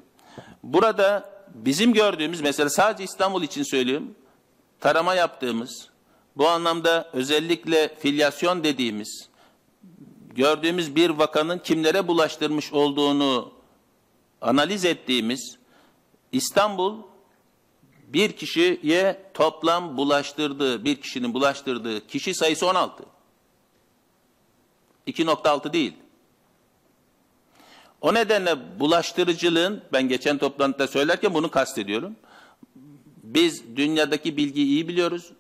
Burada 0.63 1.31
bizim 1.55 1.93
gördüğümüz 1.93 2.41
mesela 2.41 2.71
sadece 2.71 3.05
İstanbul 3.05 3.43
için 3.43 3.63
söylüyorum. 3.63 4.15
Tarama 4.81 5.15
yaptığımız 5.15 5.89
bu 6.37 6.49
anlamda 6.49 7.11
özellikle 7.13 7.97
filyasyon 7.99 8.65
dediğimiz 8.65 9.29
gördüğümüz 10.35 10.97
bir 10.97 11.11
vakanın 11.11 11.59
kimlere 11.59 12.09
bulaştırmış 12.09 12.73
olduğunu 12.73 13.53
analiz 14.41 14.85
ettiğimiz 14.85 15.59
İstanbul 16.33 17.03
bir 18.07 18.33
kişiye 18.33 19.31
toplam 19.35 19.97
bulaştırdığı, 19.97 20.85
bir 20.85 20.97
kişinin 20.97 21.35
bulaştırdığı 21.35 22.07
kişi 22.07 22.35
sayısı 22.35 22.67
16. 22.67 23.05
2.6 25.07 25.73
değil. 25.73 25.95
O 28.01 28.15
nedenle 28.15 28.79
bulaştırıcılığın, 28.81 29.83
ben 29.93 30.09
geçen 30.09 30.39
toplantıda 30.39 30.87
söylerken 30.87 31.35
bunu 31.35 31.51
kastediyorum. 31.51 32.17
Biz 33.23 33.77
dünyadaki 33.77 34.37
bilgiyi 34.37 34.67
iyi 34.67 34.89
biliyoruz. 34.89 35.33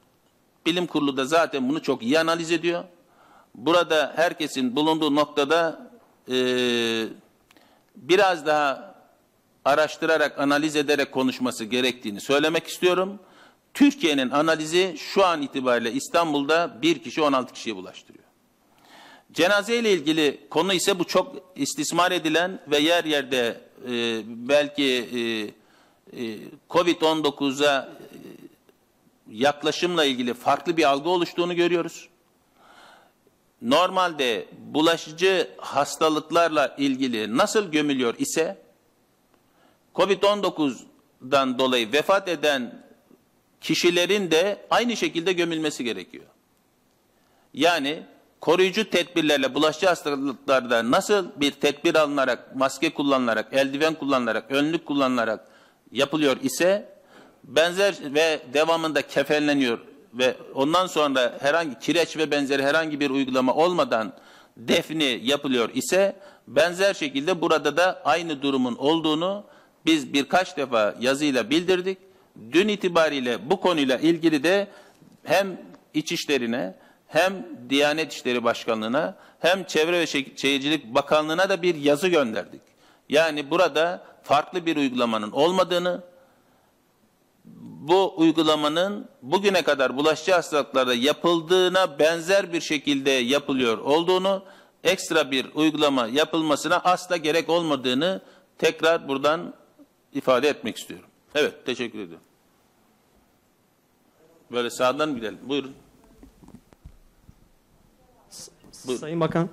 Bilim 0.67 0.87
kurulu 0.87 1.17
da 1.17 1.25
zaten 1.25 1.69
bunu 1.69 1.83
çok 1.83 2.03
iyi 2.03 2.19
analiz 2.19 2.53
ediyor. 2.53 2.85
Burada 3.55 4.13
herkesin 4.17 4.77
bulunduğu 4.77 5.15
noktada 5.15 5.91
e, 6.31 6.37
biraz 7.97 8.47
daha 8.47 8.95
araştırarak, 9.65 10.39
analiz 10.39 10.77
ederek 10.77 11.13
konuşması 11.13 11.65
gerektiğini 11.65 12.21
söylemek 12.21 12.67
istiyorum. 12.67 13.19
Türkiye'nin 13.75 14.31
analizi 14.31 14.95
şu 14.99 15.27
an 15.27 15.43
itibariyle 15.43 15.93
İstanbul'da 15.93 16.79
bir 16.83 16.99
kişi 17.03 17.23
16 17.23 17.53
kişiye 17.53 17.77
bulaştırıyor. 17.77 18.20
Cenaze 19.33 19.79
ile 19.79 19.93
ilgili 19.93 20.41
konu 20.51 20.73
ise 20.73 20.99
bu 20.99 21.05
çok 21.05 21.37
istismar 21.57 22.13
edilen 22.13 22.61
ve 22.71 22.79
yer 22.79 23.05
yerde 23.05 23.61
e, 23.89 24.23
belki 24.27 24.85
e, 24.85 25.21
e, 26.23 26.39
Covid-19'a 26.71 27.89
e, 27.89 28.19
yaklaşımla 29.31 30.05
ilgili 30.05 30.35
farklı 30.35 30.77
bir 30.77 30.85
algı 30.85 31.09
oluştuğunu 31.09 31.57
görüyoruz. 31.57 32.09
Normalde 33.63 34.49
bulaşıcı 34.59 35.51
hastalıklarla 35.59 36.75
ilgili 36.79 37.37
nasıl 37.37 37.71
gömülüyor 37.71 38.15
ise 38.19 38.59
Covid-19'dan 39.95 41.59
dolayı 41.59 41.93
vefat 41.93 42.29
eden 42.29 42.85
kişilerin 43.61 44.31
de 44.31 44.67
aynı 44.71 44.97
şekilde 44.97 45.33
gömülmesi 45.33 45.85
gerekiyor. 45.85 46.25
Yani 47.55 48.03
koruyucu 48.41 48.91
tedbirlerle 48.91 49.55
bulaşıcı 49.55 49.87
hastalıklarda 49.87 50.91
nasıl 50.91 51.27
bir 51.37 51.51
tedbir 51.51 51.95
alınarak, 51.95 52.57
maske 52.57 52.91
kullanılarak, 52.95 53.53
eldiven 53.53 53.95
kullanılarak, 53.95 54.51
önlük 54.51 54.87
kullanılarak 54.87 55.49
yapılıyor 55.93 56.37
ise 56.43 56.89
benzer 57.45 57.95
ve 58.15 58.41
devamında 58.55 59.03
kefenleniyor 59.03 59.79
ve 60.15 60.37
ondan 60.55 60.87
sonra 60.87 61.39
herhangi 61.41 61.79
kireç 61.79 62.17
ve 62.17 62.31
benzeri 62.31 62.63
herhangi 62.63 63.01
bir 63.01 63.11
uygulama 63.11 63.55
olmadan 63.55 64.13
defni 64.57 65.21
yapılıyor 65.23 65.71
ise 65.75 66.17
benzer 66.49 66.95
şekilde 66.95 67.41
burada 67.41 67.77
da 67.77 68.03
aynı 68.05 68.43
durumun 68.43 68.77
olduğunu 68.77 69.45
biz 69.87 70.13
birkaç 70.13 70.57
defa 70.57 70.95
yazıyla 71.01 71.51
bildirdik. 71.51 71.99
Dün 72.53 72.69
itibariyle 72.69 73.51
bu 73.51 73.61
konuyla 73.61 73.99
ilgili 73.99 74.43
de 74.43 74.69
hem 75.25 75.71
İçişlerine 75.95 76.75
hem 77.11 77.47
Diyanet 77.71 78.13
İşleri 78.13 78.45
Başkanlığı'na 78.45 79.15
hem 79.41 79.65
Çevre 79.65 80.01
ve 80.01 80.07
Şehircilik 80.07 80.95
Bakanlığı'na 80.95 81.49
da 81.49 81.63
bir 81.63 81.75
yazı 81.75 82.09
gönderdik. 82.09 82.61
Yani 83.09 83.51
burada 83.51 84.05
farklı 84.23 84.67
bir 84.67 84.77
uygulamanın 84.77 85.31
olmadığını, 85.31 86.03
bu 87.81 88.15
uygulamanın 88.17 89.09
bugüne 89.23 89.63
kadar 89.63 89.97
bulaşıcı 89.97 90.33
hastalıklarda 90.33 90.95
yapıldığına 90.95 91.99
benzer 91.99 92.53
bir 92.53 92.61
şekilde 92.61 93.11
yapılıyor 93.11 93.79
olduğunu, 93.79 94.43
ekstra 94.85 95.31
bir 95.31 95.47
uygulama 95.55 96.07
yapılmasına 96.07 96.77
asla 96.77 97.17
gerek 97.17 97.49
olmadığını 97.49 98.21
tekrar 98.59 99.09
buradan 99.09 99.55
ifade 100.13 100.49
etmek 100.49 100.79
istiyorum. 100.79 101.09
Evet, 101.35 101.67
teşekkür 101.67 101.99
ediyorum. 101.99 102.25
Böyle 104.53 104.71
sağdan 104.71 105.15
gidelim. 105.15 105.39
Buyurun. 105.43 105.75
Buyurun. 108.87 109.01
Sayın 109.01 109.21
Bakan. 109.21 109.49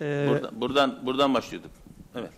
E... 0.00 0.26
Buradan, 0.28 0.60
buradan, 0.60 1.06
buradan 1.06 1.34
başlıyorduk. 1.34 1.70
Evet. 2.14 2.30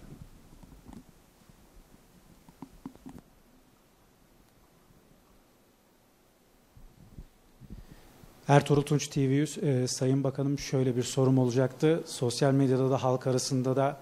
Ertuğrul 8.48 8.82
Tunç 8.82 9.09
TV 9.09 9.18
e, 9.66 9.86
Sayın 9.88 10.24
Bakanım 10.24 10.59
şöyle 10.59 10.96
bir 10.96 11.03
sorum 11.03 11.38
olacaktı. 11.38 12.03
Sosyal 12.07 12.53
medyada 12.53 12.90
da 12.90 13.03
halk 13.03 13.26
arasında 13.26 13.76
da 13.76 14.00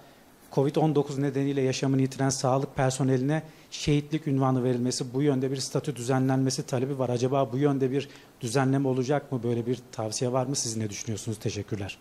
Covid-19 0.53 1.23
nedeniyle 1.23 1.61
yaşamını 1.61 2.01
yitiren 2.01 2.29
sağlık 2.29 2.77
personeline 2.77 3.43
şehitlik 3.71 4.27
ünvanı 4.27 4.65
verilmesi, 4.65 5.15
bu 5.15 5.23
yönde 5.23 5.51
bir 5.51 5.57
statü 5.57 5.97
düzenlenmesi 5.97 6.67
talebi 6.67 6.99
var. 6.99 7.09
Acaba 7.09 7.53
bu 7.53 7.59
yönde 7.59 7.91
bir 7.91 8.09
düzenleme 8.41 8.89
olacak 8.89 9.33
mı? 9.33 9.43
Böyle 9.43 9.67
bir 9.67 9.79
tavsiye 9.93 10.33
var 10.33 10.47
mı? 10.47 10.57
Siz 10.57 10.77
ne 10.77 10.91
düşünüyorsunuz? 10.91 11.39
Teşekkürler. 11.39 11.99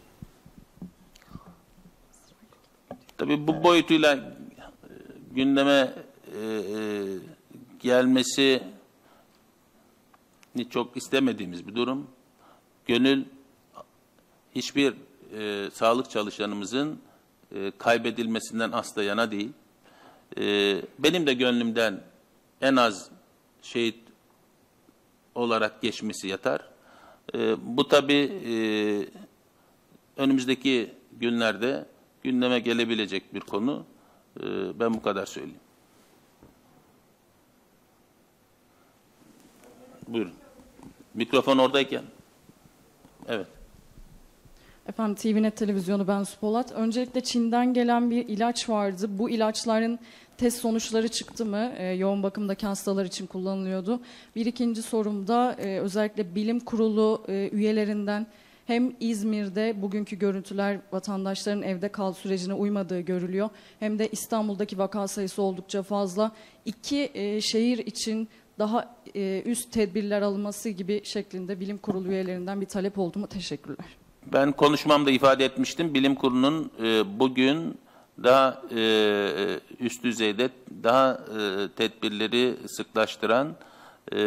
Tabii 3.18 3.48
bu 3.48 3.64
boyutuyla 3.64 4.16
e, 4.16 4.22
gündeme 5.32 5.94
e, 6.42 6.46
e, 6.46 6.80
gelmesi 7.80 8.64
çok 10.70 10.98
istemediğimiz 10.98 11.68
bir 11.68 11.76
durum. 11.76 12.08
Gönül 12.86 13.26
hiçbir 14.56 14.94
e, 15.38 15.70
sağlık 15.72 16.10
çalışanımızın 16.10 17.00
e, 17.56 17.72
kaybedilmesinden 17.78 18.72
asla 18.72 19.04
yana 19.04 19.32
değil. 19.32 19.50
E, 20.38 20.42
benim 21.00 21.28
de 21.28 21.34
gönlümden 21.34 22.02
en 22.62 22.76
az 22.76 23.10
şehit 23.62 24.09
olarak 25.36 25.82
geçmesi 25.82 26.28
yatar. 26.28 26.62
E, 27.36 27.56
bu 27.78 27.88
tabi 27.88 28.14
e, 28.14 28.54
önümüzdeki 30.18 30.92
günlerde 31.20 31.86
gündeme 32.24 32.60
gelebilecek 32.60 33.34
bir 33.34 33.40
konu. 33.40 33.86
E, 34.40 34.44
ben 34.80 34.94
bu 34.94 35.02
kadar 35.02 35.26
söyleyeyim. 35.26 35.60
Buyurun. 40.08 40.34
Mikrofon 41.14 41.58
oradayken. 41.58 42.04
Evet. 43.28 43.48
Efendim 44.90 45.16
TVNet 45.16 45.58
televizyonu 45.58 46.08
ben 46.08 46.24
Supolat. 46.24 46.72
Öncelikle 46.72 47.22
Çin'den 47.22 47.74
gelen 47.74 48.12
bir 48.12 48.28
ilaç 48.28 48.70
vardı. 48.70 49.08
Bu 49.10 49.30
ilaçların 49.30 50.00
test 50.40 50.62
sonuçları 50.62 51.08
çıktı 51.08 51.46
mı? 51.46 51.72
Ee, 51.78 51.86
yoğun 51.86 52.24
bakımdaki 52.24 52.68
hastalar 52.68 53.06
için 53.06 53.28
kullanılıyordu. 53.28 54.00
Bir 54.36 54.46
ikinci 54.46 54.82
sorum 54.82 55.28
da 55.28 55.56
e, 55.60 55.80
özellikle 55.80 56.36
bilim 56.36 56.60
kurulu 56.60 57.24
e, 57.28 57.50
üyelerinden 57.52 58.28
hem 58.66 58.94
İzmir'de 59.00 59.82
bugünkü 59.82 60.20
görüntüler 60.20 60.80
vatandaşların 60.92 61.64
evde 61.64 61.90
kal 61.90 62.14
sürecine 62.14 62.54
uymadığı 62.54 63.00
görülüyor. 63.00 63.50
Hem 63.80 64.00
de 64.00 64.10
İstanbul'daki 64.12 64.78
vaka 64.78 65.08
sayısı 65.08 65.42
oldukça 65.42 65.84
fazla. 65.84 66.32
İki 66.66 67.12
e, 67.14 67.42
şehir 67.42 67.78
için 67.78 68.30
daha 68.60 68.96
e, 69.16 69.44
üst 69.46 69.72
tedbirler 69.72 70.22
alınması 70.22 70.70
gibi 70.70 71.02
şeklinde 71.04 71.60
bilim 71.60 71.78
kurulu 71.78 72.08
üyelerinden 72.08 72.62
bir 72.62 72.66
talep 72.66 73.00
oldu 73.00 73.20
mu? 73.20 73.28
Teşekkürler. 73.28 73.86
Ben 74.34 74.52
konuşmamda 74.52 75.12
ifade 75.12 75.46
etmiştim. 75.46 75.94
Bilim 75.94 76.16
kurulunun 76.16 76.72
e, 76.84 77.20
bugün 77.20 77.76
daha 78.24 78.62
e, 78.76 79.60
üst 79.80 80.04
düzeyde 80.04 80.50
daha 80.84 81.12
e, 81.14 81.68
tedbirleri 81.76 82.56
sıklaştıran 82.68 83.56
e, 84.14 84.18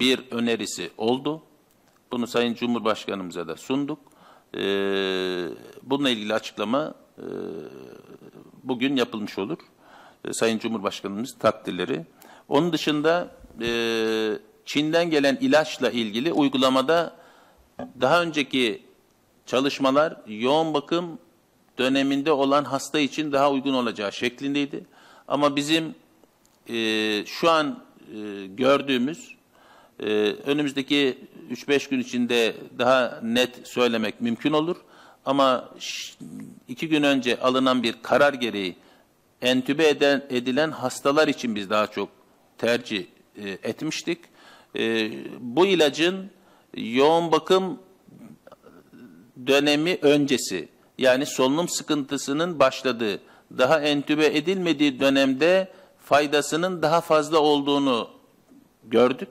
bir 0.00 0.20
önerisi 0.30 0.90
oldu. 0.98 1.42
Bunu 2.12 2.26
Sayın 2.26 2.54
Cumhurbaşkanımıza 2.54 3.48
da 3.48 3.56
sunduk. 3.56 3.98
E, 4.54 4.60
bununla 5.82 6.10
ilgili 6.10 6.34
açıklama 6.34 6.94
e, 7.18 7.26
bugün 8.62 8.96
yapılmış 8.96 9.38
olur. 9.38 9.58
E, 10.24 10.32
Sayın 10.32 10.58
Cumhurbaşkanımız 10.58 11.38
takdirleri. 11.38 12.06
Onun 12.48 12.72
dışında 12.72 13.30
e, 13.62 13.68
Çin'den 14.64 15.10
gelen 15.10 15.38
ilaçla 15.40 15.90
ilgili 15.90 16.32
uygulamada 16.32 17.16
daha 18.00 18.22
önceki 18.22 18.82
çalışmalar 19.46 20.16
yoğun 20.26 20.74
bakım 20.74 21.18
döneminde 21.78 22.32
olan 22.32 22.64
hasta 22.64 22.98
için 22.98 23.32
daha 23.32 23.50
uygun 23.50 23.74
olacağı 23.74 24.12
şeklindeydi. 24.12 24.84
Ama 25.28 25.56
bizim 25.56 25.94
e, 26.68 27.26
şu 27.26 27.50
an 27.50 27.84
e, 28.14 28.46
gördüğümüz 28.46 29.36
e, 30.00 30.06
önümüzdeki 30.46 31.18
3-5 31.50 31.90
gün 31.90 32.00
içinde 32.00 32.56
daha 32.78 33.20
net 33.22 33.68
söylemek 33.68 34.20
mümkün 34.20 34.52
olur. 34.52 34.76
Ama 35.24 35.70
iki 36.68 36.88
gün 36.88 37.02
önce 37.02 37.40
alınan 37.40 37.82
bir 37.82 37.94
karar 38.02 38.34
gereği 38.34 38.76
entübe 39.42 39.88
eden, 39.88 40.26
edilen 40.30 40.70
hastalar 40.70 41.28
için 41.28 41.54
biz 41.54 41.70
daha 41.70 41.86
çok 41.86 42.08
tercih 42.58 43.06
e, 43.36 43.50
etmiştik. 43.50 44.18
E, 44.76 45.10
bu 45.40 45.66
ilacın 45.66 46.30
yoğun 46.76 47.32
bakım 47.32 47.78
dönemi 49.46 49.98
öncesi 50.02 50.68
yani 50.98 51.26
solunum 51.26 51.68
sıkıntısının 51.68 52.58
başladığı, 52.58 53.20
daha 53.58 53.80
entübe 53.80 54.26
edilmediği 54.26 55.00
dönemde 55.00 55.72
faydasının 56.04 56.82
daha 56.82 57.00
fazla 57.00 57.38
olduğunu 57.38 58.08
gördük. 58.84 59.28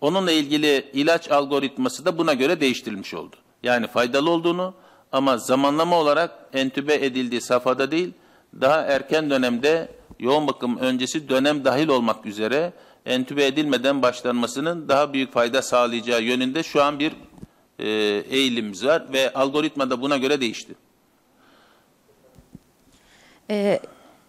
Onunla 0.00 0.32
ilgili 0.32 0.90
ilaç 0.92 1.30
algoritması 1.30 2.04
da 2.04 2.18
buna 2.18 2.34
göre 2.34 2.60
değiştirilmiş 2.60 3.14
oldu. 3.14 3.36
Yani 3.62 3.86
faydalı 3.86 4.30
olduğunu 4.30 4.74
ama 5.12 5.38
zamanlama 5.38 5.96
olarak 5.96 6.30
entübe 6.52 6.94
edildiği 6.94 7.40
safhada 7.40 7.90
değil, 7.90 8.12
daha 8.60 8.80
erken 8.80 9.30
dönemde 9.30 9.88
yoğun 10.18 10.46
bakım 10.46 10.76
öncesi 10.76 11.28
dönem 11.28 11.64
dahil 11.64 11.88
olmak 11.88 12.26
üzere 12.26 12.72
entübe 13.06 13.46
edilmeden 13.46 14.02
başlanmasının 14.02 14.88
daha 14.88 15.12
büyük 15.12 15.32
fayda 15.32 15.62
sağlayacağı 15.62 16.22
yönünde 16.22 16.62
şu 16.62 16.82
an 16.82 16.98
bir 16.98 17.12
e, 17.82 17.88
eğilimimiz 18.30 18.86
var 18.86 19.12
ve 19.12 19.32
algoritma 19.32 19.90
da 19.90 20.00
buna 20.00 20.16
göre 20.16 20.40
değişti. 20.40 20.74
Ee, 23.50 23.80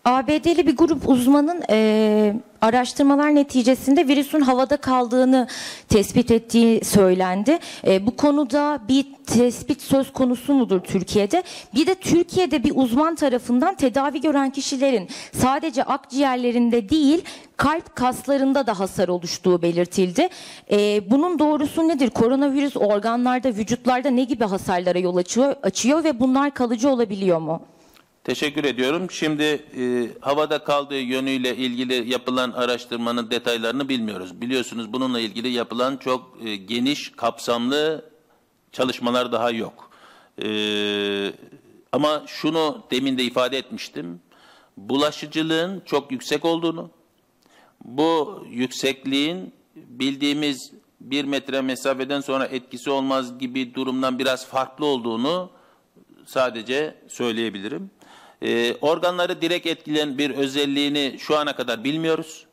ABD'li 0.06 0.68
bir 0.68 0.78
grup 0.78 1.10
uzmanın 1.10 1.64
e, 1.70 2.34
araştırmalar 2.62 3.36
neticesinde 3.36 4.08
virüsün 4.08 4.41
havada 4.41 4.78
kaldığını 4.78 5.47
tespit 5.89 6.32
ettiği 6.32 6.86
söylendi. 6.86 7.60
E, 7.88 8.06
bu 8.06 8.16
konuda 8.16 8.80
bir 8.88 9.06
tespit 9.26 9.82
söz 9.82 10.14
konusu 10.14 10.54
mudur 10.54 10.80
Türkiye'de? 10.80 11.43
Bir 11.76 11.88
de 11.88 11.95
Türkiye'de 11.95 12.64
bir 12.64 12.72
uzman 12.76 13.16
tarafından 13.16 13.76
tedavi 13.76 14.22
gören 14.22 14.49
kişilerin 14.49 15.10
sadece 15.34 15.84
akciğerlerinde 15.84 16.89
değil 16.89 17.24
kalp 17.58 17.95
kaslarında 17.95 18.68
da 18.68 18.80
hasar 18.80 19.08
oluştuğu 19.08 19.62
belirtildi. 19.62 20.30
E, 20.72 21.12
bunun 21.12 21.39
doğrusu 21.39 21.88
nedir? 21.88 22.10
Koronavirüs 22.10 22.78
organlarda, 22.78 23.49
vücutlarda 23.49 24.10
ne 24.10 24.24
gibi 24.24 24.43
hasarlara 24.43 24.99
yol 24.99 25.16
açıyor, 25.16 25.56
açıyor 25.64 26.04
ve 26.04 26.20
bunlar 26.20 26.54
kalıcı 26.54 26.89
olabiliyor 26.89 27.39
mu? 27.39 27.62
Teşekkür 28.24 28.64
ediyorum. 28.64 29.12
Şimdi 29.12 29.44
e, 29.44 30.08
havada 30.22 30.64
kaldığı 30.64 31.00
yönüyle 31.00 31.56
ilgili 31.56 32.10
yapılan 32.10 32.52
araştırmanın 32.52 33.32
detaylarını 33.32 33.90
bilmiyoruz. 33.90 34.42
Biliyorsunuz 34.42 34.94
bununla 34.94 35.20
ilgili 35.20 35.50
yapılan 35.50 35.98
çok 35.98 36.38
e, 36.46 36.56
geniş, 36.56 37.12
kapsamlı 37.12 38.10
çalışmalar 38.72 39.32
daha 39.32 39.52
yok. 39.52 39.92
E, 40.44 40.48
ama 41.92 42.24
şunu 42.28 42.84
demin 42.92 43.18
de 43.18 43.24
ifade 43.24 43.58
etmiştim. 43.58 44.20
Bulaşıcılığın 44.78 45.82
çok 45.86 46.12
yüksek 46.12 46.46
olduğunu, 46.46 46.90
bu 47.86 48.44
yüksekliğin 48.50 49.54
bildiğimiz 49.76 50.72
bir 51.02 51.26
metre 51.26 51.62
mesafeden 51.62 52.22
sonra 52.22 52.46
etkisi 52.46 52.90
olmaz 52.90 53.40
gibi 53.40 53.76
durumdan 53.76 54.20
biraz 54.20 54.48
farklı 54.48 54.86
olduğunu 54.86 55.50
sadece 56.26 56.96
söyleyebilirim. 57.08 57.92
Ee, 58.44 58.76
organları 58.82 59.41
direkt 59.41 59.68
etkileyen 59.68 60.18
bir 60.18 60.30
özelliğini 60.30 61.16
şu 61.20 61.38
ana 61.38 61.56
kadar 61.56 61.84
bilmiyoruz. 61.84 62.46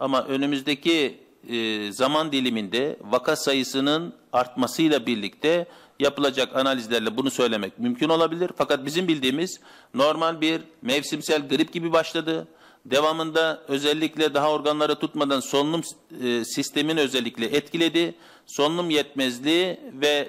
Ama 0.00 0.24
önümüzdeki 0.24 1.20
e, 1.48 1.92
zaman 1.92 2.32
diliminde 2.32 2.96
vaka 3.00 3.36
sayısının 3.36 4.14
artmasıyla 4.32 5.06
birlikte 5.06 5.66
yapılacak 6.00 6.56
analizlerle 6.56 7.16
bunu 7.16 7.30
söylemek 7.30 7.78
mümkün 7.78 8.08
olabilir. 8.08 8.50
Fakat 8.56 8.86
bizim 8.86 9.08
bildiğimiz 9.08 9.60
normal 9.94 10.40
bir 10.40 10.60
mevsimsel 10.82 11.48
grip 11.48 11.72
gibi 11.72 11.92
başladı. 11.92 12.48
Devamında 12.84 13.62
özellikle 13.68 14.34
daha 14.34 14.50
organları 14.50 14.94
tutmadan 14.94 15.40
solunum 15.40 15.82
e, 16.24 16.44
sistemini 16.44 17.00
özellikle 17.00 17.46
etkiledi. 17.46 18.14
Solunum 18.46 18.90
yetmezliği 18.90 19.80
ve 19.92 20.28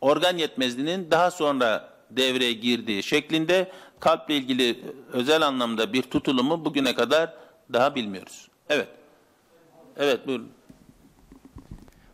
organ 0.00 0.36
yetmezliğinin 0.36 1.10
daha 1.10 1.30
sonra 1.30 1.92
devreye 2.10 2.52
girdiği 2.52 3.02
şeklinde 3.02 3.72
kalple 4.02 4.36
ilgili 4.36 4.80
özel 5.12 5.42
anlamda 5.42 5.92
bir 5.92 6.02
tutulumu 6.02 6.64
bugüne 6.64 6.94
kadar 6.94 7.34
daha 7.72 7.94
bilmiyoruz. 7.94 8.48
Evet. 8.68 8.88
Evet 9.96 10.26
buyurun. 10.26 10.52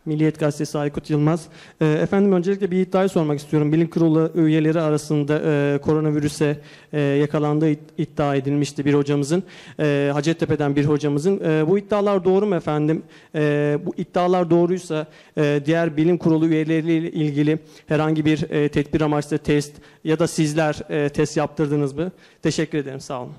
Milliyet 0.09 0.39
Gazetesi 0.41 0.79
Aykut 0.79 1.11
Yılmaz. 1.11 1.47
Ee, 1.81 1.87
efendim 1.87 2.33
öncelikle 2.33 2.71
bir 2.71 2.81
iddiayı 2.81 3.09
sormak 3.09 3.39
istiyorum. 3.39 3.73
Bilim 3.73 3.91
Kurulu 3.91 4.33
üyeleri 4.35 4.81
arasında 4.81 5.43
e, 5.45 5.79
koronavirüse 5.79 6.61
e, 6.93 7.01
yakalandığı 7.01 7.71
id- 7.71 7.79
iddia 7.99 8.35
edilmişti 8.37 8.85
bir 8.85 8.95
hocamızın. 8.95 9.43
E, 9.81 10.11
Hacettepe'den 10.13 10.77
bir 10.77 10.85
hocamızın. 10.85 11.41
E, 11.45 11.69
bu 11.69 11.79
iddialar 11.79 12.25
doğru 12.25 12.47
mu 12.47 12.55
efendim? 12.55 13.03
E, 13.35 13.79
bu 13.87 13.95
iddialar 13.97 14.51
doğruysa 14.51 15.07
e, 15.39 15.61
diğer 15.67 15.97
bilim 15.97 16.19
kurulu 16.19 16.47
üyeleriyle 16.47 17.13
ilgili 17.13 17.59
herhangi 17.87 18.25
bir 18.25 18.51
e, 18.51 18.69
tedbir 18.69 19.01
amaçlı 19.01 19.39
test 19.39 19.73
ya 20.05 20.19
da 20.19 20.27
sizler 20.27 20.81
e, 20.91 21.09
test 21.09 21.37
yaptırdınız 21.37 21.93
mı? 21.93 22.13
Teşekkür 22.43 22.79
ederim. 22.79 23.01
Sağ 23.01 23.23
olun. 23.23 23.35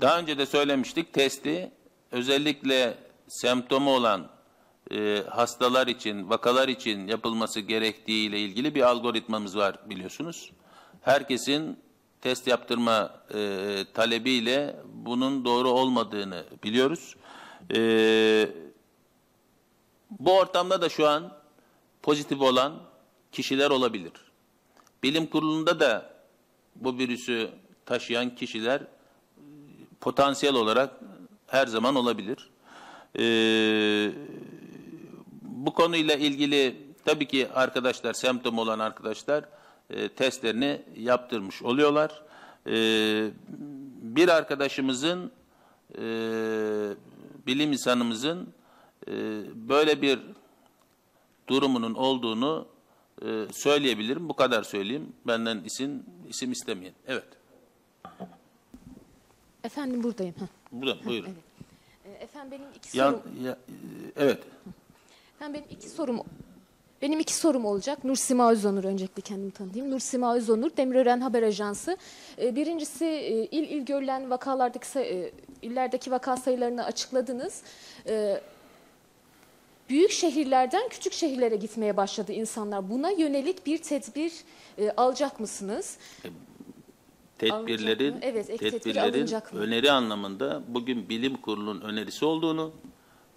Daha 0.00 0.18
önce 0.18 0.38
de 0.38 0.46
söylemiştik 0.46 1.12
testi 1.12 1.70
özellikle 2.12 2.94
semptomu 3.28 3.90
olan 3.90 4.26
e, 4.90 5.22
hastalar 5.30 5.86
için, 5.86 6.30
vakalar 6.30 6.68
için 6.68 7.06
yapılması 7.06 7.60
gerektiği 7.60 8.28
ile 8.28 8.40
ilgili 8.40 8.74
bir 8.74 8.82
algoritmamız 8.82 9.56
var 9.56 9.78
biliyorsunuz. 9.90 10.52
Herkesin 11.00 11.78
test 12.20 12.46
yaptırma 12.46 13.10
e, 13.34 13.84
talebiyle 13.94 14.76
bunun 14.94 15.44
doğru 15.44 15.68
olmadığını 15.68 16.44
biliyoruz. 16.64 17.16
E, 17.74 18.50
bu 20.10 20.38
ortamda 20.38 20.82
da 20.82 20.88
şu 20.88 21.08
an 21.08 21.32
pozitif 22.02 22.40
olan 22.40 22.74
kişiler 23.32 23.70
olabilir. 23.70 24.12
Bilim 25.02 25.26
kurulunda 25.26 25.80
da 25.80 26.10
bu 26.76 26.98
virüsü 26.98 27.50
taşıyan 27.86 28.34
kişiler 28.34 28.82
potansiyel 30.00 30.54
olarak 30.54 31.00
her 31.46 31.66
zaman 31.66 31.94
olabilir. 31.94 32.50
Ee, 33.18 34.12
bu 35.66 35.74
konuyla 35.74 36.14
ilgili 36.14 36.76
tabii 37.04 37.28
ki 37.28 37.48
arkadaşlar, 37.54 38.12
semptom 38.14 38.58
olan 38.58 38.78
arkadaşlar 38.78 39.44
e, 39.90 40.08
testlerini 40.08 40.82
yaptırmış 40.96 41.62
oluyorlar. 41.62 42.22
Ee, 42.66 43.30
bir 44.02 44.28
arkadaşımızın, 44.28 45.32
e, 45.94 46.02
bilim 47.46 47.72
insanımızın 47.72 48.48
e, 49.08 49.12
böyle 49.54 50.02
bir 50.02 50.18
durumunun 51.48 51.94
olduğunu 51.94 52.66
e, 53.22 53.46
söyleyebilirim. 53.52 54.28
Bu 54.28 54.34
kadar 54.34 54.62
söyleyeyim. 54.62 55.12
Benden 55.26 55.60
isim 55.64 56.02
isim 56.28 56.52
istemeyin. 56.52 56.94
Evet. 57.06 57.24
Efendim 59.64 60.02
buradayım. 60.02 60.34
Heh. 60.38 60.46
Burada 60.72 61.04
buyurun. 61.04 61.30
Ee, 62.04 62.10
Efendim 62.10 62.50
benim 62.50 62.68
iki 62.76 62.90
sorum. 62.90 63.22
ya, 63.42 63.52
e, 63.52 63.56
evet. 64.16 64.42
Efendim 65.38 65.62
benim 65.62 65.78
iki 65.78 65.88
sorum. 65.88 66.20
Benim 67.02 67.20
iki 67.20 67.34
sorum 67.34 67.64
olacak. 67.64 68.04
Nursima 68.04 68.52
Özonur 68.52 68.84
öncelikle 68.84 69.22
kendimi 69.22 69.50
tanıtayım. 69.50 69.90
Nursima 69.90 70.34
Özonur, 70.36 70.70
Demirören 70.76 71.20
Haber 71.20 71.42
Ajansı. 71.42 71.96
Ee, 72.38 72.56
Birincisi 72.56 73.04
e, 73.04 73.46
il 73.46 73.70
il 73.70 73.84
görülen 73.84 74.30
vakalardaki 74.30 74.98
e, 74.98 75.32
illerdeki 75.62 76.10
vaka 76.10 76.36
sayılarını 76.36 76.84
açıkladınız. 76.84 77.62
Ee, 78.06 78.40
Büyük 79.88 80.10
şehirlerden 80.10 80.88
küçük 80.88 81.12
şehirlere 81.12 81.56
gitmeye 81.56 81.96
başladı 81.96 82.32
insanlar. 82.32 82.90
Buna 82.90 83.10
yönelik 83.10 83.66
bir 83.66 83.78
tedbir 83.78 84.32
e, 84.78 84.90
alacak 84.90 85.40
mısınız? 85.40 85.98
Tedbirlerin? 87.38 88.16
Evet, 88.22 88.58
tedbirlerin 88.58 89.12
alınacak 89.14 89.52
mı? 89.52 89.60
öneri 89.60 89.90
anlamında 89.90 90.62
bugün 90.68 91.08
bilim 91.08 91.36
kurulunun 91.36 91.80
önerisi 91.80 92.24
olduğunu, 92.24 92.72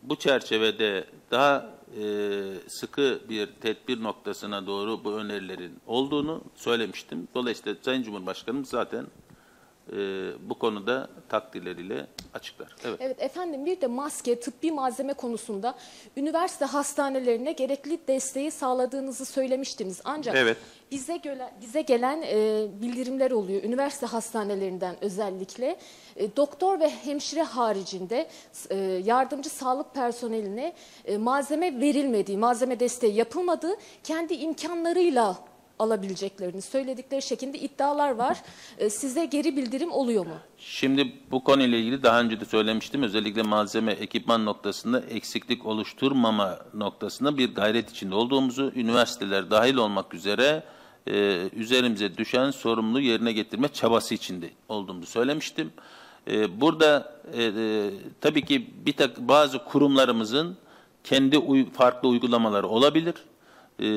bu 0.03 0.15
çerçevede 0.15 1.05
daha 1.31 1.80
e, 1.99 2.03
sıkı 2.67 3.21
bir 3.29 3.47
tedbir 3.61 4.03
noktasına 4.03 4.67
doğru 4.67 5.03
bu 5.03 5.13
önerilerin 5.13 5.73
olduğunu 5.87 6.41
söylemiştim. 6.55 7.27
Dolayısıyla 7.35 7.75
Sayın 7.81 8.03
Cumhurbaşkanım 8.03 8.65
zaten 8.65 9.05
e, 9.91 9.95
bu 10.49 10.59
konuda 10.59 11.09
takdirleriyle 11.29 12.07
açıklar. 12.33 12.75
Evet. 12.85 12.97
Evet 13.01 13.21
efendim 13.21 13.65
bir 13.65 13.81
de 13.81 13.87
maske, 13.87 14.39
tıbbi 14.39 14.71
malzeme 14.71 15.13
konusunda 15.13 15.75
üniversite 16.17 16.65
hastanelerine 16.65 17.51
gerekli 17.51 17.99
desteği 18.07 18.51
sağladığınızı 18.51 19.25
söylemiştiniz. 19.25 20.01
Ancak 20.03 20.35
Evet. 20.35 20.57
bize 20.91 21.17
gelen, 21.17 21.51
bize 21.61 21.81
gelen 21.81 22.21
e, 22.21 22.67
bildirimler 22.81 23.31
oluyor 23.31 23.63
üniversite 23.63 24.05
hastanelerinden 24.05 24.95
özellikle. 25.01 25.77
E, 26.15 26.35
doktor 26.35 26.79
ve 26.79 26.89
hemşire 26.89 27.43
haricinde 27.43 28.27
e, 28.69 28.75
yardımcı 29.05 29.49
sağlık 29.49 29.93
personeline 29.93 30.73
e, 31.05 31.17
malzeme 31.17 31.81
verilmediği, 31.81 32.37
malzeme 32.37 32.79
desteği 32.79 33.15
yapılmadığı 33.15 33.75
kendi 34.03 34.33
imkanlarıyla 34.33 35.50
alabileceklerini 35.81 36.61
söyledikleri 36.61 37.21
şekilde 37.21 37.59
iddialar 37.59 38.11
var. 38.11 38.37
E, 38.77 38.89
size 38.89 39.25
geri 39.25 39.57
bildirim 39.57 39.91
oluyor 39.91 40.25
mu? 40.25 40.35
Şimdi 40.57 41.13
bu 41.31 41.43
konuyla 41.43 41.77
ilgili 41.77 42.03
daha 42.03 42.21
önce 42.21 42.39
de 42.39 42.45
söylemiştim. 42.45 43.03
Özellikle 43.03 43.41
malzeme, 43.41 43.91
ekipman 43.91 44.45
noktasında 44.45 44.99
eksiklik 44.99 45.65
oluşturmama 45.65 46.59
noktasında 46.73 47.37
bir 47.37 47.55
gayret 47.55 47.89
içinde 47.89 48.15
olduğumuzu, 48.15 48.71
üniversiteler 48.75 49.51
dahil 49.51 49.75
olmak 49.75 50.13
üzere 50.13 50.63
e, 51.07 51.43
üzerimize 51.55 52.17
düşen 52.17 52.51
sorumluluğu 52.51 52.99
yerine 53.01 53.31
getirme 53.31 53.67
çabası 53.67 54.13
içinde 54.15 54.49
olduğumuzu 54.69 55.07
söylemiştim. 55.07 55.71
E, 56.27 56.61
burada 56.61 57.13
e, 57.33 57.43
e, 57.43 57.89
tabii 58.21 58.45
ki 58.45 58.67
bir 58.85 58.93
tak 58.93 59.19
bazı 59.19 59.63
kurumlarımızın 59.65 60.57
kendi 61.03 61.37
uy- 61.37 61.71
farklı 61.71 62.09
uygulamaları 62.09 62.67
olabilir. 62.67 63.13
E, 63.79 63.87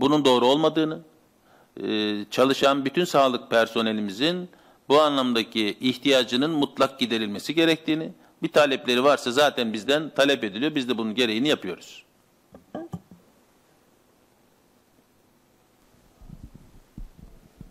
bunun 0.00 0.24
doğru 0.24 0.46
olmadığını, 0.46 1.00
e, 1.82 2.24
çalışan 2.30 2.84
bütün 2.84 3.04
sağlık 3.04 3.50
personelimizin 3.50 4.48
bu 4.88 5.00
anlamdaki 5.00 5.76
ihtiyacının 5.80 6.50
mutlak 6.50 6.98
giderilmesi 6.98 7.54
gerektiğini, 7.54 8.12
bir 8.42 8.52
talepleri 8.52 9.04
varsa 9.04 9.32
zaten 9.32 9.72
bizden 9.72 10.10
talep 10.10 10.44
ediliyor. 10.44 10.74
Biz 10.74 10.88
de 10.88 10.98
bunun 10.98 11.14
gereğini 11.14 11.48
yapıyoruz. 11.48 12.04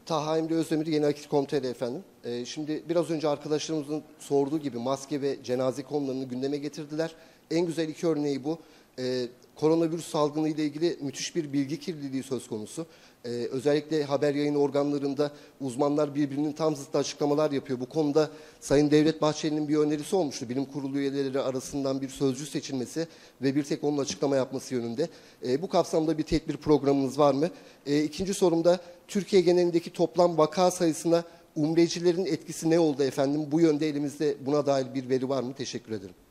Taha 0.06 0.38
Emre 0.38 0.54
Özdemir 0.54 0.86
Yeni 0.86 1.06
Akit 1.06 1.28
Komiteli 1.28 1.68
efendim. 1.68 2.04
Ee, 2.24 2.46
şimdi 2.46 2.84
biraz 2.90 3.10
önce 3.10 3.28
arkadaşlarımızın 3.28 4.04
sorduğu 4.20 4.58
gibi 4.58 4.78
maske 4.78 5.22
ve 5.22 5.44
cenaze 5.44 5.84
konularını 5.84 6.24
gündeme 6.24 6.58
getirdiler. 6.58 7.12
En 7.52 7.66
güzel 7.66 7.90
iki 7.90 8.08
örneği 8.08 8.44
bu. 8.44 8.60
Ee, 9.00 9.28
koronavirüs 9.60 10.08
salgını 10.08 10.50
ile 10.50 10.66
ilgili 10.66 10.98
müthiş 11.02 11.36
bir 11.36 11.54
bilgi 11.54 11.80
kirliliği 11.80 12.24
söz 12.24 12.48
konusu. 12.48 12.86
Ee, 13.26 13.30
özellikle 13.30 14.04
haber 14.04 14.36
yayın 14.36 14.56
organlarında 14.56 15.32
uzmanlar 15.62 16.16
birbirinin 16.16 16.52
tam 16.52 16.76
zıttı 16.76 16.98
açıklamalar 16.98 17.52
yapıyor. 17.52 17.80
Bu 17.80 17.86
konuda 17.86 18.30
Sayın 18.60 18.92
Devlet 18.92 19.22
Bahçeli'nin 19.22 19.68
bir 19.68 19.78
önerisi 19.78 20.16
olmuştu. 20.16 20.50
Bilim 20.50 20.66
kurulu 20.66 21.00
üyeleri 21.00 21.40
arasından 21.40 22.02
bir 22.02 22.10
sözcü 22.10 22.46
seçilmesi 22.46 23.08
ve 23.42 23.56
bir 23.56 23.64
tek 23.64 23.84
onun 23.84 23.98
açıklama 23.98 24.36
yapması 24.36 24.76
yönünde. 24.76 25.10
Ee, 25.48 25.62
bu 25.62 25.70
kapsamda 25.70 26.18
bir 26.18 26.24
tedbir 26.24 26.58
programınız 26.58 27.20
var 27.20 27.34
mı? 27.34 27.50
Ee, 27.86 28.04
ikinci 28.04 28.34
sorumda 28.34 28.80
Türkiye 29.08 29.42
genelindeki 29.42 29.94
toplam 29.94 30.38
vaka 30.38 30.72
sayısına 30.72 31.24
umrecilerin 31.56 32.26
etkisi 32.26 32.70
ne 32.70 32.80
oldu 32.80 33.04
efendim? 33.04 33.46
Bu 33.52 33.62
yönde 33.62 33.90
elimizde 33.90 34.36
buna 34.46 34.66
dair 34.66 34.94
bir 34.94 35.10
veri 35.10 35.30
var 35.30 35.44
mı? 35.44 35.54
Teşekkür 35.54 35.92
ederim. 35.92 36.27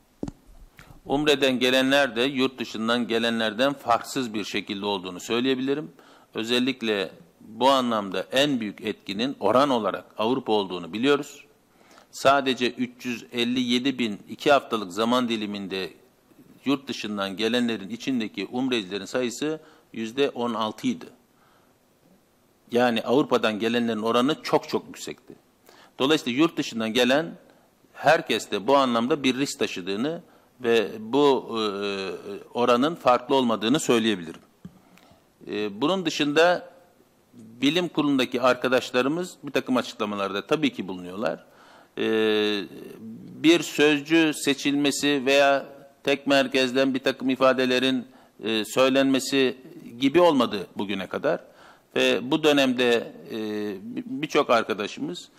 Umre'den 1.07 1.59
gelenler 1.59 2.15
de 2.15 2.21
yurt 2.21 2.59
dışından 2.59 3.07
gelenlerden 3.07 3.73
farksız 3.73 4.33
bir 4.33 4.43
şekilde 4.43 4.85
olduğunu 4.85 5.19
söyleyebilirim. 5.19 5.91
Özellikle 6.33 7.11
bu 7.41 7.69
anlamda 7.69 8.25
en 8.31 8.59
büyük 8.59 8.81
etkinin 8.81 9.35
oran 9.39 9.69
olarak 9.69 10.05
Avrupa 10.17 10.53
olduğunu 10.53 10.93
biliyoruz. 10.93 11.45
Sadece 12.11 12.71
357 12.71 13.99
bin 13.99 14.19
iki 14.29 14.51
haftalık 14.51 14.93
zaman 14.93 15.29
diliminde 15.29 15.93
yurt 16.65 16.87
dışından 16.87 17.37
gelenlerin 17.37 17.89
içindeki 17.89 18.47
umrecilerin 18.51 19.05
sayısı 19.05 19.59
yüzde 19.93 20.29
16 20.29 20.87
idi. 20.87 21.05
Yani 22.71 23.01
Avrupa'dan 23.01 23.59
gelenlerin 23.59 24.01
oranı 24.01 24.43
çok 24.43 24.69
çok 24.69 24.87
yüksekti. 24.87 25.35
Dolayısıyla 25.99 26.39
yurt 26.39 26.57
dışından 26.57 26.93
gelen 26.93 27.37
herkes 27.93 28.51
de 28.51 28.67
bu 28.67 28.77
anlamda 28.77 29.23
bir 29.23 29.37
risk 29.37 29.59
taşıdığını 29.59 30.21
ve 30.63 30.87
bu 30.99 31.57
e, 31.59 31.61
oranın 32.53 32.95
farklı 32.95 33.35
olmadığını 33.35 33.79
söyleyebilirim. 33.79 34.41
E, 35.51 35.81
bunun 35.81 36.05
dışında 36.05 36.69
bilim 37.33 37.87
kurulundaki 37.87 38.41
arkadaşlarımız 38.41 39.37
bir 39.43 39.51
takım 39.51 39.77
açıklamalarda 39.77 40.47
tabii 40.47 40.73
ki 40.73 40.87
bulunuyorlar. 40.87 41.45
E, 41.97 42.03
bir 43.41 43.63
sözcü 43.63 44.31
seçilmesi 44.33 45.23
veya 45.25 45.65
tek 46.03 46.27
merkezden 46.27 46.93
bir 46.93 46.99
takım 46.99 47.29
ifadelerin 47.29 48.05
söylenmesi 48.65 49.57
gibi 49.99 50.21
olmadı 50.21 50.67
bugüne 50.77 51.07
kadar. 51.07 51.39
Ve 51.95 52.31
bu 52.31 52.43
dönemde 52.43 53.11
birçok 54.05 54.49
arkadaşımız 54.49 55.29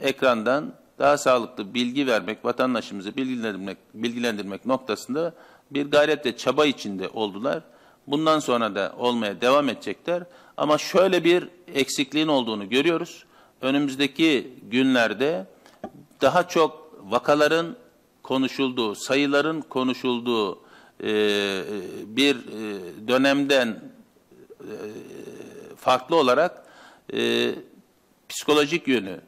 ekrandan 0.00 0.74
daha 0.98 1.18
sağlıklı 1.18 1.74
bilgi 1.74 2.06
vermek, 2.06 2.44
vatandaşımızı 2.44 3.16
bilgilendirmek, 3.16 3.78
bilgilendirmek 3.94 4.66
noktasında 4.66 5.34
bir 5.70 5.90
gayret 5.90 6.26
ve 6.26 6.36
çaba 6.36 6.66
içinde 6.66 7.08
oldular. 7.08 7.62
Bundan 8.06 8.38
sonra 8.38 8.74
da 8.74 8.94
olmaya 8.98 9.40
devam 9.40 9.68
edecekler. 9.68 10.22
Ama 10.56 10.78
şöyle 10.78 11.24
bir 11.24 11.48
eksikliğin 11.74 12.28
olduğunu 12.28 12.68
görüyoruz. 12.68 13.24
Önümüzdeki 13.60 14.52
günlerde 14.70 15.46
daha 16.20 16.48
çok 16.48 16.94
vakaların 17.02 17.76
konuşulduğu, 18.22 18.94
sayıların 18.94 19.60
konuşulduğu 19.60 20.58
e, 21.02 21.08
bir 22.06 22.36
e, 22.36 23.08
dönemden 23.08 23.68
e, 24.60 24.74
farklı 25.76 26.16
olarak 26.16 26.66
e, 27.12 27.50
psikolojik 28.28 28.88
yönü, 28.88 29.20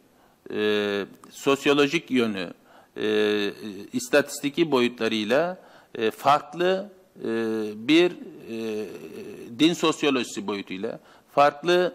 e, 0.55 1.07
sosyolojik 1.31 2.11
yönü, 2.11 2.51
e, 2.97 3.51
istatistiki 3.93 4.71
boyutlarıyla 4.71 5.61
e, 5.95 6.11
farklı 6.11 6.93
e, 7.19 7.29
bir 7.75 8.11
e, 8.11 8.87
din 9.59 9.73
sosyolojisi 9.73 10.47
boyutuyla 10.47 11.01
farklı 11.35 11.95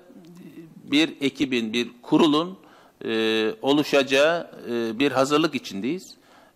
bir 0.91 1.13
ekibin, 1.21 1.73
bir 1.73 1.89
kurulun 2.01 2.57
e, 3.05 3.51
oluşacağı 3.61 4.51
e, 4.69 4.99
bir 4.99 5.11
hazırlık 5.11 5.55
içindeyiz. 5.55 6.15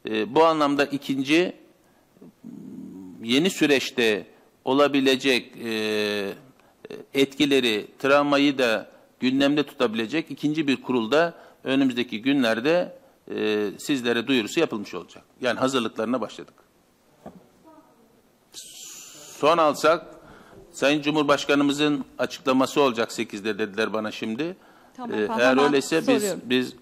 E, 0.09 0.35
bu 0.35 0.45
anlamda 0.45 0.85
ikinci 0.85 1.53
yeni 3.23 3.49
süreçte 3.49 4.25
olabilecek 4.65 5.57
e, 5.65 6.33
etkileri, 7.13 7.87
travmayı 7.99 8.57
da 8.57 8.89
gündemde 9.19 9.63
tutabilecek 9.63 10.31
ikinci 10.31 10.67
bir 10.67 10.81
kurulda 10.81 11.33
önümüzdeki 11.63 12.21
günlerde 12.21 12.99
e, 13.31 13.69
sizlere 13.79 14.27
duyurusu 14.27 14.59
yapılmış 14.59 14.93
olacak. 14.93 15.23
Yani 15.41 15.59
hazırlıklarına 15.59 16.21
başladık. 16.21 16.53
Son 19.37 19.57
alsak 19.57 20.05
Sayın 20.71 21.01
Cumhurbaşkanımızın 21.01 22.05
açıklaması 22.17 22.81
olacak 22.81 23.11
8'de 23.11 23.59
dediler 23.59 23.93
bana 23.93 24.11
şimdi. 24.11 24.57
Tamam, 24.99 25.19
Ee, 25.19 25.27
eğer 25.39 25.49
hemen 25.49 25.65
öyleyse 25.65 25.97
biz 25.97 26.05
soruyorum. 26.05 26.41
biz 26.45 26.73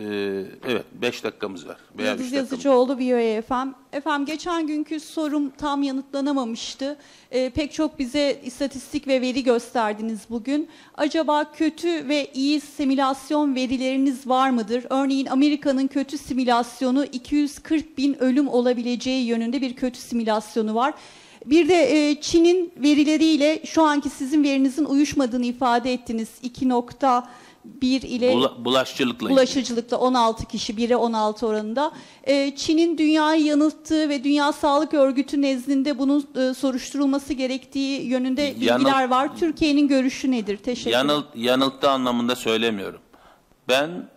e, 0.00 0.44
evet 0.68 0.84
5 1.02 1.24
dakikamız 1.24 1.68
var 1.68 1.76
veya 1.98 2.10
Yıldız 2.10 2.26
3 2.26 2.32
dakikamız. 2.32 2.52
Yazıcıoğlu 2.52 2.92
VOA 2.98 3.42
FM. 3.42 3.68
Efendim 3.92 4.26
geçen 4.26 4.66
günkü 4.66 5.00
sorum 5.00 5.50
tam 5.50 5.82
yanıtlanamamıştı. 5.82 6.96
Ee, 7.30 7.50
pek 7.50 7.72
çok 7.72 7.98
bize 7.98 8.40
istatistik 8.44 9.08
ve 9.08 9.20
veri 9.20 9.42
gösterdiniz 9.44 10.20
bugün. 10.30 10.68
Acaba 10.94 11.52
kötü 11.52 12.08
ve 12.08 12.26
iyi 12.34 12.60
simülasyon 12.60 13.54
verileriniz 13.54 14.26
var 14.26 14.50
mıdır? 14.50 14.84
Örneğin 14.90 15.26
Amerika'nın 15.26 15.86
kötü 15.86 16.18
simülasyonu 16.18 17.04
240 17.04 17.98
bin 17.98 18.22
ölüm 18.22 18.48
olabileceği 18.48 19.26
yönünde 19.26 19.60
bir 19.60 19.76
kötü 19.76 19.98
simülasyonu 20.00 20.74
var. 20.74 20.94
Bir 21.46 21.68
de 21.68 22.10
e, 22.10 22.20
Çin'in 22.20 22.72
verileriyle 22.76 23.62
şu 23.64 23.82
anki 23.82 24.10
sizin 24.10 24.44
verinizin 24.44 24.84
uyuşmadığını 24.84 25.44
ifade 25.46 25.92
ettiniz. 25.92 26.28
2.1 27.80 28.06
ile 28.06 28.32
Bula- 28.32 28.64
bulaşıcılıkla 28.64 29.26
ilgili. 29.26 29.30
bulaşıcılıkta 29.36 29.96
16 29.98 30.46
kişi 30.46 30.72
1'e 30.76 30.96
16 30.96 31.46
oranında. 31.46 31.92
Ee, 32.24 32.52
Çin'in 32.56 32.98
dünyayı 32.98 33.44
yanılttığı 33.44 34.08
ve 34.08 34.24
Dünya 34.24 34.52
Sağlık 34.52 34.94
Örgütü 34.94 35.42
nezdinde 35.42 35.98
bunun 35.98 36.26
e, 36.50 36.54
soruşturulması 36.54 37.32
gerektiği 37.32 38.02
yönünde 38.06 38.42
Yanıl- 38.42 38.78
bilgiler 38.84 39.08
var. 39.08 39.36
Türkiye'nin 39.36 39.88
görüşü 39.88 40.30
nedir? 40.30 40.56
Teşekkür 40.56 40.90
ederim. 40.90 41.08
Yanıl, 41.08 41.22
yanılttı 41.34 41.90
anlamında 41.90 42.36
söylemiyorum. 42.36 43.00
Ben 43.68 44.08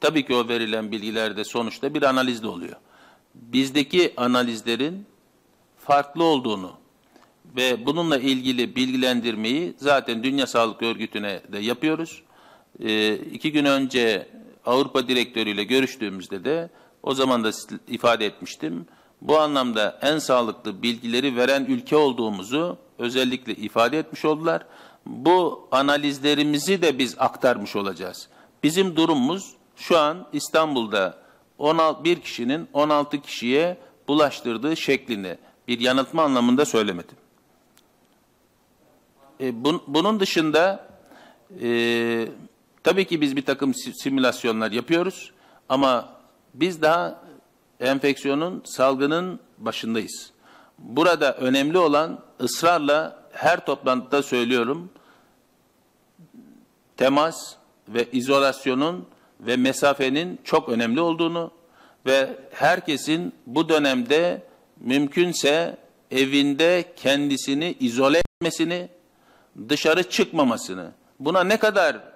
tabii 0.00 0.26
ki 0.26 0.34
o 0.34 0.48
verilen 0.48 0.92
bilgilerde 0.92 1.44
sonuçta 1.44 1.94
bir 1.94 2.02
analizde 2.02 2.48
oluyor. 2.48 2.76
Bizdeki 3.34 4.12
analizlerin 4.16 5.06
farklı 5.78 6.24
olduğunu 6.24 6.70
ve 7.56 7.86
bununla 7.86 8.18
ilgili 8.18 8.76
bilgilendirmeyi 8.76 9.74
zaten 9.76 10.22
Dünya 10.24 10.46
Sağlık 10.46 10.82
Örgütü'ne 10.82 11.40
de 11.52 11.58
yapıyoruz. 11.58 12.22
Ee, 12.80 13.14
iki 13.14 13.52
gün 13.52 13.64
önce 13.64 14.28
Avrupa 14.66 15.08
direktörüyle 15.08 15.64
görüştüğümüzde 15.64 16.44
de 16.44 16.70
o 17.02 17.14
zaman 17.14 17.44
da 17.44 17.50
ifade 17.88 18.26
etmiştim. 18.26 18.86
Bu 19.20 19.38
anlamda 19.38 19.98
en 20.02 20.18
sağlıklı 20.18 20.82
bilgileri 20.82 21.36
veren 21.36 21.64
ülke 21.64 21.96
olduğumuzu 21.96 22.78
özellikle 22.98 23.54
ifade 23.54 23.98
etmiş 23.98 24.24
oldular. 24.24 24.66
Bu 25.06 25.68
analizlerimizi 25.70 26.82
de 26.82 26.98
biz 26.98 27.14
aktarmış 27.18 27.76
olacağız. 27.76 28.28
Bizim 28.62 28.96
durumumuz 28.96 29.54
şu 29.76 29.98
an 29.98 30.26
İstanbul'da 30.32 31.18
16, 31.58 32.04
bir 32.04 32.20
kişinin 32.20 32.68
16 32.72 33.20
kişiye 33.22 33.76
bulaştırdığı 34.08 34.76
şeklini 34.76 35.38
bir 35.68 35.80
yanıltma 35.80 36.22
anlamında 36.22 36.64
söylemedim. 36.64 37.16
E, 39.40 39.48
bun- 39.48 39.80
bunun 39.86 40.20
dışında 40.20 40.88
e, 41.62 42.28
tabii 42.86 43.04
ki 43.04 43.20
biz 43.20 43.36
bir 43.36 43.44
takım 43.44 43.74
si- 43.74 43.94
simülasyonlar 43.94 44.72
yapıyoruz 44.72 45.30
ama 45.68 46.08
biz 46.54 46.82
daha 46.82 47.22
enfeksiyonun, 47.80 48.62
salgının 48.64 49.40
başındayız. 49.58 50.30
Burada 50.78 51.34
önemli 51.34 51.78
olan 51.78 52.20
ısrarla 52.40 53.22
her 53.32 53.66
toplantıda 53.66 54.22
söylüyorum 54.22 54.90
temas 56.96 57.54
ve 57.88 58.10
izolasyonun 58.12 59.06
ve 59.40 59.56
mesafenin 59.56 60.40
çok 60.44 60.68
önemli 60.68 61.00
olduğunu 61.00 61.50
ve 62.06 62.38
herkesin 62.52 63.32
bu 63.46 63.68
dönemde 63.68 64.42
mümkünse 64.80 65.76
evinde 66.10 66.84
kendisini 66.96 67.76
izole 67.80 68.18
etmesini, 68.18 68.88
dışarı 69.68 70.10
çıkmamasını, 70.10 70.90
buna 71.20 71.44
ne 71.44 71.56
kadar 71.56 72.15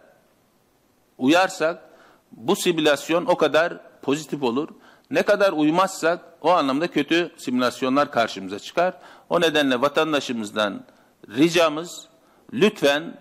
uyarsak 1.20 1.90
bu 2.32 2.56
simülasyon 2.56 3.26
o 3.26 3.36
kadar 3.36 3.80
pozitif 4.02 4.42
olur. 4.42 4.68
Ne 5.10 5.22
kadar 5.22 5.52
uymazsak 5.52 6.24
o 6.40 6.50
anlamda 6.50 6.90
kötü 6.90 7.32
simülasyonlar 7.36 8.12
karşımıza 8.12 8.58
çıkar. 8.58 8.94
O 9.28 9.40
nedenle 9.40 9.80
vatandaşımızdan 9.80 10.84
ricamız 11.28 12.08
lütfen 12.52 13.20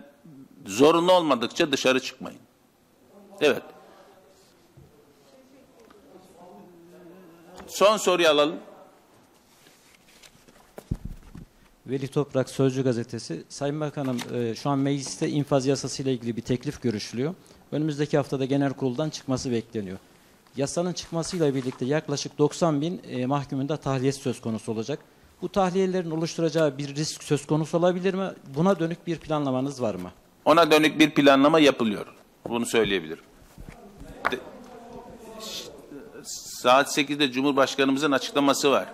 zorunlu 0.65 1.11
olmadıkça 1.11 1.71
dışarı 1.71 1.99
çıkmayın. 1.99 2.39
Evet. 3.41 3.63
Son 7.67 7.97
soruyu 7.97 8.29
alalım. 8.29 8.59
Veli 11.87 12.07
Toprak 12.07 12.49
Sözcü 12.49 12.83
Gazetesi. 12.83 13.43
Sayın 13.49 13.79
Bakanım 13.79 14.17
e, 14.33 14.55
şu 14.55 14.69
an 14.69 14.79
mecliste 14.79 15.29
infaz 15.29 15.65
yasası 15.65 16.03
ile 16.03 16.13
ilgili 16.13 16.37
bir 16.37 16.41
teklif 16.41 16.81
görüşülüyor. 16.81 17.35
Önümüzdeki 17.71 18.17
haftada 18.17 18.45
genel 18.45 18.73
kuruldan 18.73 19.09
çıkması 19.09 19.51
bekleniyor. 19.51 19.97
Yasanın 20.57 20.93
çıkmasıyla 20.93 21.55
birlikte 21.55 21.85
yaklaşık 21.85 22.37
90 22.37 22.81
bin 22.81 23.01
e, 23.09 23.25
mahkumunda 23.25 23.77
tahliye 23.77 24.11
söz 24.11 24.41
konusu 24.41 24.71
olacak. 24.71 24.99
Bu 25.41 25.49
tahliyelerin 25.49 26.11
oluşturacağı 26.11 26.77
bir 26.77 26.95
risk 26.95 27.23
söz 27.23 27.45
konusu 27.47 27.77
olabilir 27.77 28.13
mi? 28.13 28.31
Buna 28.55 28.79
dönük 28.79 29.07
bir 29.07 29.17
planlamanız 29.17 29.81
var 29.81 29.95
mı? 29.95 30.11
Ona 30.45 30.71
dönük 30.71 30.99
bir 30.99 31.09
planlama 31.09 31.59
yapılıyor. 31.59 32.05
Bunu 32.49 32.65
söyleyebilirim. 32.65 33.23
De- 34.31 34.39
saat 36.61 36.97
8'de 36.97 37.31
Cumhurbaşkanımızın 37.31 38.11
açıklaması 38.11 38.71
var. 38.71 38.85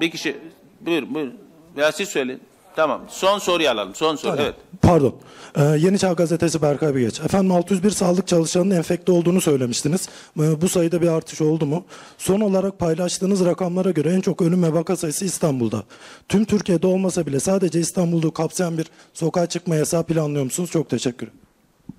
Bir 0.00 0.10
kişi 0.10 0.38
buyur 0.80 1.14
buyur. 1.14 1.32
Veya 1.76 1.92
siz 1.92 2.08
söyleyin. 2.08 2.40
Tamam. 2.76 3.00
Son 3.08 3.38
soruyu 3.38 3.68
alalım. 3.70 3.94
Son 3.94 4.16
soru. 4.16 4.30
Tamam. 4.32 4.44
Evet. 4.44 4.54
Pardon. 4.82 5.14
Ee, 5.56 5.62
Yeni 5.62 5.98
Çağ 5.98 6.12
Gazetesi 6.12 6.62
Berkay 6.62 6.94
Bigeç. 6.94 7.20
Efendim 7.20 7.52
601 7.52 7.90
sağlık 7.90 8.26
çalışanının 8.28 8.74
enfekte 8.76 9.12
olduğunu 9.12 9.40
söylemiştiniz. 9.40 10.08
Ee, 10.40 10.60
Bu 10.60 10.68
sayıda 10.68 11.02
bir 11.02 11.08
artış 11.08 11.40
oldu 11.40 11.66
mu? 11.66 11.84
Son 12.18 12.40
olarak 12.40 12.78
paylaştığınız 12.78 13.44
rakamlara 13.44 13.90
göre 13.90 14.12
en 14.12 14.20
çok 14.20 14.42
ölüm 14.42 14.62
ve 14.62 14.72
vaka 14.72 14.96
sayısı 14.96 15.24
İstanbul'da. 15.24 15.82
Tüm 16.28 16.44
Türkiye'de 16.44 16.86
olmasa 16.86 17.26
bile 17.26 17.40
sadece 17.40 17.80
İstanbul'u 17.80 18.32
kapsayan 18.32 18.78
bir 18.78 18.86
sokağa 19.14 19.46
çıkma 19.46 19.76
yasağı 19.76 20.04
planlıyor 20.06 20.44
musunuz? 20.44 20.70
Çok 20.70 20.90
teşekkür 20.90 21.26
ederim. 21.26 21.40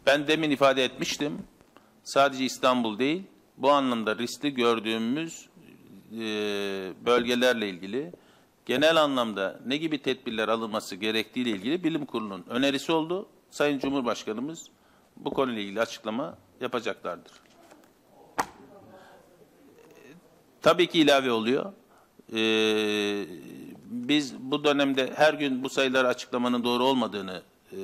Ben 0.05 0.27
demin 0.27 0.51
ifade 0.51 0.85
etmiştim. 0.85 1.33
Sadece 2.03 2.43
İstanbul 2.45 2.99
değil, 2.99 3.23
bu 3.57 3.71
anlamda 3.71 4.17
riskli 4.17 4.53
gördüğümüz 4.53 5.45
e, 6.13 6.19
bölgelerle 7.05 7.69
ilgili 7.69 8.11
genel 8.65 9.01
anlamda 9.01 9.59
ne 9.65 9.77
gibi 9.77 10.01
tedbirler 10.01 10.47
alınması 10.47 10.95
gerektiği 10.95 11.41
ile 11.41 11.49
ilgili 11.49 11.83
bilim 11.83 12.05
kurulunun 12.05 12.45
önerisi 12.49 12.91
oldu. 12.91 13.27
Sayın 13.49 13.79
Cumhurbaşkanımız 13.79 14.67
bu 15.17 15.33
konuyla 15.33 15.61
ilgili 15.61 15.81
açıklama 15.81 16.37
yapacaklardır. 16.61 17.31
Tabii 20.61 20.87
ki 20.87 20.99
ilave 20.99 21.31
oluyor. 21.31 21.73
Ee, 22.33 23.25
biz 23.85 24.35
bu 24.39 24.63
dönemde 24.63 25.11
her 25.15 25.33
gün 25.33 25.63
bu 25.63 25.69
sayıları 25.69 26.07
açıklamanın 26.07 26.63
doğru 26.63 26.83
olmadığını 26.83 27.41
e, 27.71 27.77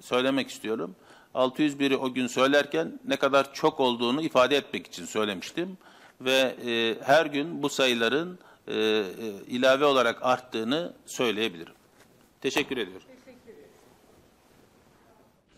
söylemek 0.00 0.50
istiyorum. 0.50 0.96
601'i 1.34 1.96
o 1.96 2.12
gün 2.12 2.26
söylerken 2.26 3.00
ne 3.04 3.16
kadar 3.16 3.54
çok 3.54 3.80
olduğunu 3.80 4.22
ifade 4.22 4.56
etmek 4.56 4.86
için 4.86 5.04
söylemiştim. 5.04 5.78
Ve 6.20 6.56
e, 6.66 6.96
her 7.02 7.26
gün 7.26 7.62
bu 7.62 7.68
sayıların 7.68 8.38
e, 8.68 8.74
e, 8.74 9.04
ilave 9.48 9.84
olarak 9.84 10.18
arttığını 10.22 10.92
söyleyebilirim. 11.06 11.72
Teşekkür 12.40 12.76
ediyorum. 12.76 13.02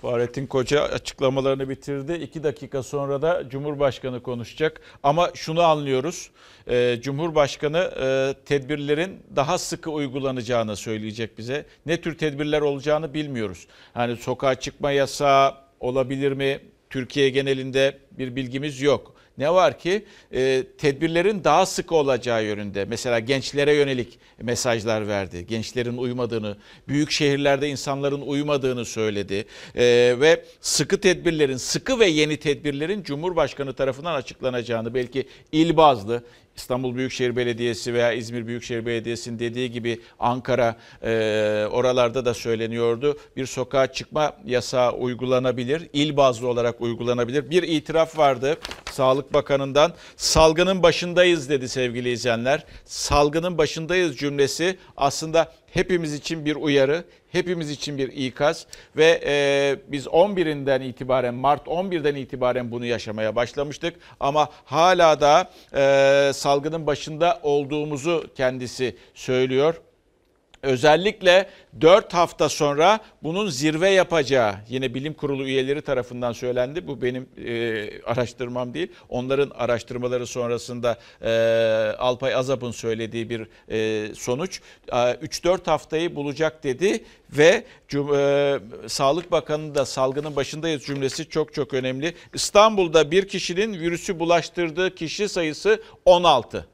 Fahrettin 0.00 0.46
Koca 0.46 0.82
açıklamalarını 0.82 1.68
bitirdi. 1.68 2.12
İki 2.12 2.42
dakika 2.42 2.82
sonra 2.82 3.22
da 3.22 3.48
Cumhurbaşkanı 3.48 4.22
konuşacak. 4.22 4.80
Ama 5.02 5.30
şunu 5.34 5.62
anlıyoruz. 5.62 6.30
e, 6.66 6.98
Cumhurbaşkanı 7.02 7.78
e, 7.78 8.34
tedbirlerin 8.44 9.22
daha 9.36 9.58
sıkı 9.58 9.90
uygulanacağını 9.90 10.76
söyleyecek 10.76 11.38
bize. 11.38 11.66
Ne 11.86 12.00
tür 12.00 12.18
tedbirler 12.18 12.60
olacağını 12.60 13.14
bilmiyoruz. 13.14 13.66
Yani 13.96 14.16
sokağa 14.16 14.54
çıkma 14.54 14.90
yasağı 14.90 15.54
olabilir 15.80 16.32
mi? 16.32 16.60
Türkiye 16.90 17.30
genelinde 17.30 17.98
bir 18.12 18.36
bilgimiz 18.36 18.80
yok. 18.80 19.14
Ne 19.40 19.54
var 19.54 19.78
ki 19.78 20.04
e, 20.32 20.64
tedbirlerin 20.78 21.44
daha 21.44 21.66
sık 21.66 21.92
olacağı 21.92 22.44
yönünde. 22.44 22.84
Mesela 22.84 23.18
gençlere 23.18 23.74
yönelik 23.74 24.18
mesajlar 24.42 25.08
verdi. 25.08 25.46
Gençlerin 25.46 25.96
uymadığını, 25.96 26.56
büyük 26.88 27.10
şehirlerde 27.10 27.68
insanların 27.68 28.20
uymadığını 28.20 28.84
söyledi. 28.84 29.44
E, 29.74 29.84
ve 30.20 30.44
sıkı 30.60 31.00
tedbirlerin, 31.00 31.56
sıkı 31.56 32.00
ve 32.00 32.06
yeni 32.06 32.36
tedbirlerin 32.36 33.02
Cumhurbaşkanı 33.02 33.72
tarafından 33.72 34.14
açıklanacağını 34.14 34.94
belki 34.94 35.26
il 35.52 35.76
bazlı 35.76 36.22
İstanbul 36.56 36.96
Büyükşehir 36.96 37.36
Belediyesi 37.36 37.94
veya 37.94 38.12
İzmir 38.12 38.46
Büyükşehir 38.46 38.86
Belediyesi'nin 38.86 39.38
dediği 39.38 39.70
gibi 39.70 40.00
Ankara 40.18 40.76
e, 41.02 41.10
oralarda 41.70 42.24
da 42.24 42.34
söyleniyordu. 42.34 43.16
Bir 43.36 43.46
sokağa 43.46 43.92
çıkma 43.92 44.32
yasağı 44.44 44.92
uygulanabilir, 44.92 45.88
il 45.92 46.16
bazlı 46.16 46.48
olarak 46.48 46.80
uygulanabilir. 46.80 47.50
Bir 47.50 47.62
itiraf 47.62 48.18
vardı 48.18 48.58
Sağlık 48.90 49.34
Bakanı'ndan. 49.34 49.92
Salgının 50.16 50.82
başındayız 50.82 51.48
dedi 51.48 51.68
sevgili 51.68 52.10
izleyenler. 52.10 52.64
Salgının 52.84 53.58
başındayız 53.58 54.16
cümlesi 54.16 54.78
aslında 54.96 55.52
hepimiz 55.72 56.14
için 56.14 56.44
bir 56.44 56.56
uyarı, 56.56 57.04
hepimiz 57.32 57.70
için 57.70 57.98
bir 57.98 58.08
ikaz 58.08 58.66
ve 58.96 59.20
e, 59.24 59.76
biz 59.92 60.06
11'inden 60.06 60.82
itibaren 60.82 61.34
Mart 61.34 61.66
11'den 61.66 62.14
itibaren 62.14 62.70
bunu 62.70 62.84
yaşamaya 62.84 63.36
başlamıştık 63.36 63.94
ama 64.20 64.48
hala 64.64 65.20
da 65.20 65.50
e, 65.74 66.32
salgının 66.32 66.86
başında 66.86 67.40
olduğumuzu 67.42 68.26
kendisi 68.36 68.96
söylüyor. 69.14 69.80
Özellikle 70.62 71.50
4 71.80 72.14
hafta 72.14 72.48
sonra 72.48 73.00
bunun 73.22 73.48
zirve 73.48 73.90
yapacağı 73.90 74.54
yine 74.68 74.94
bilim 74.94 75.14
kurulu 75.14 75.44
üyeleri 75.44 75.82
tarafından 75.82 76.32
söylendi. 76.32 76.86
Bu 76.86 77.02
benim 77.02 77.28
e, 77.46 78.02
araştırmam 78.02 78.74
değil. 78.74 78.88
Onların 79.08 79.50
araştırmaları 79.50 80.26
sonrasında 80.26 80.98
e, 81.22 81.30
Alpay 81.98 82.34
Azap'ın 82.34 82.70
söylediği 82.70 83.30
bir 83.30 83.46
e, 83.68 84.14
sonuç. 84.14 84.60
E, 84.88 84.94
3-4 84.96 85.66
haftayı 85.66 86.16
bulacak 86.16 86.64
dedi 86.64 87.04
ve 87.30 87.64
e, 87.94 88.60
Sağlık 88.86 89.32
Bakanı 89.32 89.74
da 89.74 89.86
salgının 89.86 90.36
başındayız 90.36 90.84
cümlesi 90.84 91.28
çok 91.28 91.54
çok 91.54 91.74
önemli. 91.74 92.14
İstanbul'da 92.34 93.10
bir 93.10 93.28
kişinin 93.28 93.80
virüsü 93.80 94.18
bulaştırdığı 94.18 94.94
kişi 94.94 95.28
sayısı 95.28 95.82
16. 96.04 96.66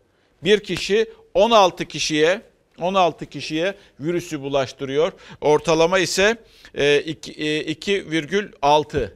Bir 0.44 0.60
kişi 0.60 1.06
16 1.34 1.84
kişiye 1.84 2.42
16 2.80 3.26
kişiye 3.26 3.74
virüsü 4.00 4.40
bulaştırıyor. 4.40 5.12
Ortalama 5.40 5.98
ise 5.98 6.36
e, 6.74 7.00
iki- 7.00 7.32
e, 7.32 7.60
2,6. 7.72 9.12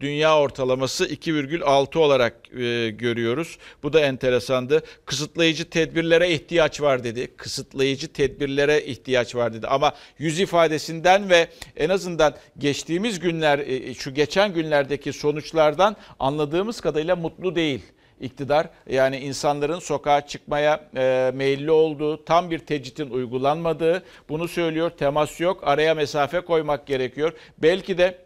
Dünya 0.00 0.38
ortalaması 0.38 1.06
2,6 1.06 1.98
olarak 1.98 2.36
e, 2.52 2.90
görüyoruz. 2.90 3.58
Bu 3.82 3.92
da 3.92 4.00
enteresandı. 4.00 4.82
Kısıtlayıcı 5.04 5.70
tedbirlere 5.70 6.30
ihtiyaç 6.30 6.80
var 6.80 7.04
dedi. 7.04 7.28
Kısıtlayıcı 7.36 8.12
tedbirlere 8.12 8.84
ihtiyaç 8.84 9.34
var 9.34 9.54
dedi. 9.54 9.66
Ama 9.66 9.92
yüz 10.18 10.40
ifadesinden 10.40 11.30
ve 11.30 11.48
en 11.76 11.88
azından 11.88 12.34
geçtiğimiz 12.58 13.20
günler, 13.20 13.58
e, 13.58 13.94
şu 13.94 14.14
geçen 14.14 14.54
günlerdeki 14.54 15.12
sonuçlardan 15.12 15.96
anladığımız 16.18 16.80
kadarıyla 16.80 17.16
mutlu 17.16 17.54
değil 17.56 17.82
iktidar. 18.20 18.68
Yani 18.90 19.18
insanların 19.18 19.78
sokağa 19.78 20.26
çıkmaya 20.26 20.80
e, 20.96 21.30
meyilli 21.34 21.70
olduğu, 21.70 22.24
tam 22.24 22.50
bir 22.50 22.58
tecritin 22.58 23.10
uygulanmadığı 23.10 24.02
bunu 24.28 24.48
söylüyor. 24.48 24.90
Temas 24.90 25.40
yok, 25.40 25.60
araya 25.62 25.94
mesafe 25.94 26.40
koymak 26.40 26.86
gerekiyor. 26.86 27.32
Belki 27.58 27.98
de 27.98 28.23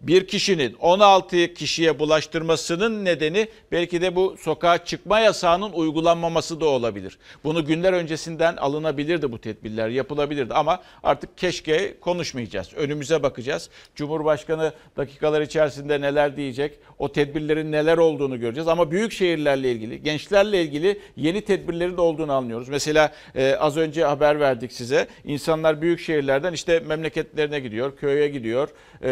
bir 0.00 0.26
kişinin 0.26 0.74
16 0.80 1.54
kişiye 1.54 1.98
bulaştırmasının 1.98 3.04
nedeni 3.04 3.48
belki 3.72 4.02
de 4.02 4.16
bu 4.16 4.36
sokağa 4.38 4.84
çıkma 4.84 5.20
yasağının 5.20 5.72
uygulanmaması 5.72 6.60
da 6.60 6.66
olabilir. 6.66 7.18
Bunu 7.44 7.66
günler 7.66 7.92
öncesinden 7.92 8.56
alınabilirdi 8.56 9.32
bu 9.32 9.40
tedbirler, 9.40 9.88
yapılabilirdi 9.88 10.54
ama 10.54 10.82
artık 11.02 11.38
keşke 11.38 12.00
konuşmayacağız. 12.00 12.74
Önümüze 12.74 13.22
bakacağız. 13.22 13.70
Cumhurbaşkanı 13.94 14.72
dakikalar 14.96 15.40
içerisinde 15.40 16.00
neler 16.00 16.36
diyecek, 16.36 16.78
o 16.98 17.12
tedbirlerin 17.12 17.72
neler 17.72 17.98
olduğunu 17.98 18.40
göreceğiz. 18.40 18.68
Ama 18.68 18.90
büyük 18.90 19.12
şehirlerle 19.12 19.72
ilgili, 19.72 20.02
gençlerle 20.02 20.62
ilgili 20.62 21.00
yeni 21.16 21.40
tedbirlerin 21.40 21.96
de 21.96 22.00
olduğunu 22.00 22.32
anlıyoruz. 22.32 22.68
Mesela 22.68 23.12
e, 23.34 23.54
az 23.54 23.76
önce 23.76 24.04
haber 24.04 24.40
verdik 24.40 24.72
size. 24.72 25.06
İnsanlar 25.24 25.82
büyük 25.82 26.00
şehirlerden 26.00 26.52
işte 26.52 26.80
memleketlerine 26.80 27.60
gidiyor, 27.60 27.96
köye 27.96 28.28
gidiyor, 28.28 28.68
e, 29.02 29.10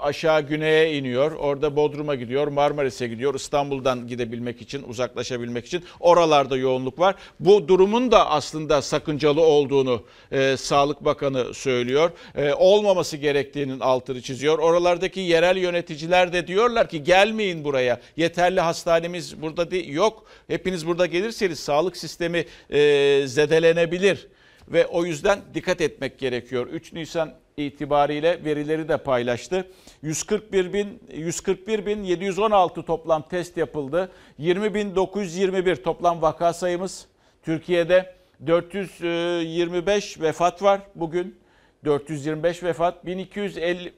aşağı 0.00 0.40
güneye 0.40 0.98
iniyor. 0.98 1.32
Orada 1.32 1.76
Bodrum'a 1.76 2.14
gidiyor, 2.14 2.48
Marmaris'e 2.48 3.08
gidiyor. 3.08 3.34
İstanbul'dan 3.34 4.06
gidebilmek 4.06 4.62
için, 4.62 4.82
uzaklaşabilmek 4.82 5.66
için 5.66 5.84
oralarda 6.00 6.56
yoğunluk 6.56 6.98
var. 6.98 7.14
Bu 7.40 7.68
durumun 7.68 8.12
da 8.12 8.30
aslında 8.30 8.82
sakıncalı 8.82 9.40
olduğunu 9.40 10.02
e, 10.32 10.56
Sağlık 10.56 11.04
Bakanı 11.04 11.54
söylüyor. 11.54 12.10
E, 12.34 12.52
olmaması 12.52 13.16
gerektiğinin 13.16 13.80
altını 13.80 14.22
çiziyor. 14.22 14.58
Oralardaki 14.58 15.20
yerel 15.20 15.56
yöneticiler 15.56 16.32
de 16.32 16.46
diyorlar 16.46 16.88
ki 16.88 17.04
gelmeyin 17.04 17.64
buraya. 17.64 18.00
Yeterli 18.16 18.60
hastanemiz 18.60 19.42
burada 19.42 19.70
değil, 19.70 19.88
yok. 19.88 20.24
Hepiniz 20.46 20.86
burada 20.86 21.06
gelirseniz 21.06 21.60
sağlık 21.60 21.96
sistemi 21.96 22.44
e, 22.70 23.22
zedelenebilir 23.26 24.28
ve 24.68 24.86
o 24.86 25.04
yüzden 25.04 25.40
dikkat 25.54 25.80
etmek 25.80 26.18
gerekiyor. 26.18 26.66
3 26.66 26.92
Nisan 26.92 27.41
itibariyle 27.56 28.44
verileri 28.44 28.88
de 28.88 28.96
paylaştı. 28.96 29.70
141 30.02 30.72
bin 30.72 31.00
141 31.12 31.86
bin 31.86 32.02
716 32.02 32.82
toplam 32.82 33.28
test 33.28 33.56
yapıldı. 33.56 34.12
20 34.38 34.74
bin 34.74 34.94
921 34.94 35.76
toplam 35.76 36.22
vaka 36.22 36.52
sayımız. 36.52 37.06
Türkiye'de 37.42 38.14
425 38.46 40.20
vefat 40.20 40.62
var 40.62 40.80
bugün. 40.94 41.42
425 41.84 42.62
vefat 42.62 43.06
1250 43.06 43.92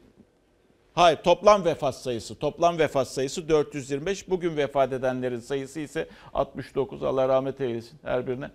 Hayır 0.95 1.17
toplam 1.17 1.65
vefat 1.65 1.97
sayısı 1.97 2.39
toplam 2.39 2.79
vefat 2.79 3.09
sayısı 3.09 3.49
425 3.49 4.31
bugün 4.31 4.57
vefat 4.57 4.93
edenlerin 4.93 5.41
sayısı 5.41 5.81
ise 5.81 6.09
69 6.35 7.03
Allah 7.03 7.29
rahmet 7.29 7.61
eylesin 7.61 7.99
her 8.03 8.27
birine. 8.27 8.51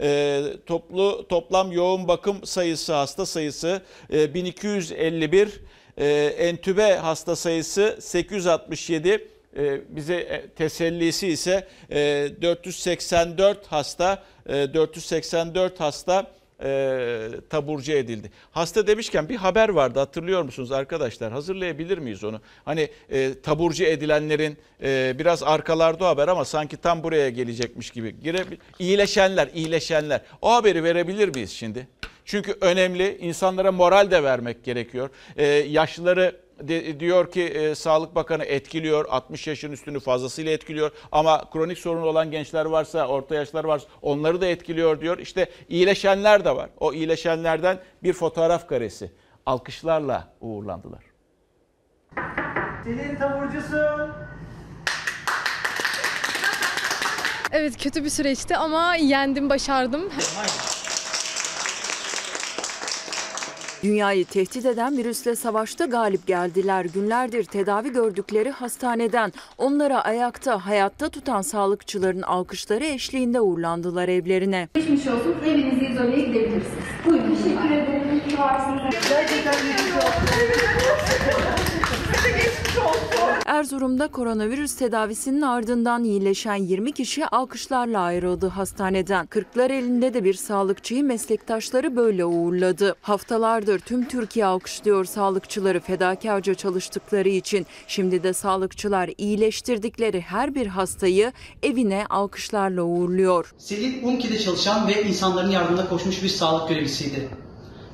Ee, 0.00 0.42
toplu 0.66 1.26
toplam 1.28 1.72
yoğun 1.72 2.08
bakım 2.08 2.46
sayısı 2.46 2.92
hasta 2.92 3.26
sayısı 3.26 3.82
e, 4.12 4.34
1251 4.34 5.60
e, 5.98 6.06
entübe 6.38 6.94
hasta 6.96 7.36
sayısı 7.36 7.98
867 8.00 9.28
e, 9.56 9.80
bize 9.96 10.14
e, 10.14 10.46
tesellisi 10.48 11.28
ise 11.28 11.68
e, 11.90 12.28
484 12.42 13.66
hasta 13.66 14.22
e, 14.48 14.74
484 14.74 15.80
hasta 15.80 16.26
e, 16.62 17.28
taburcu 17.50 17.92
edildi. 17.92 18.30
Hasta 18.50 18.86
demişken 18.86 19.28
bir 19.28 19.36
haber 19.36 19.68
vardı 19.68 19.98
hatırlıyor 19.98 20.42
musunuz 20.42 20.72
arkadaşlar? 20.72 21.32
Hazırlayabilir 21.32 21.98
miyiz 21.98 22.24
onu? 22.24 22.40
Hani 22.64 22.88
e, 23.10 23.40
taburcu 23.42 23.84
edilenlerin 23.84 24.58
e, 24.82 25.14
biraz 25.18 25.42
arkalarda 25.42 26.04
o 26.04 26.08
haber 26.08 26.28
ama 26.28 26.44
sanki 26.44 26.76
tam 26.76 27.02
buraya 27.02 27.30
gelecekmiş 27.30 27.90
gibi. 27.90 28.20
Gire, 28.22 28.44
iyileşenler, 28.78 29.48
iyileşenler. 29.54 30.20
O 30.42 30.52
haberi 30.52 30.84
verebilir 30.84 31.28
miyiz 31.34 31.50
şimdi? 31.50 31.88
Çünkü 32.24 32.56
önemli. 32.60 33.18
insanlara 33.18 33.72
moral 33.72 34.10
de 34.10 34.22
vermek 34.22 34.64
gerekiyor. 34.64 35.10
E, 35.36 35.46
yaşlıları 35.46 36.36
de- 36.68 37.00
diyor 37.00 37.30
ki 37.30 37.42
e, 37.42 37.74
Sağlık 37.74 38.14
Bakanı 38.14 38.44
etkiliyor. 38.44 39.04
60 39.08 39.46
yaşın 39.46 39.72
üstünü 39.72 40.00
fazlasıyla 40.00 40.52
etkiliyor. 40.52 40.90
Ama 41.12 41.50
kronik 41.50 41.78
sorun 41.78 42.02
olan 42.02 42.30
gençler 42.30 42.64
varsa, 42.64 43.06
orta 43.06 43.34
yaşlar 43.34 43.64
varsa 43.64 43.86
onları 44.02 44.40
da 44.40 44.46
etkiliyor 44.46 45.00
diyor. 45.00 45.18
İşte 45.18 45.46
iyileşenler 45.68 46.44
de 46.44 46.56
var. 46.56 46.70
O 46.80 46.92
iyileşenlerden 46.92 47.78
bir 48.02 48.12
fotoğraf 48.12 48.68
karesi. 48.68 49.12
Alkışlarla 49.46 50.28
uğurlandılar. 50.40 51.02
Senin 52.84 53.16
taburcusun. 53.16 54.12
Evet 57.52 57.82
kötü 57.82 58.04
bir 58.04 58.08
süreçti 58.10 58.56
ama 58.56 58.96
yendim, 58.96 59.50
başardım. 59.50 60.02
Dünyayı 63.82 64.24
tehdit 64.24 64.66
eden 64.66 64.96
virüsle 64.96 65.36
savaşta 65.36 65.84
galip 65.84 66.26
geldiler. 66.26 66.84
Günlerdir 66.84 67.44
tedavi 67.44 67.92
gördükleri 67.92 68.50
hastaneden 68.50 69.32
onlara 69.58 70.04
ayakta, 70.04 70.66
hayatta 70.66 71.08
tutan 71.08 71.42
sağlıkçıların 71.42 72.22
alkışları 72.22 72.84
eşliğinde 72.84 73.40
uğurlandılar 73.40 74.08
evlerine. 74.08 74.68
Geçmiş 74.74 75.06
olsun. 75.06 75.34
Evinize 75.46 75.86
izoleye 75.86 76.26
gidebilirsiniz. 76.26 76.84
Buyurun. 77.06 77.36
Teşekkür 77.36 77.70
ederim. 77.70 78.22
Gerçekten 79.08 79.52
Erzurum'da 83.46 84.08
koronavirüs 84.08 84.76
tedavisinin 84.76 85.42
ardından 85.42 86.04
iyileşen 86.04 86.54
20 86.54 86.92
kişi 86.92 87.26
alkışlarla 87.26 88.00
ayrıldı 88.00 88.48
hastaneden. 88.48 89.26
Kırklar 89.26 89.70
elinde 89.70 90.14
de 90.14 90.24
bir 90.24 90.34
sağlıkçıyı 90.34 91.04
meslektaşları 91.04 91.96
böyle 91.96 92.24
uğurladı. 92.24 92.94
Haftalardır 93.02 93.78
tüm 93.78 94.08
Türkiye 94.08 94.46
alkışlıyor 94.46 95.04
sağlıkçıları 95.04 95.80
fedakarca 95.80 96.54
çalıştıkları 96.54 97.28
için. 97.28 97.66
Şimdi 97.86 98.22
de 98.22 98.32
sağlıkçılar 98.32 99.10
iyileştirdikleri 99.18 100.20
her 100.20 100.54
bir 100.54 100.66
hastayı 100.66 101.32
evine 101.62 102.06
alkışlarla 102.10 102.82
uğurluyor. 102.82 103.54
Selin 103.58 104.08
UMKİ'de 104.08 104.38
çalışan 104.38 104.88
ve 104.88 105.02
insanların 105.04 105.50
yardımına 105.50 105.88
koşmuş 105.88 106.22
bir 106.22 106.28
sağlık 106.28 106.68
görevlisiydi. 106.68 107.28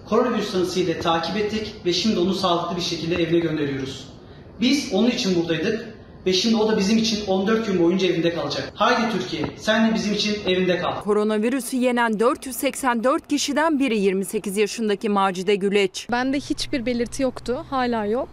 Koronavirüs 0.09 0.53
tanısıyla 0.53 1.01
takip 1.01 1.37
ettik 1.37 1.75
ve 1.87 1.93
şimdi 1.93 2.19
onu 2.19 2.35
sağlıklı 2.35 2.77
bir 2.77 2.83
şekilde 2.83 3.23
evine 3.23 3.39
gönderiyoruz. 3.39 4.18
Biz 4.61 4.93
onun 4.93 5.11
için 5.11 5.37
buradaydık 5.37 5.99
Ve 6.27 6.33
şimdi 6.33 6.57
o 6.57 6.69
da 6.69 6.79
bizim 6.79 6.99
için 6.99 7.27
14 7.27 7.67
gün 7.67 7.83
boyunca 7.83 8.07
evinde 8.07 8.35
kalacak. 8.35 8.73
Haydi 8.75 9.13
Türkiye, 9.13 9.43
sen 9.57 9.91
de 9.91 9.95
bizim 9.95 10.13
için 10.13 10.35
evinde 10.47 10.79
kal. 10.79 11.01
Koronavirüsü 11.01 11.77
yenen 11.77 12.21
484 12.21 13.29
kişiden 13.29 13.79
biri 13.79 13.99
28 13.99 14.57
yaşındaki 14.57 15.09
Macide 15.09 15.55
Güleç. 15.55 16.07
Bende 16.11 16.41
hiçbir 16.41 16.87
belirti 16.87 17.23
yoktu. 17.23 17.65
Hala 17.71 18.05
yok. 18.07 18.29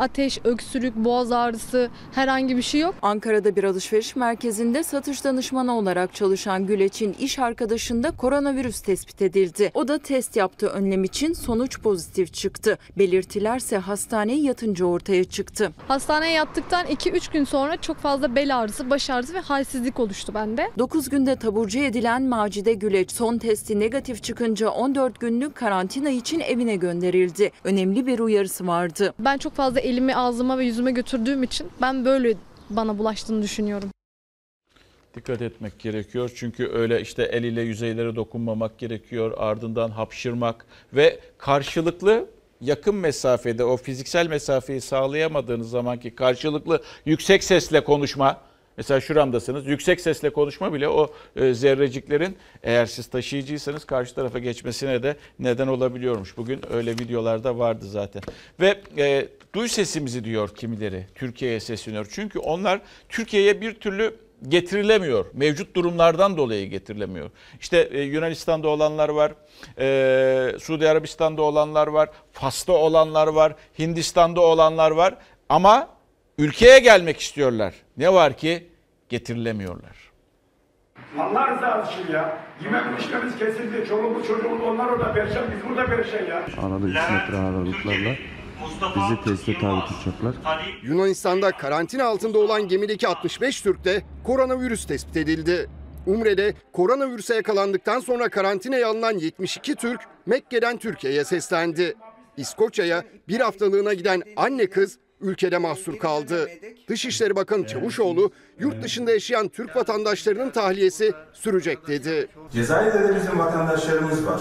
Ateş, 0.00 0.38
öksürük, 0.44 0.96
boğaz 0.96 1.32
ağrısı 1.32 1.90
herhangi 2.12 2.56
bir 2.56 2.62
şey 2.62 2.80
yok. 2.80 2.94
Ankara'da 3.02 3.56
bir 3.56 3.64
alışveriş 3.64 4.16
merkezinde 4.16 4.82
satış 4.82 5.24
danışmanı 5.24 5.78
olarak 5.78 6.14
çalışan 6.14 6.66
Güleç'in 6.66 7.12
iş 7.12 7.38
arkadaşında 7.38 8.10
koronavirüs 8.10 8.80
tespit 8.80 9.22
edildi. 9.22 9.70
O 9.74 9.88
da 9.88 9.98
test 9.98 10.36
yaptığı 10.36 10.66
önlem 10.66 11.04
için 11.04 11.32
sonuç 11.32 11.80
pozitif 11.80 12.34
çıktı. 12.34 12.78
Belirtilerse 12.98 13.78
hastaneye 13.78 14.40
yatınca 14.40 14.84
ortaya 14.84 15.24
çıktı. 15.24 15.72
Hastaneye 15.88 16.32
yattıktan 16.32 16.86
2-3 16.86 17.32
gün 17.32 17.44
sonra 17.44 17.76
çok 17.76 17.96
fazla 17.96 18.36
bel 18.36 18.58
ağrısı, 18.58 18.90
baş 18.90 19.10
ağrısı 19.10 19.34
ve 19.34 19.40
halsizlik 19.40 20.00
oluştu 20.00 20.34
bende. 20.34 20.70
9 20.78 21.08
günde 21.08 21.36
taburcu 21.36 21.78
edilen 21.78 22.22
Macide 22.22 22.72
Güleç 22.72 23.12
son 23.12 23.38
testi 23.38 23.80
negatif 23.80 24.22
çıkınca 24.22 24.68
14 24.68 25.20
günlük 25.20 25.54
karantina 25.54 26.10
için 26.10 26.40
evine 26.40 26.76
gönderildi. 26.76 27.52
Önemli 27.64 28.06
bir 28.06 28.18
uyarısı 28.18 28.66
vardı. 28.66 29.14
Ben 29.18 29.38
çok 29.38 29.54
fazla 29.54 29.89
elimi 29.90 30.16
ağzıma 30.16 30.58
ve 30.58 30.64
yüzüme 30.64 30.92
götürdüğüm 30.92 31.42
için 31.42 31.70
ben 31.82 32.04
böyle 32.04 32.34
bana 32.70 32.98
bulaştığını 32.98 33.42
düşünüyorum. 33.42 33.90
Dikkat 35.14 35.42
etmek 35.42 35.78
gerekiyor 35.78 36.30
çünkü 36.36 36.68
öyle 36.68 37.00
işte 37.00 37.22
el 37.22 37.44
ile 37.44 37.62
yüzeylere 37.62 38.16
dokunmamak 38.16 38.78
gerekiyor. 38.78 39.34
Ardından 39.36 39.90
hapşırmak 39.90 40.66
ve 40.92 41.20
karşılıklı 41.38 42.28
yakın 42.60 42.94
mesafede 42.94 43.64
o 43.64 43.76
fiziksel 43.76 44.26
mesafeyi 44.26 44.80
sağlayamadığınız 44.80 45.70
zamanki 45.70 46.14
karşılıklı 46.14 46.82
yüksek 47.04 47.44
sesle 47.44 47.84
konuşma. 47.84 48.49
Mesela 48.80 49.00
şuramdasınız. 49.00 49.66
Yüksek 49.66 50.00
sesle 50.00 50.30
konuşma 50.30 50.72
bile 50.72 50.88
o 50.88 51.12
e, 51.36 51.54
zerreciklerin 51.54 52.36
eğer 52.62 52.86
siz 52.86 53.06
taşıyıcıysanız 53.06 53.84
karşı 53.84 54.14
tarafa 54.14 54.38
geçmesine 54.38 55.02
de 55.02 55.16
neden 55.38 55.66
olabiliyormuş. 55.66 56.36
Bugün 56.36 56.60
öyle 56.72 56.92
videolarda 56.92 57.58
vardı 57.58 57.84
zaten. 57.88 58.22
Ve 58.60 58.80
e, 58.98 59.28
duy 59.54 59.68
sesimizi 59.68 60.24
diyor 60.24 60.54
kimileri 60.54 61.06
Türkiye'ye 61.14 61.60
sesleniyor. 61.60 62.06
Çünkü 62.10 62.38
onlar 62.38 62.80
Türkiye'ye 63.08 63.60
bir 63.60 63.74
türlü 63.74 64.14
getirilemiyor. 64.48 65.26
Mevcut 65.32 65.76
durumlardan 65.76 66.36
dolayı 66.36 66.70
getirilemiyor. 66.70 67.30
İşte 67.60 67.88
e, 67.92 68.00
Yunanistan'da 68.00 68.68
olanlar 68.68 69.08
var, 69.08 69.32
e, 69.78 70.58
Suudi 70.58 70.88
Arabistan'da 70.88 71.42
olanlar 71.42 71.86
var, 71.86 72.08
Fas'ta 72.32 72.72
olanlar 72.72 73.26
var, 73.26 73.54
Hindistan'da 73.78 74.40
olanlar 74.40 74.90
var 74.90 75.16
ama 75.48 75.88
ülkeye 76.38 76.78
gelmek 76.78 77.20
istiyorlar. 77.20 77.74
Ne 77.96 78.12
var 78.12 78.36
ki 78.36 78.69
getirilemiyorlar. 79.10 80.10
Allah 81.18 81.56
rızası 81.56 81.92
için 82.02 82.12
ya. 82.12 82.38
Yemek 82.64 83.00
içmemiz 83.00 83.38
kesildi. 83.38 83.88
Çoluğumuz 83.88 84.26
çocuğumuz 84.26 84.60
onlar 84.60 84.88
orada 84.88 85.12
perişan. 85.12 85.44
Biz 85.56 85.70
burada 85.70 85.86
perişan 85.86 86.24
ya. 86.24 86.36
Arada 86.36 86.86
3 86.86 86.94
metre 86.94 87.36
aralıklarla 87.36 88.14
bizi 88.96 89.24
teste 89.24 89.58
tabi 89.60 89.80
tutacaklar. 89.80 90.34
Yunanistan'da 90.82 91.50
karantina 91.50 92.04
altında 92.04 92.38
olan 92.38 92.68
gemideki 92.68 93.08
65 93.08 93.60
Türk'te 93.60 94.02
koronavirüs 94.24 94.86
tespit 94.86 95.16
edildi. 95.16 95.68
Umre'de 96.06 96.54
koronavirüse 96.72 97.34
yakalandıktan 97.34 98.00
sonra 98.00 98.28
karantinaya 98.28 98.88
alınan 98.88 99.18
72 99.18 99.74
Türk 99.74 100.00
Mekke'den 100.26 100.76
Türkiye'ye 100.76 101.24
seslendi. 101.24 101.94
İskoçya'ya 102.36 103.04
bir 103.28 103.40
haftalığına 103.40 103.94
giden 103.94 104.22
anne 104.36 104.66
kız 104.66 104.98
ülkede 105.20 105.58
mahsur 105.58 105.98
kaldı. 105.98 106.48
Dışişleri 106.88 107.36
Bakanı 107.36 107.66
Çavuşoğlu 107.66 108.30
yurt 108.58 108.82
dışında 108.82 109.10
yaşayan 109.10 109.48
Türk 109.48 109.76
vatandaşlarının 109.76 110.50
tahliyesi 110.50 111.12
sürecek 111.32 111.86
dedi. 111.88 112.28
Cezayir'de 112.52 113.08
de 113.08 113.16
bizim 113.16 113.38
vatandaşlarımız 113.38 114.26
var. 114.26 114.40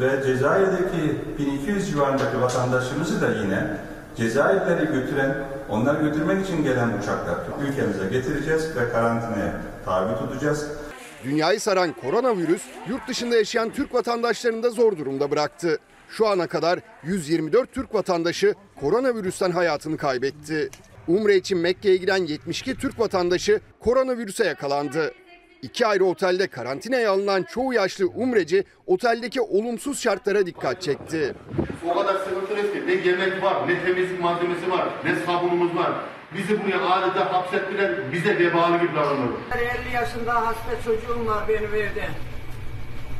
Ve 0.00 0.22
Cezayir'deki 0.26 1.16
1200 1.38 1.90
civarındaki 1.90 2.40
vatandaşımızı 2.40 3.20
da 3.20 3.28
yine 3.28 3.76
Cezayirleri 4.16 4.92
götüren, 4.92 5.44
onları 5.68 6.02
götürmek 6.02 6.46
için 6.46 6.64
gelen 6.64 6.98
uçaklar 6.98 7.36
ülkemize 7.68 8.08
getireceğiz 8.12 8.76
ve 8.76 8.92
karantinaya 8.92 9.60
tabi 9.84 10.18
tutacağız. 10.18 10.68
Dünyayı 11.24 11.60
saran 11.60 11.92
koronavirüs 11.92 12.62
yurt 12.88 13.08
dışında 13.08 13.36
yaşayan 13.36 13.70
Türk 13.70 13.94
vatandaşlarını 13.94 14.62
da 14.62 14.70
zor 14.70 14.96
durumda 14.96 15.30
bıraktı. 15.30 15.78
Şu 16.08 16.26
ana 16.26 16.46
kadar 16.46 16.78
124 17.04 17.72
Türk 17.72 17.94
vatandaşı 17.94 18.54
koronavirüsten 18.80 19.50
hayatını 19.50 19.96
kaybetti. 19.96 20.70
Umre 21.08 21.36
için 21.36 21.58
Mekke'ye 21.58 21.96
giden 21.96 22.26
72 22.26 22.74
Türk 22.74 23.00
vatandaşı 23.00 23.60
koronavirüse 23.80 24.44
yakalandı. 24.44 25.12
İki 25.62 25.86
ayrı 25.86 26.04
otelde 26.04 26.46
karantinaya 26.46 27.10
alınan 27.12 27.42
çoğu 27.42 27.72
yaşlı 27.72 28.06
umreci 28.06 28.64
oteldeki 28.86 29.40
olumsuz 29.40 30.00
şartlara 30.00 30.46
dikkat 30.46 30.82
çekti. 30.82 31.34
O 31.90 31.94
kadar 31.98 32.14
sıkıntılıyız 32.14 32.72
ki 32.72 32.82
ne 32.86 32.92
yemek 32.92 33.42
var, 33.42 33.68
ne 33.68 33.84
temizlik 33.84 34.20
malzemesi 34.20 34.70
var, 34.70 34.88
ne 35.04 35.14
sabunumuz 35.26 35.76
var. 35.76 35.92
Bizi 36.36 36.64
buraya 36.64 36.86
adeta 36.86 37.32
hapsettiler, 37.32 38.12
bize 38.12 38.38
vebalı 38.38 38.76
gibi 38.76 38.94
davranıyor. 38.94 39.32
50 39.86 39.94
yaşında 39.94 40.34
hasta 40.46 40.82
çocuğum 40.84 41.26
var 41.26 41.48
benim 41.48 41.74
evde. 41.74 42.08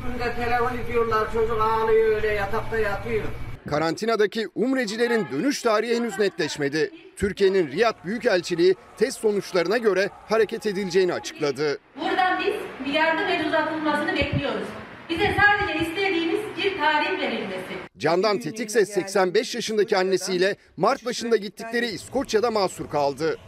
Günde 0.06 0.34
telefon 0.34 0.76
ediyorlar 0.78 1.32
çocuk 1.32 1.60
ağlıyor 1.60 2.16
öyle 2.16 2.26
yatakta 2.28 2.78
yatıyor. 2.78 3.24
Karantinadaki 3.70 4.48
umrecilerin 4.54 5.26
dönüş 5.32 5.62
tarihi 5.62 5.96
henüz 5.96 6.18
netleşmedi. 6.18 6.90
Türkiye'nin 7.16 7.72
Riyad 7.72 8.04
Büyükelçiliği 8.04 8.74
test 8.96 9.20
sonuçlarına 9.20 9.78
göre 9.78 10.10
hareket 10.28 10.66
edileceğini 10.66 11.14
açıkladı. 11.14 11.78
Buradan 12.00 12.40
biz 12.40 12.54
bir 12.86 12.92
yardım 12.92 13.24
el 13.28 13.46
uzatılmasını 13.48 14.12
bekliyoruz. 14.16 14.66
Bize 15.10 15.36
sadece 15.40 15.84
istediğimiz 15.84 16.40
bir 16.56 16.78
tarih 16.78 17.18
verilmesi. 17.18 17.72
Candan 17.98 18.38
Tetikse 18.38 18.86
85 18.86 19.54
yaşındaki 19.54 19.96
annesiyle 19.96 20.56
Mart 20.76 21.04
başında 21.06 21.36
gittikleri 21.36 21.86
İskoçya'da 21.86 22.50
mahsur 22.50 22.90
kaldı. 22.90 23.38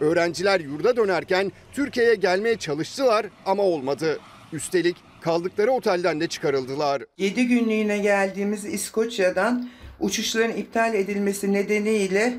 Öğrenciler 0.00 0.60
yurda 0.60 0.96
dönerken 0.96 1.52
Türkiye'ye 1.72 2.14
gelmeye 2.14 2.56
çalıştılar 2.58 3.26
ama 3.46 3.62
olmadı. 3.62 4.18
Üstelik 4.52 4.96
kaldıkları 5.20 5.70
otelden 5.70 6.20
de 6.20 6.26
çıkarıldılar. 6.28 7.02
7 7.18 7.48
günlüğüne 7.48 7.98
geldiğimiz 7.98 8.64
İskoçya'dan 8.64 9.68
uçuşların 10.00 10.56
iptal 10.56 10.94
edilmesi 10.94 11.52
nedeniyle 11.52 12.34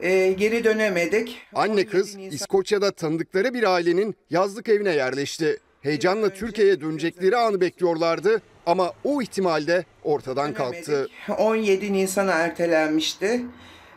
e, 0.00 0.32
geri 0.32 0.64
dönemedik. 0.64 1.38
Anne 1.54 1.86
kız 1.86 2.16
İskoçya'da 2.16 2.90
tanıdıkları 2.90 3.54
bir 3.54 3.62
ailenin 3.74 4.16
yazlık 4.30 4.68
evine 4.68 4.94
yerleşti. 4.94 5.58
Heyecanla 5.82 6.28
Türkiye'ye 6.28 6.80
dönecekleri 6.80 7.36
anı 7.36 7.60
bekliyorlardı 7.60 8.42
ama 8.66 8.92
o 9.04 9.22
ihtimal 9.22 9.66
de 9.66 9.84
ortadan 10.04 10.54
kalktı. 10.54 11.08
17 11.38 11.92
Nisan'a 11.92 12.32
ertelenmişti. 12.32 13.40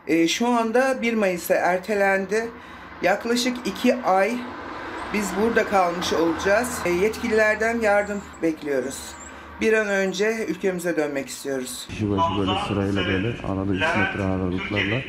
E, 0.06 0.28
şu 0.28 0.46
anda 0.46 1.02
1 1.02 1.14
Mayıs'a 1.14 1.54
ertelendi. 1.54 2.48
Yaklaşık 3.02 3.56
2 3.66 3.96
ay 3.96 4.32
biz 5.14 5.30
burada 5.42 5.64
kalmış 5.64 6.12
olacağız. 6.12 6.78
E, 6.84 6.90
yetkililerden 6.90 7.80
yardım 7.80 8.22
bekliyoruz. 8.42 8.98
Bir 9.60 9.72
an 9.72 9.86
önce 9.88 10.46
ülkemize 10.48 10.96
dönmek 10.96 11.28
istiyoruz. 11.28 11.86
Kişi 11.90 12.10
başı 12.10 12.38
böyle 12.38 12.50
sırayla 12.68 13.06
böyle 13.06 13.28
arada 13.28 13.72
3 13.72 13.80
metre 13.80 14.22
aralıklarla 14.22 15.00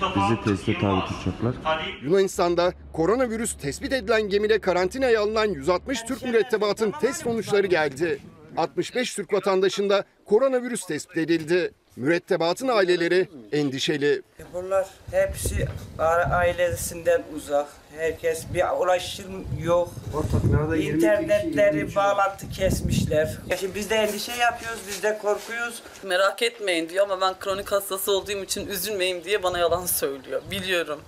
bizi 0.00 0.44
teste 0.44 0.78
tabi 0.80 1.00
tutacaklar. 1.00 1.54
Yunanistan'da 2.02 2.72
koronavirüs 2.92 3.56
tespit 3.56 3.92
edilen 3.92 4.22
gemide 4.22 4.58
karantinaya 4.58 5.22
alınan 5.22 5.46
160 5.46 6.02
Türk 6.02 6.24
mürettebatın 6.24 6.90
test 7.00 7.22
sonuçları 7.22 7.66
geldi. 7.66 8.18
65 8.56 9.14
Türk 9.14 9.32
vatandaşında 9.32 10.04
koronavirüs 10.24 10.86
tespit 10.86 11.16
edildi. 11.16 11.74
Mürettebatın 11.96 12.68
aileleri 12.68 13.28
endişeli. 13.52 14.22
Bunlar 14.54 14.86
hepsi 15.10 15.68
ailesinden 16.30 17.22
uzak. 17.36 17.66
Herkes 17.96 18.46
bir 18.54 18.62
ulaşım 18.80 19.46
yok. 19.62 19.90
Ortaklarda 20.14 20.76
İnternetleri 20.76 21.94
bağlantı 21.94 22.50
kesmişler. 22.50 23.38
Şimdi 23.60 23.74
biz 23.74 23.90
de 23.90 23.94
endişe 23.94 24.32
yapıyoruz, 24.32 24.80
biz 24.88 25.02
de 25.02 25.18
korkuyoruz. 25.18 25.82
Merak 26.02 26.42
etmeyin 26.42 26.88
diyor 26.88 27.04
ama 27.04 27.20
ben 27.20 27.38
kronik 27.38 27.72
hastası 27.72 28.12
olduğum 28.12 28.44
için 28.44 28.68
üzülmeyin 28.68 29.24
diye 29.24 29.42
bana 29.42 29.58
yalan 29.58 29.86
söylüyor. 29.86 30.42
Biliyorum. 30.50 31.00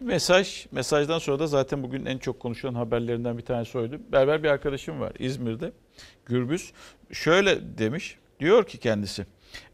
Mesaj, 0.00 0.66
mesajdan 0.72 1.18
sonra 1.18 1.38
da 1.38 1.46
zaten 1.46 1.82
bugün 1.82 2.06
en 2.06 2.18
çok 2.18 2.40
konuşulan 2.40 2.74
haberlerinden 2.74 3.38
bir 3.38 3.44
tanesi 3.44 3.78
oydu. 3.78 4.00
Berber 4.12 4.42
bir 4.42 4.48
arkadaşım 4.48 5.00
var 5.00 5.12
İzmir'de, 5.18 5.72
Gürbüz. 6.26 6.72
Şöyle 7.12 7.78
demiş, 7.78 8.18
diyor 8.40 8.66
ki 8.66 8.78
kendisi, 8.78 9.26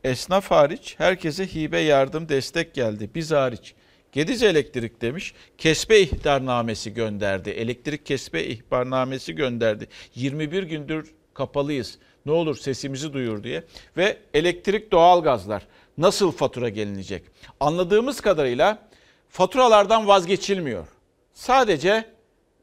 esnaf 0.04 0.50
hariç 0.50 0.94
herkese 0.98 1.46
hibe 1.46 1.80
yardım 1.80 2.28
destek 2.28 2.74
geldi, 2.74 3.10
biz 3.14 3.30
hariç. 3.30 3.74
Gediz 4.12 4.42
Elektrik 4.42 5.02
demiş, 5.02 5.34
kesme 5.58 5.98
ihbarnamesi 5.98 6.94
gönderdi, 6.94 7.50
elektrik 7.50 8.06
kesme 8.06 8.42
ihbarnamesi 8.42 9.34
gönderdi. 9.34 9.88
21 10.14 10.62
gündür 10.62 11.14
kapalıyız, 11.34 11.98
ne 12.26 12.32
olur 12.32 12.56
sesimizi 12.56 13.12
duyur 13.12 13.44
diye. 13.44 13.64
Ve 13.96 14.16
elektrik 14.34 14.92
doğalgazlar 14.92 15.66
nasıl 15.98 16.32
fatura 16.32 16.68
gelinecek? 16.68 17.24
Anladığımız 17.60 18.20
kadarıyla 18.20 18.88
faturalardan 19.28 20.08
vazgeçilmiyor. 20.08 20.86
Sadece 21.32 22.04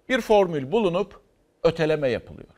bir 0.10 0.22
formül 0.22 0.72
bulunup 0.72 1.19
öteleme 1.64 2.10
yapılıyor. 2.10 2.51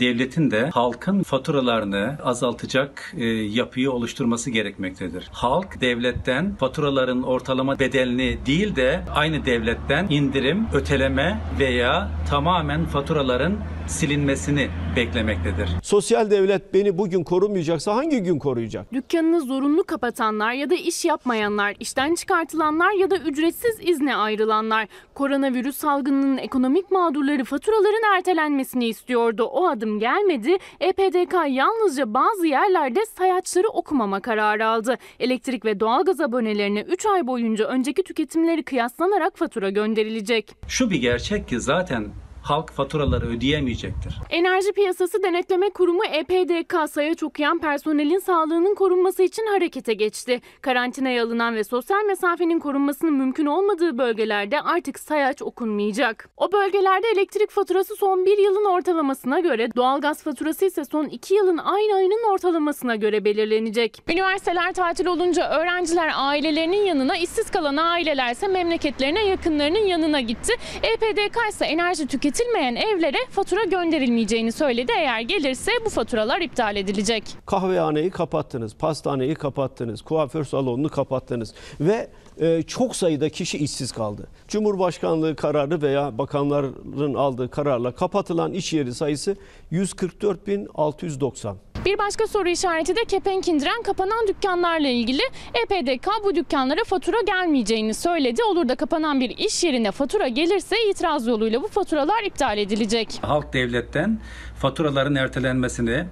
Devletin 0.00 0.50
de 0.50 0.70
halkın 0.70 1.22
faturalarını 1.22 2.18
azaltacak 2.22 3.14
e, 3.16 3.24
yapıyı 3.26 3.92
oluşturması 3.92 4.50
gerekmektedir. 4.50 5.28
Halk 5.32 5.80
devletten 5.80 6.54
faturaların 6.54 7.22
ortalama 7.22 7.78
bedelini 7.78 8.38
değil 8.46 8.76
de 8.76 9.02
aynı 9.14 9.46
devletten 9.46 10.06
indirim, 10.10 10.66
öteleme 10.74 11.40
veya 11.58 12.10
tamamen 12.30 12.84
faturaların 12.84 13.56
silinmesini 13.86 14.68
beklemektedir. 14.96 15.68
Sosyal 15.82 16.30
devlet 16.30 16.74
beni 16.74 16.98
bugün 16.98 17.24
korumayacaksa 17.24 17.96
hangi 17.96 18.22
gün 18.22 18.38
koruyacak? 18.38 18.92
Dükkanını 18.92 19.40
zorunlu 19.40 19.84
kapatanlar 19.84 20.52
ya 20.52 20.70
da 20.70 20.74
iş 20.74 21.04
yapmayanlar, 21.04 21.74
işten 21.80 22.14
çıkartılanlar 22.14 22.92
ya 22.92 23.10
da 23.10 23.16
ücretsiz 23.18 23.78
izne 23.80 24.16
ayrılanlar. 24.16 24.86
Koronavirüs 25.14 25.76
salgınının 25.76 26.38
ekonomik 26.38 26.90
mağdurları 26.90 27.44
faturaların 27.44 28.16
ertelenmesini 28.16 28.86
istiyordu. 28.88 29.44
O 29.44 29.68
adım 29.68 29.85
gelmedi. 29.86 30.56
EPDK 30.80 31.34
yalnızca 31.48 32.14
bazı 32.14 32.46
yerlerde 32.46 33.06
sayaçları 33.06 33.68
okumama 33.68 34.20
kararı 34.20 34.66
aldı. 34.66 34.96
Elektrik 35.20 35.64
ve 35.64 35.80
doğalgaz 35.80 36.20
abonelerine 36.20 36.80
3 36.80 37.06
ay 37.06 37.26
boyunca 37.26 37.66
önceki 37.66 38.02
tüketimleri 38.02 38.62
kıyaslanarak 38.62 39.38
fatura 39.38 39.70
gönderilecek. 39.70 40.54
Şu 40.68 40.90
bir 40.90 41.00
gerçek 41.00 41.48
ki 41.48 41.60
zaten 41.60 42.06
halk 42.46 42.70
faturaları 42.72 43.26
ödeyemeyecektir. 43.26 44.14
Enerji 44.30 44.72
Piyasası 44.72 45.22
Denetleme 45.22 45.70
Kurumu 45.70 46.04
EPDK 46.04 46.90
sayaç 46.90 47.22
okuyan 47.22 47.58
personelin 47.58 48.18
sağlığının 48.18 48.74
korunması 48.74 49.22
için 49.22 49.46
harekete 49.46 49.94
geçti. 49.94 50.40
Karantinaya 50.60 51.24
alınan 51.24 51.54
ve 51.54 51.64
sosyal 51.64 52.04
mesafenin 52.04 52.58
korunmasının 52.58 53.14
mümkün 53.14 53.46
olmadığı 53.46 53.98
bölgelerde 53.98 54.60
artık 54.60 54.98
sayaç 54.98 55.42
okunmayacak. 55.42 56.28
O 56.36 56.52
bölgelerde 56.52 57.06
elektrik 57.14 57.50
faturası 57.50 57.96
son 57.96 58.26
bir 58.26 58.38
yılın 58.38 58.64
ortalamasına 58.64 59.40
göre, 59.40 59.68
doğalgaz 59.76 60.22
faturası 60.22 60.64
ise 60.64 60.84
son 60.84 61.04
iki 61.04 61.34
yılın 61.34 61.58
aynı 61.58 61.94
ayının 61.94 62.32
ortalamasına 62.32 62.96
göre 62.96 63.24
belirlenecek. 63.24 64.02
Üniversiteler 64.08 64.72
tatil 64.72 65.06
olunca 65.06 65.60
öğrenciler 65.60 66.10
ailelerinin 66.14 66.84
yanına, 66.84 67.16
işsiz 67.16 67.50
kalan 67.50 67.76
ailelerse 67.76 68.48
memleketlerine 68.48 69.26
yakınlarının 69.26 69.86
yanına 69.86 70.20
gitti. 70.20 70.52
EPDK 70.82 71.36
ise 71.50 71.64
enerji 71.64 72.06
tüketimi 72.06 72.35
üretilmeyen 72.36 72.76
evlere 72.76 73.16
fatura 73.30 73.64
gönderilmeyeceğini 73.64 74.52
söyledi. 74.52 74.92
Eğer 74.98 75.20
gelirse 75.20 75.70
bu 75.84 75.90
faturalar 75.90 76.40
iptal 76.40 76.76
edilecek. 76.76 77.24
Kahvehaneyi 77.46 78.10
kapattınız, 78.10 78.74
pastaneyi 78.74 79.34
kapattınız, 79.34 80.02
kuaför 80.02 80.44
salonunu 80.44 80.88
kapattınız 80.88 81.54
ve 81.80 82.08
e, 82.40 82.62
çok 82.62 82.96
sayıda 82.96 83.28
kişi 83.28 83.58
işsiz 83.58 83.92
kaldı. 83.92 84.28
Cumhurbaşkanlığı 84.48 85.36
kararı 85.36 85.82
veya 85.82 86.18
bakanların 86.18 87.14
aldığı 87.14 87.50
kararla 87.50 87.94
kapatılan 87.94 88.52
iş 88.52 88.72
yeri 88.72 88.94
sayısı 88.94 89.36
144.690. 89.72 91.54
Bir 91.86 91.98
başka 91.98 92.26
soru 92.26 92.48
işareti 92.48 92.96
de 92.96 93.04
kepenk 93.04 93.48
indiren 93.48 93.82
kapanan 93.82 94.26
dükkanlarla 94.28 94.88
ilgili. 94.88 95.22
EPDK 95.64 96.08
bu 96.24 96.34
dükkanlara 96.34 96.84
fatura 96.86 97.16
gelmeyeceğini 97.26 97.94
söyledi. 97.94 98.42
Olur 98.42 98.68
da 98.68 98.74
kapanan 98.74 99.20
bir 99.20 99.30
iş 99.30 99.64
yerine 99.64 99.90
fatura 99.90 100.28
gelirse 100.28 100.76
itiraz 100.90 101.26
yoluyla 101.26 101.62
bu 101.62 101.68
faturalar 101.68 102.22
iptal 102.22 102.58
edilecek. 102.58 103.08
Halk 103.22 103.52
devletten 103.52 104.20
faturaların 104.58 105.14
ertelenmesini 105.14 106.04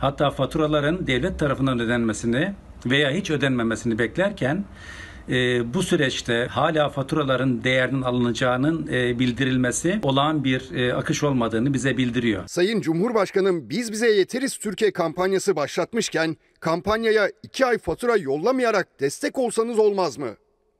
hatta 0.00 0.30
faturaların 0.30 1.06
devlet 1.06 1.38
tarafından 1.38 1.80
ödenmesini 1.80 2.52
veya 2.86 3.10
hiç 3.10 3.30
ödenmemesini 3.30 3.98
beklerken 3.98 4.64
e, 5.30 5.74
bu 5.74 5.82
süreçte 5.82 6.46
hala 6.50 6.88
faturaların 6.88 7.64
değerinin 7.64 8.02
alınacağının 8.02 8.86
e, 8.92 9.18
bildirilmesi 9.18 10.00
olağan 10.02 10.44
bir 10.44 10.70
e, 10.74 10.94
akış 10.94 11.24
olmadığını 11.24 11.74
bize 11.74 11.96
bildiriyor. 11.96 12.42
Sayın 12.46 12.80
Cumhurbaşkanım 12.80 13.70
biz 13.70 13.92
bize 13.92 14.10
yeteriz 14.10 14.58
Türkiye 14.58 14.92
kampanyası 14.92 15.56
başlatmışken 15.56 16.36
kampanyaya 16.60 17.30
iki 17.42 17.66
ay 17.66 17.78
fatura 17.78 18.16
yollamayarak 18.16 19.00
destek 19.00 19.38
olsanız 19.38 19.78
olmaz 19.78 20.18
mı? 20.18 20.30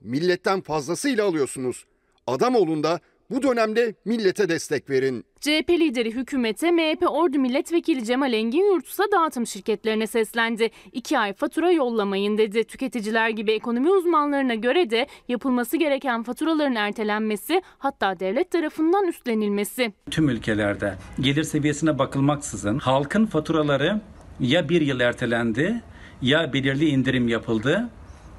Milletten 0.00 0.60
fazlasıyla 0.60 1.24
alıyorsunuz. 1.24 1.84
Adam 2.26 2.54
olun 2.54 2.82
da 2.82 3.00
bu 3.30 3.42
dönemde 3.42 3.94
millete 4.04 4.48
destek 4.48 4.90
verin. 4.90 5.24
CHP 5.40 5.70
lideri 5.70 6.14
hükümete 6.14 6.70
MHP 6.70 7.10
Ordu 7.10 7.38
Milletvekili 7.38 8.04
Cemal 8.04 8.32
Engin 8.32 8.74
Yurtsa 8.74 9.04
dağıtım 9.12 9.46
şirketlerine 9.46 10.06
seslendi. 10.06 10.70
İki 10.92 11.18
ay 11.18 11.32
fatura 11.32 11.72
yollamayın 11.72 12.38
dedi. 12.38 12.64
Tüketiciler 12.64 13.28
gibi 13.28 13.52
ekonomi 13.52 13.90
uzmanlarına 13.90 14.54
göre 14.54 14.90
de 14.90 15.06
yapılması 15.28 15.76
gereken 15.76 16.22
faturaların 16.22 16.74
ertelenmesi 16.74 17.62
hatta 17.78 18.20
devlet 18.20 18.50
tarafından 18.50 19.06
üstlenilmesi. 19.06 19.92
Tüm 20.10 20.28
ülkelerde 20.28 20.94
gelir 21.20 21.44
seviyesine 21.44 21.98
bakılmaksızın 21.98 22.78
halkın 22.78 23.26
faturaları 23.26 24.00
ya 24.40 24.68
bir 24.68 24.80
yıl 24.80 25.00
ertelendi 25.00 25.82
ya 26.22 26.52
belirli 26.52 26.88
indirim 26.88 27.28
yapıldı 27.28 27.88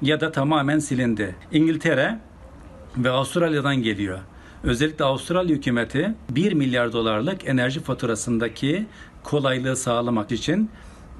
ya 0.02 0.20
da 0.20 0.32
tamamen 0.32 0.78
silindi. 0.78 1.36
İngiltere 1.52 2.18
ve 2.96 3.10
Avustralya'dan 3.10 3.76
geliyor. 3.76 4.18
Özellikle 4.64 5.04
Avustralya 5.04 5.56
hükümeti 5.56 6.14
1 6.30 6.52
milyar 6.52 6.92
dolarlık 6.92 7.48
enerji 7.48 7.80
faturasındaki 7.80 8.86
kolaylığı 9.22 9.76
sağlamak 9.76 10.32
için 10.32 10.70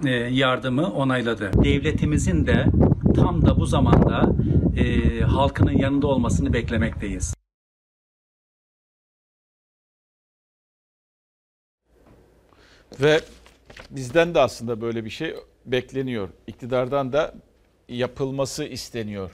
e, 0.05 0.11
yardımı 0.11 0.93
onayladı. 0.93 1.51
Devletimizin 1.65 2.47
de 2.47 2.67
tam 3.15 3.47
da 3.47 3.57
bu 3.61 3.67
zamanda 3.67 4.33
e, 4.77 5.21
halkının 5.21 5.79
yanında 5.79 6.07
olmasını 6.07 6.53
beklemekteyiz. 6.53 7.35
Ve 13.01 13.21
bizden 13.91 14.35
de 14.35 14.41
aslında 14.41 14.81
böyle 14.81 15.05
bir 15.05 15.11
şey 15.11 15.35
bekleniyor. 15.67 16.29
İktidardan 16.47 17.13
da 17.13 17.35
yapılması 17.89 18.65
isteniyor. 18.65 19.31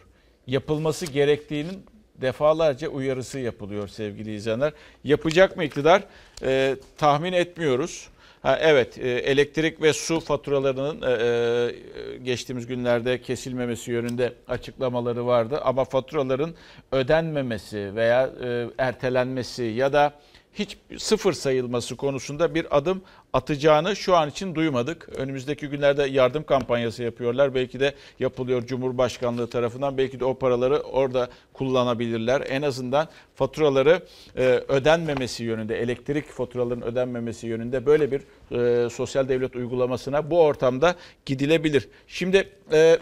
Yapılması 0.47 1.07
gerektiğinin 1.07 1.85
defalarca 2.21 2.89
uyarısı 2.89 3.39
yapılıyor 3.39 3.89
sevgili 3.89 4.35
izleyenler. 4.35 4.73
Yapacak 5.05 5.57
mı 5.57 5.65
iktidar? 5.65 6.03
Ee, 6.43 6.77
tahmin 6.97 7.33
etmiyoruz. 7.33 8.09
Ha, 8.43 8.59
evet 8.61 8.99
e, 8.99 9.09
elektrik 9.09 9.83
ve 9.83 9.93
su 9.93 10.21
faturalarının 10.21 11.03
e, 11.03 11.11
e, 11.11 12.17
geçtiğimiz 12.17 12.67
günlerde 12.67 13.21
kesilmemesi 13.21 13.91
yönünde 13.91 14.33
açıklamaları 14.49 15.27
vardı. 15.27 15.61
Ama 15.65 15.85
faturaların 15.85 16.55
ödenmemesi 16.93 17.95
veya 17.95 18.31
e, 18.45 18.67
ertelenmesi 18.79 19.63
ya 19.63 19.93
da 19.93 20.13
hiç 20.59 20.77
sıfır 20.99 21.33
sayılması 21.33 21.97
konusunda 21.97 22.55
bir 22.55 22.77
adım 22.77 23.03
atacağını 23.33 23.97
şu 23.97 24.17
an 24.17 24.29
için 24.29 24.55
duymadık. 24.55 25.09
Önümüzdeki 25.17 25.67
günlerde 25.67 26.03
yardım 26.03 26.45
kampanyası 26.45 27.03
yapıyorlar. 27.03 27.55
Belki 27.55 27.81
de 27.81 27.95
yapılıyor 28.19 28.67
Cumhurbaşkanlığı 28.67 29.51
tarafından. 29.51 29.99
Belki 29.99 30.21
de 30.21 30.25
o 30.25 30.35
paraları 30.35 30.79
orada 30.79 31.29
kullanabilirler. 31.53 32.45
En 32.49 32.63
azından 32.63 33.09
faturaları 33.35 34.03
e, 34.37 34.43
ödenmemesi 34.69 35.45
yönünde, 35.45 35.81
elektrik 35.81 36.29
faturalarının 36.29 36.85
ödenmemesi 36.85 37.47
yönünde 37.47 37.87
böyle 37.87 38.11
bir 38.11 38.21
e, 38.51 38.91
sosyal 38.91 39.29
devlet 39.29 39.57
uygulamasına 39.57 40.31
bu 40.31 40.43
ortamda 40.43 40.95
gidilebilir. 41.27 41.89
Şimdi 42.07 42.49
e, 42.73 42.99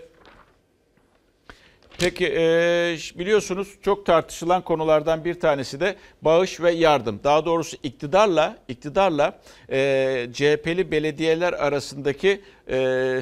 Peki 1.99 2.27
e, 2.27 2.97
biliyorsunuz 3.15 3.69
çok 3.83 4.07
tartışılan 4.07 4.62
konulardan 4.62 5.25
bir 5.25 5.41
tanesi 5.41 5.81
de 5.81 5.97
bağış 6.23 6.61
ve 6.61 6.71
yardım. 6.71 7.21
Daha 7.25 7.47
doğrusu 7.47 7.77
iktidarla 7.83 8.57
iktidarla 8.69 9.39
e, 9.71 10.29
CHP'li 10.33 10.91
belediyeler 10.91 11.53
arasındaki 11.53 12.41
e, 12.71 13.21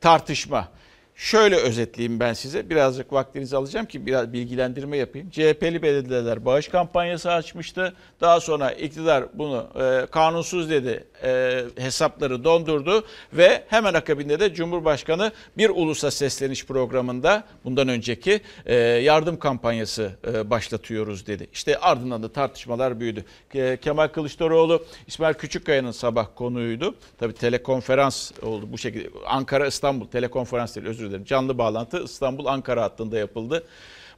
tartışma. 0.00 0.68
Şöyle 1.16 1.56
özetleyeyim 1.56 2.20
ben 2.20 2.32
size. 2.32 2.70
Birazcık 2.70 3.12
vaktinizi 3.12 3.56
alacağım 3.56 3.86
ki 3.86 4.06
biraz 4.06 4.32
bilgilendirme 4.32 4.96
yapayım. 4.96 5.30
CHP'li 5.30 5.82
belediyeler 5.82 6.44
bağış 6.44 6.68
kampanyası 6.68 7.32
açmıştı. 7.32 7.94
Daha 8.20 8.40
sonra 8.40 8.72
iktidar 8.72 9.24
bunu 9.34 9.68
e, 9.80 10.06
kanunsuz 10.06 10.70
dedi. 10.70 11.04
E, 11.22 11.62
hesapları 11.76 12.44
dondurdu 12.44 13.04
ve 13.32 13.64
hemen 13.68 13.94
akabinde 13.94 14.40
de 14.40 14.54
Cumhurbaşkanı 14.54 15.32
bir 15.58 15.70
ulusa 15.70 16.10
sesleniş 16.10 16.66
programında 16.66 17.44
bundan 17.64 17.88
önceki 17.88 18.40
e, 18.66 18.74
yardım 18.76 19.38
kampanyası 19.38 20.10
e, 20.26 20.50
başlatıyoruz 20.50 21.26
dedi. 21.26 21.46
İşte 21.52 21.78
ardından 21.78 22.22
da 22.22 22.32
tartışmalar 22.32 23.00
büyüdü. 23.00 23.24
E, 23.54 23.76
Kemal 23.76 24.08
Kılıçdaroğlu 24.08 24.84
İsmail 25.06 25.34
Küçükkaya'nın 25.34 25.90
sabah 25.92 26.26
konuydu. 26.34 26.94
Tabii 27.18 27.34
telekonferans 27.34 28.32
oldu 28.42 28.68
bu 28.72 28.78
şekilde. 28.78 29.08
Ankara 29.26 29.66
İstanbul 29.66 30.06
telekonferans 30.06 30.76
değil 30.76 30.86
özür 30.86 31.03
dilerim. 31.08 31.24
Canlı 31.24 31.58
bağlantı 31.58 32.04
İstanbul 32.04 32.46
Ankara 32.46 32.82
hattında 32.82 33.18
yapıldı. 33.18 33.64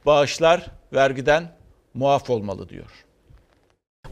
Bağışlar 0.05 0.71
vergiden 0.93 1.43
muaf 1.93 2.29
olmalı 2.29 2.69
diyor. 2.69 3.07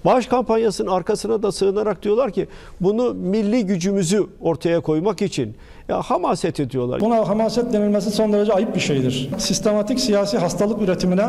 Bağış 0.06 0.28
kampanyasının 0.28 0.92
arkasına 0.92 1.44
da 1.44 1.52
sığınarak 1.52 2.04
diyorlar 2.04 2.32
ki 2.32 2.48
bunu 2.82 3.14
milli 3.14 3.66
gücümüzü 3.66 4.28
ortaya 4.42 4.80
koymak 4.80 5.22
için 5.22 5.56
ya 5.90 6.02
hamaset 6.02 6.60
ediyorlar. 6.60 7.02
Buna 7.02 7.30
hamaset 7.30 7.74
denilmesi 7.74 8.12
son 8.12 8.34
derece 8.34 8.54
ayıp 8.54 8.76
bir 8.76 8.80
şeydir. 8.80 9.30
Sistematik 9.38 10.00
siyasi 10.00 10.38
hastalık 10.38 10.82
üretimine 10.82 11.28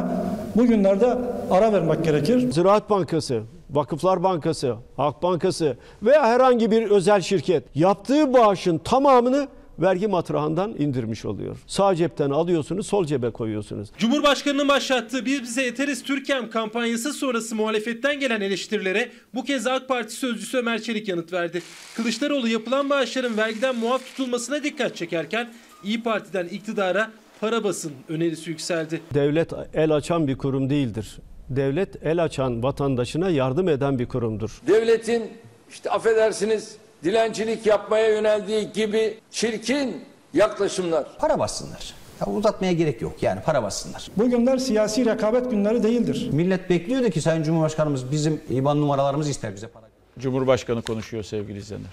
bugünlerde 0.54 1.18
ara 1.50 1.72
vermek 1.72 2.04
gerekir. 2.04 2.52
Ziraat 2.52 2.90
Bankası, 2.90 3.42
Vakıflar 3.70 4.22
Bankası, 4.22 4.74
Halk 4.96 5.22
Bankası 5.22 5.76
veya 6.02 6.26
herhangi 6.26 6.70
bir 6.70 6.90
özel 6.90 7.20
şirket 7.20 7.64
yaptığı 7.74 8.34
bağışın 8.34 8.78
tamamını 8.78 9.48
vergi 9.78 10.06
matrahından 10.06 10.74
indirmiş 10.78 11.24
oluyor. 11.24 11.56
Sağ 11.66 11.94
cepten 11.94 12.30
alıyorsunuz, 12.30 12.86
sol 12.86 13.04
cebe 13.04 13.30
koyuyorsunuz. 13.30 13.88
Cumhurbaşkanının 13.98 14.68
başlattığı 14.68 15.26
Biz 15.26 15.42
Bize 15.42 15.62
Yeteriz 15.62 16.02
Türkem 16.02 16.50
kampanyası 16.50 17.12
sonrası 17.12 17.54
muhalefetten 17.54 18.20
gelen 18.20 18.40
eleştirilere 18.40 19.10
bu 19.34 19.44
kez 19.44 19.66
AK 19.66 19.88
Parti 19.88 20.14
sözcüsü 20.14 20.58
Ömer 20.58 20.82
Çelik 20.82 21.08
yanıt 21.08 21.32
verdi. 21.32 21.62
Kılıçdaroğlu 21.96 22.48
yapılan 22.48 22.90
bağışların 22.90 23.36
vergiden 23.36 23.76
muaf 23.76 24.06
tutulmasına 24.06 24.62
dikkat 24.62 24.96
çekerken 24.96 25.52
İyi 25.84 26.02
Parti'den 26.02 26.46
iktidara 26.46 27.10
para 27.40 27.64
basın 27.64 27.92
önerisi 28.08 28.50
yükseldi. 28.50 29.00
Devlet 29.14 29.52
el 29.74 29.94
açan 29.94 30.28
bir 30.28 30.38
kurum 30.38 30.70
değildir. 30.70 31.18
Devlet 31.48 32.06
el 32.06 32.24
açan 32.24 32.62
vatandaşına 32.62 33.30
yardım 33.30 33.68
eden 33.68 33.98
bir 33.98 34.06
kurumdur. 34.06 34.60
Devletin 34.66 35.22
işte 35.70 35.90
affedersiniz 35.90 36.76
dilencilik 37.04 37.66
yapmaya 37.66 38.08
yöneldiği 38.08 38.72
gibi 38.72 39.18
çirkin 39.30 40.04
yaklaşımlar. 40.34 41.18
Para 41.18 41.38
bassınlar. 41.38 41.94
Ya 42.20 42.26
uzatmaya 42.26 42.72
gerek 42.72 43.02
yok 43.02 43.22
yani 43.22 43.40
para 43.42 43.62
bassınlar. 43.62 44.08
Bugünler 44.16 44.58
siyasi 44.58 45.06
rekabet 45.06 45.50
günleri 45.50 45.82
değildir. 45.82 46.28
Millet 46.32 46.70
bekliyordu 46.70 47.10
ki 47.10 47.20
Sayın 47.20 47.42
Cumhurbaşkanımız 47.42 48.12
bizim 48.12 48.40
IBAN 48.50 48.80
numaralarımızı 48.80 49.30
ister 49.30 49.54
bize 49.54 49.68
para. 49.68 49.86
Cumhurbaşkanı 50.18 50.82
konuşuyor 50.82 51.22
sevgili 51.22 51.58
izleyenler. 51.58 51.92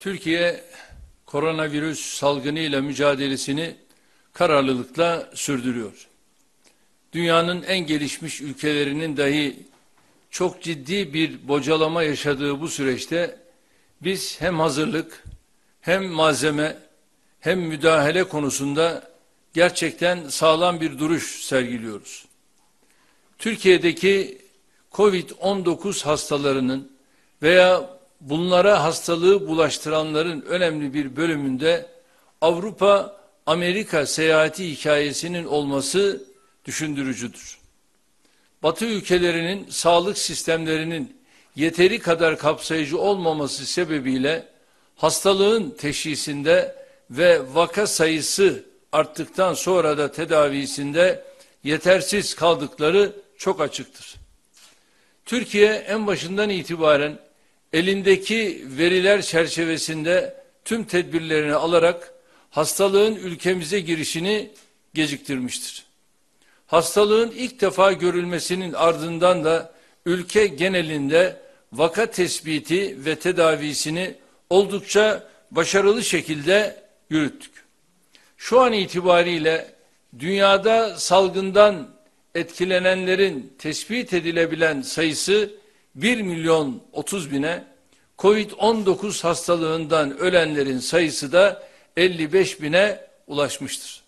Türkiye 0.00 0.60
koronavirüs 1.26 2.18
salgınıyla 2.18 2.82
mücadelesini 2.82 3.74
kararlılıkla 4.32 5.30
sürdürüyor. 5.34 6.08
Dünyanın 7.12 7.62
en 7.62 7.86
gelişmiş 7.86 8.40
ülkelerinin 8.40 9.16
dahi 9.16 9.56
çok 10.36 10.62
ciddi 10.62 11.14
bir 11.14 11.48
bocalama 11.48 12.02
yaşadığı 12.02 12.60
bu 12.60 12.68
süreçte 12.68 13.38
biz 14.02 14.40
hem 14.40 14.60
hazırlık 14.60 15.24
hem 15.80 16.04
malzeme 16.04 16.76
hem 17.40 17.60
müdahale 17.60 18.24
konusunda 18.24 19.10
gerçekten 19.54 20.28
sağlam 20.28 20.80
bir 20.80 20.98
duruş 20.98 21.44
sergiliyoruz. 21.44 22.24
Türkiye'deki 23.38 24.38
Covid-19 24.92 26.04
hastalarının 26.04 26.92
veya 27.42 27.98
bunlara 28.20 28.84
hastalığı 28.84 29.48
bulaştıranların 29.48 30.40
önemli 30.40 30.94
bir 30.94 31.16
bölümünde 31.16 31.86
Avrupa 32.40 33.20
Amerika 33.46 34.06
seyahati 34.06 34.70
hikayesinin 34.70 35.44
olması 35.44 36.24
düşündürücüdür. 36.64 37.65
Batı 38.66 38.84
ülkelerinin 38.84 39.66
sağlık 39.70 40.18
sistemlerinin 40.18 41.16
yeteri 41.56 41.98
kadar 41.98 42.38
kapsayıcı 42.38 42.98
olmaması 42.98 43.66
sebebiyle 43.66 44.48
hastalığın 44.96 45.70
teşhisinde 45.70 46.76
ve 47.10 47.54
vaka 47.54 47.86
sayısı 47.86 48.64
arttıktan 48.92 49.54
sonra 49.54 49.98
da 49.98 50.12
tedavisinde 50.12 51.24
yetersiz 51.64 52.34
kaldıkları 52.34 53.12
çok 53.38 53.60
açıktır. 53.60 54.14
Türkiye 55.24 55.72
en 55.72 56.06
başından 56.06 56.50
itibaren 56.50 57.18
elindeki 57.72 58.64
veriler 58.78 59.22
çerçevesinde 59.22 60.34
tüm 60.64 60.84
tedbirlerini 60.84 61.54
alarak 61.54 62.14
hastalığın 62.50 63.14
ülkemize 63.14 63.80
girişini 63.80 64.50
geciktirmiştir. 64.94 65.85
Hastalığın 66.66 67.30
ilk 67.30 67.60
defa 67.60 67.92
görülmesinin 67.92 68.72
ardından 68.72 69.44
da 69.44 69.72
ülke 70.06 70.46
genelinde 70.46 71.36
vaka 71.72 72.06
tespiti 72.06 73.04
ve 73.04 73.16
tedavisini 73.16 74.14
oldukça 74.50 75.28
başarılı 75.50 76.04
şekilde 76.04 76.82
yürüttük. 77.10 77.52
Şu 78.36 78.60
an 78.60 78.72
itibariyle 78.72 79.74
dünyada 80.18 80.96
salgından 80.96 81.88
etkilenenlerin 82.34 83.54
tespit 83.58 84.12
edilebilen 84.12 84.82
sayısı 84.82 85.50
1 85.94 86.20
milyon 86.20 86.82
30 86.92 87.32
bine, 87.32 87.64
Covid-19 88.18 89.22
hastalığından 89.22 90.18
ölenlerin 90.18 90.78
sayısı 90.78 91.32
da 91.32 91.62
55 91.96 92.62
bine 92.62 93.00
ulaşmıştır. 93.26 94.05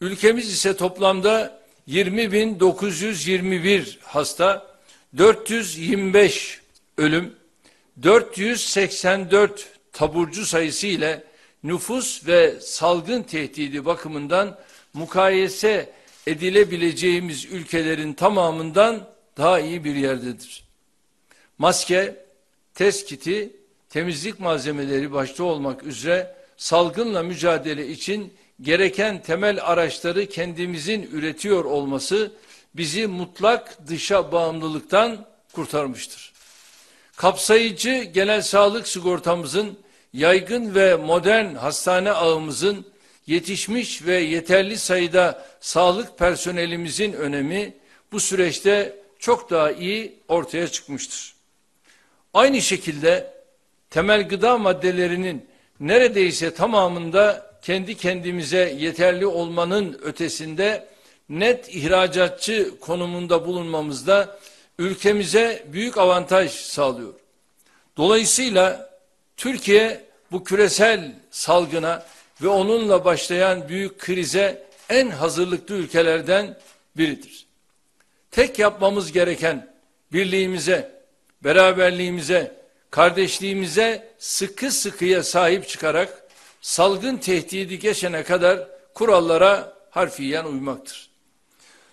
Ülkemiz 0.00 0.52
ise 0.52 0.76
toplamda 0.76 1.60
20.921 1.88 3.98
hasta, 4.02 4.66
425 5.18 6.60
ölüm, 6.98 7.34
484 8.02 9.68
taburcu 9.92 10.46
sayısı 10.46 10.86
ile 10.86 11.24
nüfus 11.62 12.26
ve 12.26 12.60
salgın 12.60 13.22
tehdidi 13.22 13.84
bakımından 13.84 14.58
mukayese 14.94 15.92
edilebileceğimiz 16.26 17.44
ülkelerin 17.44 18.12
tamamından 18.12 19.08
daha 19.36 19.60
iyi 19.60 19.84
bir 19.84 19.94
yerdedir. 19.94 20.64
Maske, 21.58 22.24
test 22.74 23.08
kiti, 23.08 23.56
temizlik 23.88 24.40
malzemeleri 24.40 25.12
başta 25.12 25.44
olmak 25.44 25.82
üzere 25.82 26.36
salgınla 26.56 27.22
mücadele 27.22 27.88
için 27.88 28.32
gereken 28.62 29.22
temel 29.22 29.58
araçları 29.62 30.26
kendimizin 30.26 31.02
üretiyor 31.12 31.64
olması 31.64 32.32
bizi 32.74 33.06
mutlak 33.06 33.88
dışa 33.88 34.32
bağımlılıktan 34.32 35.26
kurtarmıştır. 35.52 36.32
Kapsayıcı 37.16 38.02
genel 38.02 38.42
sağlık 38.42 38.88
sigortamızın 38.88 39.78
yaygın 40.12 40.74
ve 40.74 40.96
modern 40.96 41.54
hastane 41.54 42.10
ağımızın 42.12 42.86
yetişmiş 43.26 44.06
ve 44.06 44.14
yeterli 44.14 44.78
sayıda 44.78 45.46
sağlık 45.60 46.18
personelimizin 46.18 47.12
önemi 47.12 47.74
bu 48.12 48.20
süreçte 48.20 48.96
çok 49.18 49.50
daha 49.50 49.72
iyi 49.72 50.18
ortaya 50.28 50.68
çıkmıştır. 50.68 51.34
Aynı 52.34 52.62
şekilde 52.62 53.34
temel 53.90 54.28
gıda 54.28 54.58
maddelerinin 54.58 55.46
neredeyse 55.80 56.54
tamamında 56.54 57.49
kendi 57.62 57.96
kendimize 57.96 58.76
yeterli 58.78 59.26
olmanın 59.26 60.00
ötesinde 60.02 60.86
net 61.28 61.74
ihracatçı 61.74 62.80
konumunda 62.80 63.46
bulunmamızda 63.46 64.38
ülkemize 64.78 65.64
büyük 65.72 65.98
avantaj 65.98 66.50
sağlıyor. 66.50 67.14
Dolayısıyla 67.96 68.90
Türkiye 69.36 70.04
bu 70.32 70.44
küresel 70.44 71.14
salgına 71.30 72.06
ve 72.42 72.48
onunla 72.48 73.04
başlayan 73.04 73.68
büyük 73.68 73.98
krize 73.98 74.66
en 74.88 75.10
hazırlıklı 75.10 75.74
ülkelerden 75.74 76.58
biridir. 76.96 77.46
Tek 78.30 78.58
yapmamız 78.58 79.12
gereken 79.12 79.74
birliğimize, 80.12 80.90
beraberliğimize, 81.44 82.60
kardeşliğimize 82.90 84.08
sıkı 84.18 84.70
sıkıya 84.70 85.22
sahip 85.22 85.68
çıkarak 85.68 86.19
salgın 86.60 87.16
tehdidi 87.16 87.78
geçene 87.78 88.22
kadar 88.22 88.68
kurallara 88.94 89.76
harfiyen 89.90 90.44
uymaktır. 90.44 91.10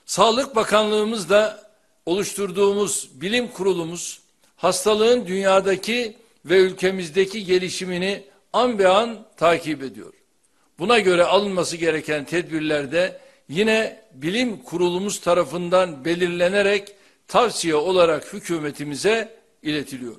Sağlık 0.06 0.56
Bakanlığımız 0.56 1.30
da 1.30 1.72
oluşturduğumuz 2.06 3.10
bilim 3.14 3.48
kurulumuz 3.48 4.20
hastalığın 4.56 5.28
dünyadaki 5.28 6.18
ve 6.46 6.58
ülkemizdeki 6.58 7.46
gelişimini 7.46 8.24
an 8.54 8.80
be 8.80 8.88
an 8.88 9.26
takip 9.38 9.84
ediyor. 9.84 10.14
Buna 10.80 11.00
göre 11.00 11.24
alınması 11.24 11.78
gereken 11.78 12.26
tedbirler 12.26 12.92
de 12.92 13.20
yine 13.50 14.04
bilim 14.14 14.58
kurulumuz 14.64 15.20
tarafından 15.20 16.06
belirlenerek 16.06 16.96
tavsiye 17.28 17.76
olarak 17.76 18.34
hükümetimize 18.34 19.38
iletiliyor. 19.64 20.16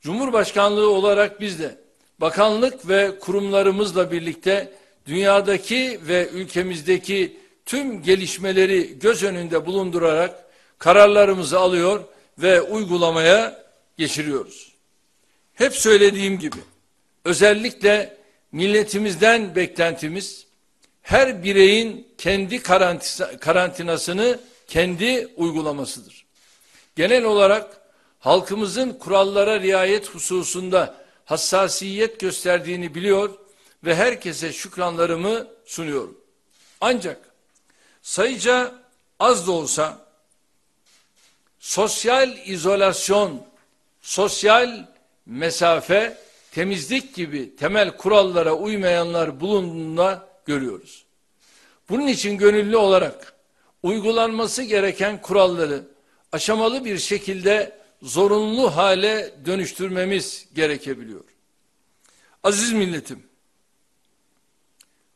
Cumhurbaşkanlığı 0.00 0.90
olarak 0.90 1.40
biz 1.40 1.58
de 1.58 1.78
bakanlık 2.20 2.88
ve 2.88 3.18
kurumlarımızla 3.18 4.10
birlikte 4.10 4.72
dünyadaki 5.06 6.00
ve 6.08 6.28
ülkemizdeki 6.28 7.36
tüm 7.66 8.02
gelişmeleri 8.02 8.98
göz 8.98 9.22
önünde 9.22 9.66
bulundurarak 9.66 10.44
kararlarımızı 10.78 11.58
alıyor 11.58 12.04
ve 12.38 12.60
uygulamaya 12.62 13.64
geçiriyoruz. 13.98 14.72
Hep 15.54 15.74
söylediğim 15.74 16.38
gibi 16.38 16.56
özellikle 17.24 18.16
milletimizden 18.52 19.56
beklentimiz 19.56 20.46
her 21.02 21.42
bireyin 21.42 22.08
kendi 22.18 22.62
karantinasını 23.40 24.38
kendi 24.66 25.28
uygulamasıdır. 25.36 26.26
Genel 26.96 27.24
olarak 27.24 27.80
halkımızın 28.18 28.92
kurallara 28.92 29.60
riayet 29.60 30.08
hususunda 30.08 30.99
hassasiyet 31.30 32.20
gösterdiğini 32.20 32.94
biliyor 32.94 33.30
ve 33.84 33.94
herkese 33.94 34.52
şükranlarımı 34.52 35.46
sunuyorum. 35.64 36.18
Ancak 36.80 37.18
sayıca 38.02 38.74
az 39.20 39.46
da 39.46 39.52
olsa 39.52 40.06
sosyal 41.60 42.36
izolasyon, 42.46 43.42
sosyal 44.02 44.86
mesafe, 45.26 46.16
temizlik 46.52 47.14
gibi 47.14 47.56
temel 47.56 47.96
kurallara 47.96 48.54
uymayanlar 48.54 49.40
bulunduğunda 49.40 50.28
görüyoruz. 50.46 51.04
Bunun 51.88 52.06
için 52.06 52.38
gönüllü 52.38 52.76
olarak 52.76 53.34
uygulanması 53.82 54.62
gereken 54.62 55.22
kuralları 55.22 55.82
aşamalı 56.32 56.84
bir 56.84 56.98
şekilde 56.98 57.79
zorunlu 58.02 58.76
hale 58.76 59.34
dönüştürmemiz 59.46 60.48
gerekebiliyor. 60.54 61.24
Aziz 62.42 62.72
milletim, 62.72 63.22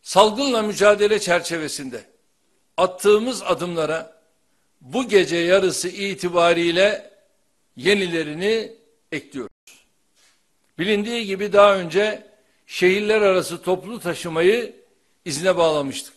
salgınla 0.02 0.62
mücadele 0.62 1.20
çerçevesinde 1.20 2.05
attığımız 2.77 3.43
adımlara 3.43 4.23
bu 4.81 5.09
gece 5.09 5.36
yarısı 5.36 5.89
itibariyle 5.89 7.11
yenilerini 7.77 8.73
ekliyoruz. 9.12 9.51
Bilindiği 10.78 11.27
gibi 11.27 11.52
daha 11.52 11.77
önce 11.77 12.27
şehirler 12.66 13.23
arası 13.23 13.62
toplu 13.62 14.01
taşımayı 14.01 14.77
izne 15.24 15.56
bağlamıştık. 15.56 16.15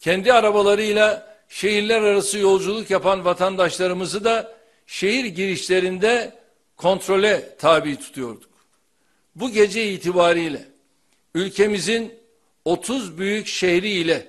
Kendi 0.00 0.32
arabalarıyla 0.32 1.36
şehirler 1.48 2.02
arası 2.02 2.38
yolculuk 2.38 2.90
yapan 2.90 3.24
vatandaşlarımızı 3.24 4.24
da 4.24 4.54
şehir 4.86 5.24
girişlerinde 5.24 6.32
kontrole 6.76 7.56
tabi 7.58 7.96
tutuyorduk. 7.96 8.50
Bu 9.34 9.50
gece 9.50 9.92
itibariyle 9.92 10.68
ülkemizin 11.34 12.14
30 12.64 13.18
büyük 13.18 13.46
şehri 13.46 13.90
ile 13.90 14.28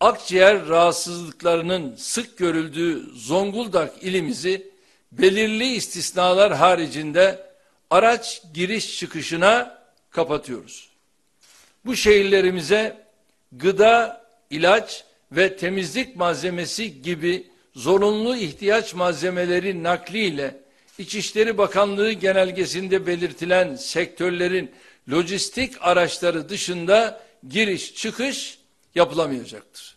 akciğer 0.00 0.68
rahatsızlıklarının 0.68 1.96
sık 1.96 2.38
görüldüğü 2.38 3.02
Zonguldak 3.14 4.02
ilimizi 4.02 4.70
belirli 5.12 5.74
istisnalar 5.74 6.54
haricinde 6.54 7.46
araç 7.90 8.42
giriş 8.54 8.98
çıkışına 8.98 9.82
kapatıyoruz. 10.10 10.88
Bu 11.84 11.96
şehirlerimize 11.96 13.06
gıda, 13.52 14.24
ilaç 14.50 15.04
ve 15.32 15.56
temizlik 15.56 16.16
malzemesi 16.16 17.02
gibi 17.02 17.46
zorunlu 17.78 18.36
ihtiyaç 18.36 18.94
malzemeleri 18.94 19.82
nakliyle 19.82 20.60
İçişleri 20.98 21.58
Bakanlığı 21.58 22.12
genelgesinde 22.12 23.06
belirtilen 23.06 23.76
sektörlerin 23.76 24.70
lojistik 25.10 25.72
araçları 25.80 26.48
dışında 26.48 27.20
giriş 27.48 27.94
çıkış 27.94 28.58
yapılamayacaktır. 28.94 29.96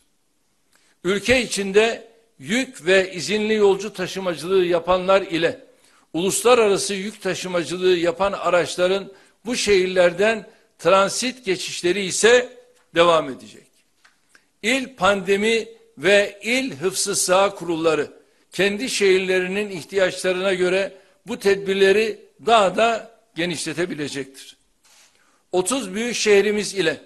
Ülke 1.04 1.42
içinde 1.42 2.08
yük 2.40 2.86
ve 2.86 3.14
izinli 3.14 3.54
yolcu 3.54 3.94
taşımacılığı 3.94 4.66
yapanlar 4.66 5.22
ile 5.22 5.60
uluslararası 6.14 6.94
yük 6.94 7.22
taşımacılığı 7.22 7.98
yapan 7.98 8.32
araçların 8.32 9.12
bu 9.46 9.56
şehirlerden 9.56 10.48
transit 10.80 11.46
geçişleri 11.46 12.06
ise 12.06 12.58
devam 12.96 13.30
edecek. 13.30 13.68
İl 14.64 14.96
pandemi 14.96 15.81
ve 16.02 16.40
il 16.44 16.76
hıfzı 16.76 17.16
sağ 17.16 17.56
kurulları 17.56 18.12
kendi 18.52 18.90
şehirlerinin 18.90 19.70
ihtiyaçlarına 19.70 20.54
göre 20.54 20.94
bu 21.28 21.40
tedbirleri 21.40 22.20
daha 22.46 22.76
da 22.76 23.12
genişletebilecektir. 23.36 24.58
30 25.52 25.94
büyük 25.94 26.16
şehrimiz 26.16 26.74
ile 26.74 27.02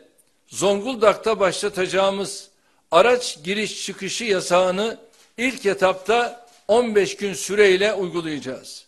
Zonguldak'ta 0.48 1.40
başlatacağımız 1.40 2.50
araç 2.92 3.44
giriş 3.44 3.86
çıkışı 3.86 4.24
yasağını 4.24 5.00
ilk 5.38 5.66
etapta 5.66 6.48
15 6.68 7.18
gün 7.18 7.34
süreyle 7.34 7.94
uygulayacağız. 7.94 8.86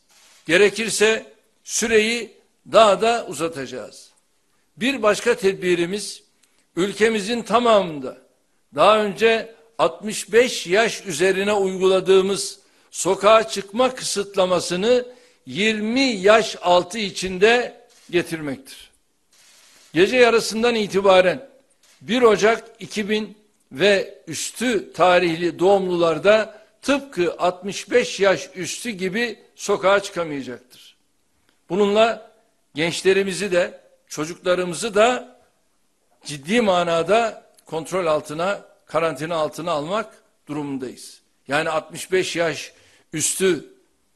Gerekirse 0.47 1.25
süreyi 1.63 2.33
daha 2.71 3.01
da 3.01 3.25
uzatacağız. 3.29 4.09
Bir 4.77 5.03
başka 5.03 5.35
tedbirimiz 5.35 6.23
ülkemizin 6.75 7.41
tamamında 7.41 8.17
daha 8.75 9.03
önce 9.03 9.56
65 9.77 10.67
yaş 10.67 11.05
üzerine 11.05 11.53
uyguladığımız 11.53 12.59
sokağa 12.91 13.47
çıkma 13.47 13.95
kısıtlamasını 13.95 15.05
20 15.45 16.01
yaş 16.01 16.55
altı 16.61 16.97
içinde 16.99 17.81
getirmektir. 18.09 18.91
Gece 19.93 20.17
yarısından 20.17 20.75
itibaren 20.75 21.49
1 22.01 22.21
Ocak 22.21 22.63
2000 22.79 23.37
ve 23.71 24.23
üstü 24.27 24.93
tarihli 24.93 25.59
doğumlularda 25.59 26.61
tıpkı 26.81 27.35
65 27.39 28.19
yaş 28.19 28.49
üstü 28.55 28.89
gibi 28.89 29.39
sokağa 29.55 29.99
çıkamayacaktır. 29.99 30.97
Bununla 31.69 32.31
gençlerimizi 32.75 33.51
de 33.51 33.81
çocuklarımızı 34.07 34.95
da 34.95 35.39
ciddi 36.25 36.61
manada 36.61 37.51
kontrol 37.65 38.05
altına, 38.05 38.65
karantina 38.87 39.35
altına 39.35 39.71
almak 39.71 40.23
durumundayız. 40.47 41.21
Yani 41.47 41.69
65 41.69 42.35
yaş 42.35 42.73
üstü 43.13 43.65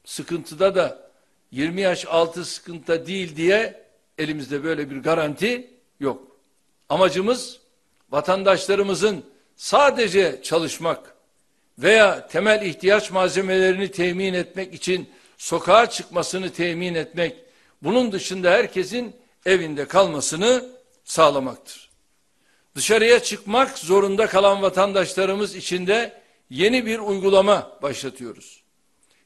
sıkıntıda 0.04 0.74
da 0.74 1.10
20 1.50 1.80
yaş 1.80 2.06
altı 2.06 2.44
sıkıntıda 2.44 3.06
değil 3.06 3.36
diye 3.36 3.84
elimizde 4.18 4.64
böyle 4.64 4.90
bir 4.90 4.96
garanti 4.96 5.70
yok. 6.00 6.36
Amacımız 6.88 7.60
vatandaşlarımızın 8.10 9.24
sadece 9.56 10.40
çalışmak 10.42 11.14
veya 11.78 12.26
temel 12.26 12.66
ihtiyaç 12.66 13.10
malzemelerini 13.10 13.90
temin 13.90 14.34
etmek 14.34 14.74
için 14.74 15.10
sokağa 15.38 15.90
çıkmasını 15.90 16.52
temin 16.52 16.94
etmek, 16.94 17.36
bunun 17.82 18.12
dışında 18.12 18.50
herkesin 18.50 19.16
evinde 19.46 19.88
kalmasını 19.88 20.68
sağlamaktır. 21.04 21.81
Dışarıya 22.74 23.22
çıkmak 23.22 23.78
zorunda 23.78 24.26
kalan 24.26 24.62
vatandaşlarımız 24.62 25.56
için 25.56 25.86
de 25.86 26.22
yeni 26.50 26.86
bir 26.86 26.98
uygulama 26.98 27.78
başlatıyoruz. 27.82 28.62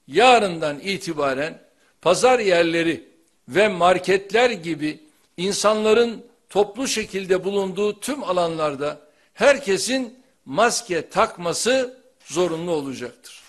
Yarından 0.09 0.79
itibaren 0.79 1.63
pazar 2.03 2.39
yerleri 2.39 3.09
ve 3.49 3.69
marketler 3.69 4.51
gibi 4.51 5.01
insanların 5.37 6.27
toplu 6.49 6.89
şekilde 6.89 7.45
bulunduğu 7.45 8.01
tüm 8.01 8.25
alanlarda 8.25 9.01
herkesin 9.35 10.19
maske 10.45 11.09
takması 11.09 12.03
zorunlu 12.25 12.71
olacaktır. 12.71 13.43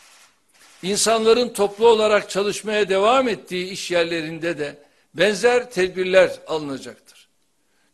İnsanların 0.83 1.49
toplu 1.49 1.87
olarak 1.87 2.29
çalışmaya 2.29 2.89
devam 2.89 3.27
ettiği 3.27 3.69
iş 3.69 3.91
yerlerinde 3.91 4.57
de 4.57 4.77
benzer 5.13 5.71
tedbirler 5.71 6.31
alınacaktır. 6.47 7.27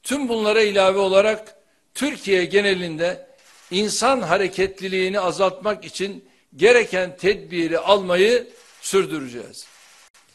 Tüm 0.04 0.30
bunlara 0.30 0.62
ilave 0.62 1.00
olarak 1.00 1.63
Türkiye 1.94 2.46
genelinde 2.46 3.28
insan 3.72 4.22
hareketliliğini 4.22 5.20
azaltmak 5.20 5.86
için 5.86 6.26
gereken 6.56 7.18
tedbiri 7.18 7.80
almayı 7.80 8.48
sürdüreceğiz. 8.82 9.66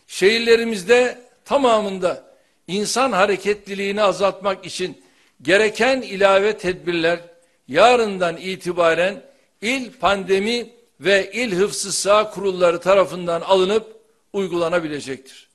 Şehirlerimizde 0.06 1.18
tamamında 1.44 2.24
insan 2.66 3.12
hareketliliğini 3.12 4.02
azaltmak 4.02 4.66
için 4.66 5.02
gereken 5.42 6.02
ilave 6.02 6.58
tedbirler 6.58 7.20
yarından 7.68 8.36
itibaren 8.36 9.22
il 9.62 9.92
pandemi 9.92 10.70
ve 11.00 11.30
il 11.32 11.56
hıfzı 11.56 11.92
sağ 11.92 12.30
kurulları 12.30 12.80
tarafından 12.80 13.40
alınıp 13.40 13.96
uygulanabilecektir. 14.32 15.48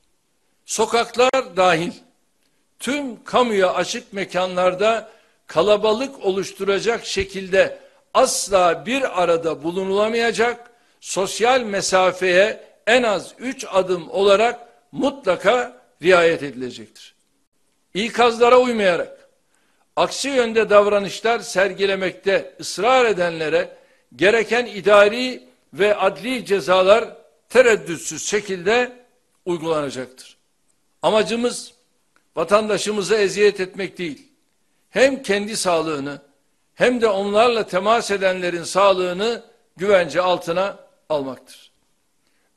Sokaklar 0.65 1.57
dahil 1.57 1.91
tüm 2.79 3.23
kamuya 3.23 3.73
açık 3.73 4.13
mekanlarda 4.13 5.11
kalabalık 5.53 6.25
oluşturacak 6.25 7.05
şekilde 7.05 7.79
asla 8.13 8.85
bir 8.85 9.23
arada 9.23 9.63
bulunulamayacak, 9.63 10.71
sosyal 10.99 11.61
mesafeye 11.61 12.63
en 12.87 13.03
az 13.03 13.33
üç 13.39 13.65
adım 13.71 14.09
olarak 14.09 14.59
mutlaka 14.91 15.81
riayet 16.01 16.43
edilecektir. 16.43 17.15
İkazlara 17.93 18.59
uymayarak 18.59 19.29
aksi 19.95 20.29
yönde 20.29 20.69
davranışlar 20.69 21.39
sergilemekte 21.39 22.55
ısrar 22.59 23.05
edenlere 23.05 23.77
gereken 24.15 24.65
idari 24.65 25.43
ve 25.73 25.95
adli 25.95 26.45
cezalar 26.45 27.17
tereddütsüz 27.49 28.27
şekilde 28.27 28.91
uygulanacaktır. 29.45 30.37
Amacımız 31.01 31.73
vatandaşımıza 32.35 33.17
eziyet 33.17 33.59
etmek 33.59 33.97
değil. 33.97 34.32
Hem 34.93 35.23
kendi 35.23 35.57
sağlığını 35.57 36.21
hem 36.75 37.01
de 37.01 37.07
onlarla 37.07 37.67
temas 37.67 38.11
edenlerin 38.11 38.63
sağlığını 38.63 39.43
güvence 39.77 40.21
altına 40.21 40.79
almaktır. 41.09 41.71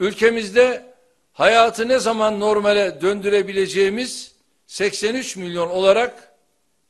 Ülkemizde 0.00 0.94
hayatı 1.32 1.88
ne 1.88 1.98
zaman 1.98 2.40
normale 2.40 3.00
döndürebileceğimiz 3.00 4.32
83 4.66 5.36
milyon 5.36 5.68
olarak 5.68 6.32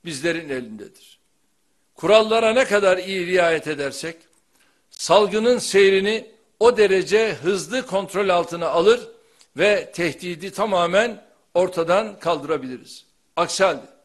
bizlerin 0.05 0.49
elindedir. 0.49 1.19
Kurallara 1.95 2.53
ne 2.53 2.65
kadar 2.65 2.99
iyi 2.99 3.27
riayet 3.27 3.67
edersek 3.67 4.17
salgının 4.91 5.59
seyrini 5.59 6.31
o 6.61 6.77
derece 6.77 7.35
hızlı 7.35 7.87
kontrol 7.87 8.29
altına 8.29 8.69
alır 8.69 9.09
ve 9.57 9.93
tehdidi 9.95 10.51
tamamen 10.51 11.25
ortadan 11.55 12.19
kaldırabiliriz. 12.19 13.05
Aksi 13.37 13.65
halde 13.65 13.96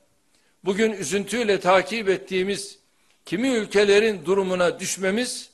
bugün 0.64 0.92
üzüntüyle 0.92 1.60
takip 1.60 2.10
ettiğimiz 2.10 2.80
kimi 3.26 3.50
ülkelerin 3.50 4.26
durumuna 4.26 4.80
düşmemiz 4.80 5.50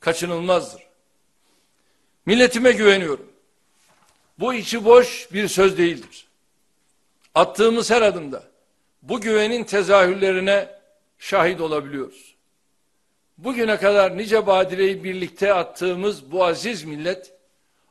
kaçınılmazdır. 0.00 0.82
Milletime 2.26 2.72
güveniyorum. 2.72 3.32
Bu 4.38 4.54
içi 4.54 4.84
boş 4.84 5.28
bir 5.32 5.48
söz 5.48 5.78
değildir. 5.78 6.26
Attığımız 7.34 7.90
her 7.90 8.02
adımda 8.02 8.44
bu 9.02 9.20
güvenin 9.20 9.64
tezahürlerine 9.64 10.68
şahit 11.18 11.60
olabiliyoruz. 11.60 12.34
Bugüne 13.38 13.76
kadar 13.76 14.18
nice 14.18 14.46
badireyi 14.46 15.04
birlikte 15.04 15.54
attığımız 15.54 16.32
bu 16.32 16.44
aziz 16.44 16.84
millet, 16.84 17.32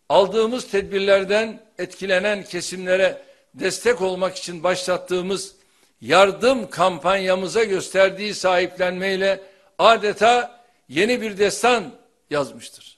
aldığımız 0.09 0.71
tedbirlerden 0.71 1.61
etkilenen 1.77 2.43
kesimlere 2.43 3.21
destek 3.53 4.01
olmak 4.01 4.35
için 4.35 4.63
başlattığımız 4.63 5.55
yardım 6.03 6.69
kampanyamıza 6.69 7.63
gösterdiği 7.63 8.33
sahiplenmeyle 8.33 9.41
adeta 9.77 10.63
yeni 10.89 11.21
bir 11.21 11.37
destan 11.37 11.91
yazmıştır. 12.29 12.97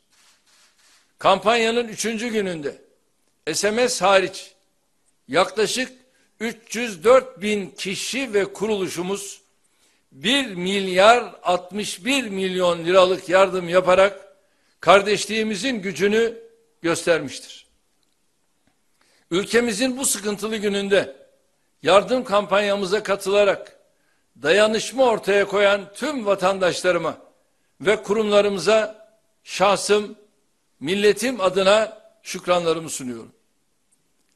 Kampanyanın 1.20 1.88
üçüncü 1.88 2.28
gününde 2.28 2.82
SMS 3.54 4.02
hariç 4.02 4.54
yaklaşık 5.28 5.92
304 6.40 7.42
bin 7.42 7.70
kişi 7.70 8.34
ve 8.34 8.54
kuruluşumuz 8.54 9.42
1 10.12 10.46
milyar 10.46 11.36
61 11.44 12.24
milyon 12.24 12.86
liralık 12.86 13.30
yardım 13.30 13.70
yaparak 13.70 14.36
kardeşliğimizin 14.80 15.82
gücünü 15.82 16.38
göstermiştir. 16.82 17.68
Ülkemizin 19.32 19.98
bu 19.98 20.06
sıkıntılı 20.06 20.58
gününde 20.58 21.25
yardım 21.86 22.24
kampanyamıza 22.24 23.04
katılarak 23.04 23.76
dayanışma 24.42 25.04
ortaya 25.04 25.48
koyan 25.48 25.82
tüm 25.94 26.26
vatandaşlarıma 26.26 27.18
ve 27.82 28.04
kurumlarımıza 28.04 29.10
şahsım, 29.44 30.16
milletim 30.80 31.42
adına 31.42 32.02
şükranlarımı 32.24 32.90
sunuyorum. 32.90 33.32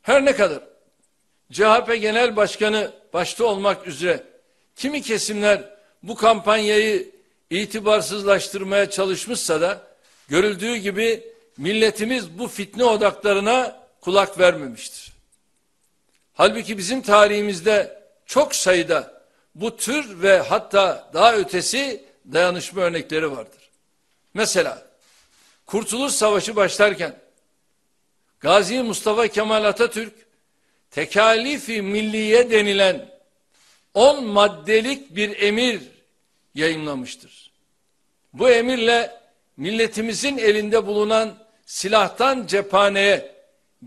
Her 0.02 0.26
ne 0.26 0.36
kadar 0.36 0.64
CHP 1.52 2.02
Genel 2.02 2.36
Başkanı 2.36 2.92
başta 3.14 3.46
olmak 3.46 3.88
üzere 3.88 4.24
kimi 4.76 5.02
kesimler 5.02 5.70
bu 6.04 6.16
kampanyayı 6.16 7.12
itibarsızlaştırmaya 7.50 8.90
çalışmışsa 8.90 9.62
da 9.62 9.82
görüldüğü 10.28 10.76
gibi 10.76 11.24
milletimiz 11.58 12.40
bu 12.40 12.48
fitne 12.48 12.84
odaklarına 12.84 13.82
kulak 14.02 14.40
vermemiştir. 14.40 15.19
Halbuki 16.40 16.78
bizim 16.78 17.02
tarihimizde 17.02 18.04
çok 18.26 18.56
sayıda 18.56 19.24
bu 19.56 19.78
tür 19.78 20.22
ve 20.22 20.40
hatta 20.40 21.10
daha 21.14 21.36
ötesi 21.36 22.04
dayanışma 22.34 22.82
örnekleri 22.82 23.32
vardır. 23.32 23.70
Mesela 24.34 24.88
Kurtuluş 25.66 26.14
Savaşı 26.14 26.56
başlarken 26.56 27.20
Gazi 28.40 28.84
Mustafa 28.84 29.28
Kemal 29.28 29.64
Atatürk 29.64 30.14
tekalifi 30.92 31.82
milliye 31.82 32.52
denilen 32.52 33.10
10 33.94 34.26
maddelik 34.26 35.16
bir 35.16 35.42
emir 35.42 35.82
yayınlamıştır. 36.56 37.52
Bu 38.34 38.50
emirle 38.50 39.22
milletimizin 39.58 40.38
elinde 40.38 40.88
bulunan 40.88 41.38
silahtan 41.66 42.48
cephaneye, 42.48 43.36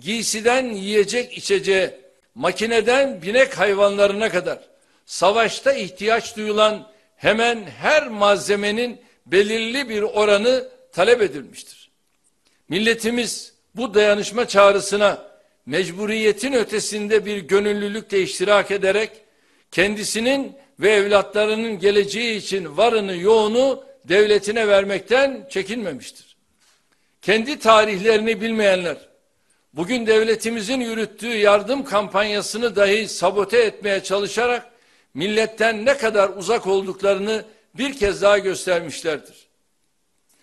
giysiden 0.00 0.64
yiyecek 0.64 1.38
içeceğe, 1.38 2.01
makineden 2.34 3.22
binek 3.22 3.58
hayvanlarına 3.58 4.28
kadar 4.28 4.58
savaşta 5.06 5.72
ihtiyaç 5.72 6.36
duyulan 6.36 6.88
hemen 7.16 7.64
her 7.64 8.08
malzemenin 8.08 9.00
belirli 9.26 9.88
bir 9.88 10.02
oranı 10.02 10.68
talep 10.92 11.22
edilmiştir. 11.22 11.90
Milletimiz 12.68 13.52
bu 13.74 13.94
dayanışma 13.94 14.48
çağrısına 14.48 15.32
mecburiyetin 15.66 16.52
ötesinde 16.52 17.24
bir 17.24 17.38
gönüllülükle 17.38 18.22
iştirak 18.22 18.70
ederek 18.70 19.10
kendisinin 19.70 20.56
ve 20.80 20.90
evlatlarının 20.90 21.78
geleceği 21.78 22.36
için 22.36 22.76
varını 22.76 23.16
yoğunu 23.16 23.84
devletine 24.04 24.68
vermekten 24.68 25.46
çekinmemiştir. 25.50 26.36
Kendi 27.22 27.58
tarihlerini 27.58 28.40
bilmeyenler 28.40 28.96
bugün 29.74 30.06
devletimizin 30.06 30.80
yürüttüğü 30.80 31.36
yardım 31.36 31.84
kampanyasını 31.84 32.76
dahi 32.76 33.08
sabote 33.08 33.58
etmeye 33.58 34.02
çalışarak 34.02 34.70
milletten 35.14 35.86
ne 35.86 35.96
kadar 35.96 36.28
uzak 36.28 36.66
olduklarını 36.66 37.44
bir 37.74 37.98
kez 37.98 38.22
daha 38.22 38.38
göstermişlerdir. 38.38 39.46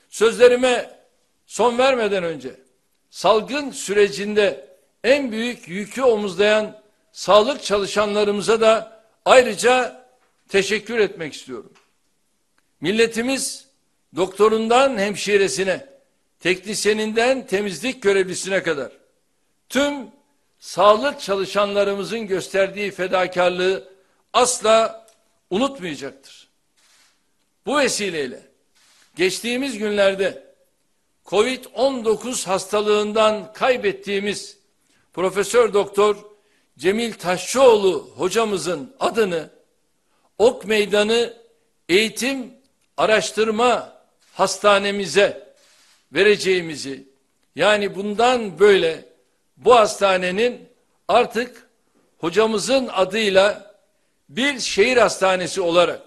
Sözlerime 0.09 0.99
son 1.45 1.77
vermeden 1.77 2.23
önce 2.23 2.55
salgın 3.09 3.71
sürecinde 3.71 4.69
en 5.03 5.31
büyük 5.31 5.67
yükü 5.67 6.01
omuzlayan 6.01 6.81
sağlık 7.11 7.63
çalışanlarımıza 7.63 8.61
da 8.61 9.01
ayrıca 9.25 10.05
teşekkür 10.49 10.99
etmek 10.99 11.33
istiyorum. 11.33 11.73
Milletimiz 12.81 13.67
doktorundan 14.15 14.97
hemşiresine, 14.97 15.85
teknisyeninden 16.39 17.47
temizlik 17.47 18.03
görevlisine 18.03 18.63
kadar 18.63 18.98
tüm 19.69 20.07
sağlık 20.59 21.21
çalışanlarımızın 21.21 22.27
gösterdiği 22.27 22.91
fedakarlığı 22.91 23.89
asla 24.33 25.07
unutmayacaktır. 25.49 26.49
Bu 27.65 27.77
vesileyle 27.77 28.41
geçtiğimiz 29.15 29.77
günlerde 29.77 30.49
Covid-19 31.25 32.45
hastalığından 32.45 33.53
kaybettiğimiz 33.53 34.57
Profesör 35.13 35.73
Doktor 35.73 36.15
Cemil 36.77 37.13
Taşçıoğlu 37.13 38.11
hocamızın 38.15 38.95
adını 38.99 39.49
Ok 40.37 40.65
Meydanı 40.65 41.33
Eğitim 41.89 42.53
Araştırma 42.97 43.99
Hastanemize 44.33 45.53
vereceğimizi 46.13 47.07
yani 47.55 47.95
bundan 47.95 48.59
böyle 48.59 49.08
bu 49.59 49.75
hastanenin 49.75 50.69
artık 51.07 51.69
hocamızın 52.17 52.87
adıyla 52.87 53.75
bir 54.29 54.59
şehir 54.59 54.97
hastanesi 54.97 55.61
olarak 55.61 56.01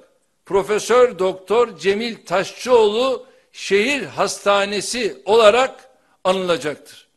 Profesör 0.47 1.19
Doktor 1.19 1.79
Cemil 1.79 2.27
Taşçıoğlu 2.27 3.27
Şehir 3.53 4.03
Hastanesi 4.03 5.23
olarak 5.25 5.91
anılacaktır. 6.25 7.09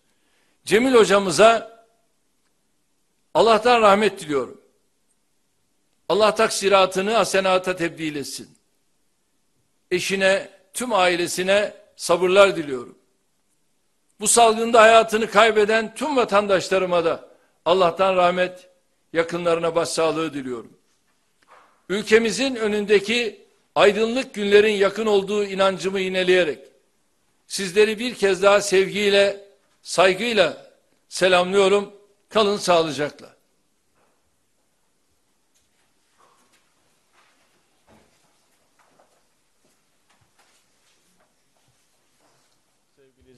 Cemil 0.66 0.94
hocamıza 0.94 1.86
Allah'tan 3.34 3.82
rahmet 3.82 4.20
diliyorum. 4.20 4.62
Allah 6.10 6.36
taksiratını 6.36 7.12
hasenata 7.12 7.76
tebdil 7.76 8.16
etsin. 8.16 8.58
Eşine, 9.92 10.50
tüm 10.74 10.94
ailesine 10.94 11.74
sabırlar 11.96 12.56
diliyorum. 12.56 12.98
Bu 14.20 14.28
salgında 14.28 14.82
hayatını 14.82 15.28
kaybeden 15.32 15.96
tüm 15.96 16.16
vatandaşlarıma 16.16 17.06
da 17.06 17.30
Allah'tan 17.66 18.16
rahmet, 18.16 18.70
yakınlarına 19.14 19.76
başsağlığı 19.76 20.34
diliyorum. 20.34 20.74
Ülkemizin 21.90 22.56
önündeki 22.56 23.46
aydınlık 23.76 24.34
günlerin 24.34 24.74
yakın 24.74 25.06
olduğu 25.06 25.44
inancımı 25.44 26.00
yineleyerek 26.00 26.60
sizleri 27.48 28.00
bir 28.00 28.16
kez 28.16 28.44
daha 28.44 28.62
sevgiyle, 28.62 29.46
saygıyla 29.82 30.72
selamlıyorum. 31.10 31.94
Kalın 32.30 32.58
sağlıcakla. 32.58 33.35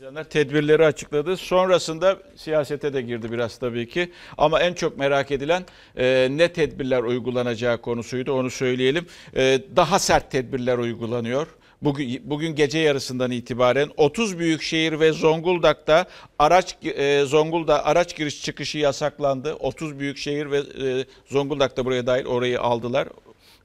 İzleyenler 0.08 0.30
tedbirleri 0.30 0.86
açıkladı. 0.86 1.38
Sonrasında 1.38 2.18
siyasete 2.36 2.94
de 2.94 3.02
girdi 3.02 3.32
biraz 3.32 3.58
tabii 3.58 3.90
ki. 3.90 4.12
Ama 4.38 4.60
en 4.60 4.74
çok 4.74 4.98
merak 4.98 5.32
edilen 5.32 5.66
e, 5.98 6.28
ne 6.32 6.54
tedbirler 6.54 7.04
uygulanacağı 7.04 7.82
konusuydu 7.82 8.32
onu 8.32 8.50
söyleyelim. 8.50 9.06
E, 9.36 9.62
daha 9.76 10.00
sert 10.00 10.32
tedbirler 10.32 10.78
uygulanıyor. 10.78 11.48
Bugün, 11.82 12.22
bugün 12.24 12.56
gece 12.56 12.80
yarısından 12.80 13.32
itibaren 13.32 13.90
30 13.98 14.40
büyük 14.40 14.62
şehir 14.62 15.00
ve 15.00 15.12
Zonguldak'ta 15.12 16.06
araç 16.40 16.76
e, 16.84 17.26
Zonguldak 17.26 17.88
araç 17.88 18.16
giriş 18.16 18.44
çıkışı 18.44 18.78
yasaklandı. 18.78 19.54
30 19.54 20.00
büyük 20.00 20.18
şehir 20.18 20.52
ve 20.52 20.58
e, 20.58 21.06
Zonguldak'ta 21.26 21.86
buraya 21.86 22.08
dahil 22.08 22.26
orayı 22.26 22.62
aldılar. 22.62 23.08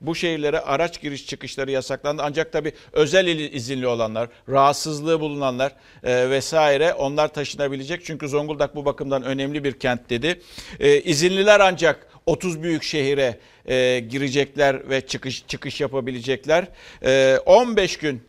Bu 0.03 0.15
şehirlere 0.15 0.61
araç 0.61 1.01
giriş 1.01 1.27
çıkışları 1.27 1.71
yasaklandı. 1.71 2.23
Ancak 2.25 2.53
tabii 2.53 2.73
özel 2.93 3.27
izinli 3.27 3.87
olanlar, 3.87 4.29
rahatsızlığı 4.49 5.21
bulunanlar 5.21 5.73
e, 6.05 6.31
vesaire 6.31 6.95
onlar 6.95 7.29
taşınabilecek. 7.29 8.05
Çünkü 8.05 8.29
Zonguldak 8.29 8.75
bu 8.77 8.85
bakımdan 8.85 9.23
önemli 9.23 9.65
bir 9.65 9.73
kent 9.73 10.11
dedi. 10.11 10.41
E, 10.81 11.01
izinliler 11.01 11.61
ancak 11.61 12.09
30 12.27 12.63
büyük 12.63 12.83
şehire 12.83 13.39
e, 13.67 13.99
girecekler 13.99 14.91
ve 14.91 15.07
çıkış 15.07 15.47
çıkış 15.47 15.81
yapabilecekler. 15.81 16.69
E, 17.05 17.39
15 17.47 17.97
gün 17.97 18.23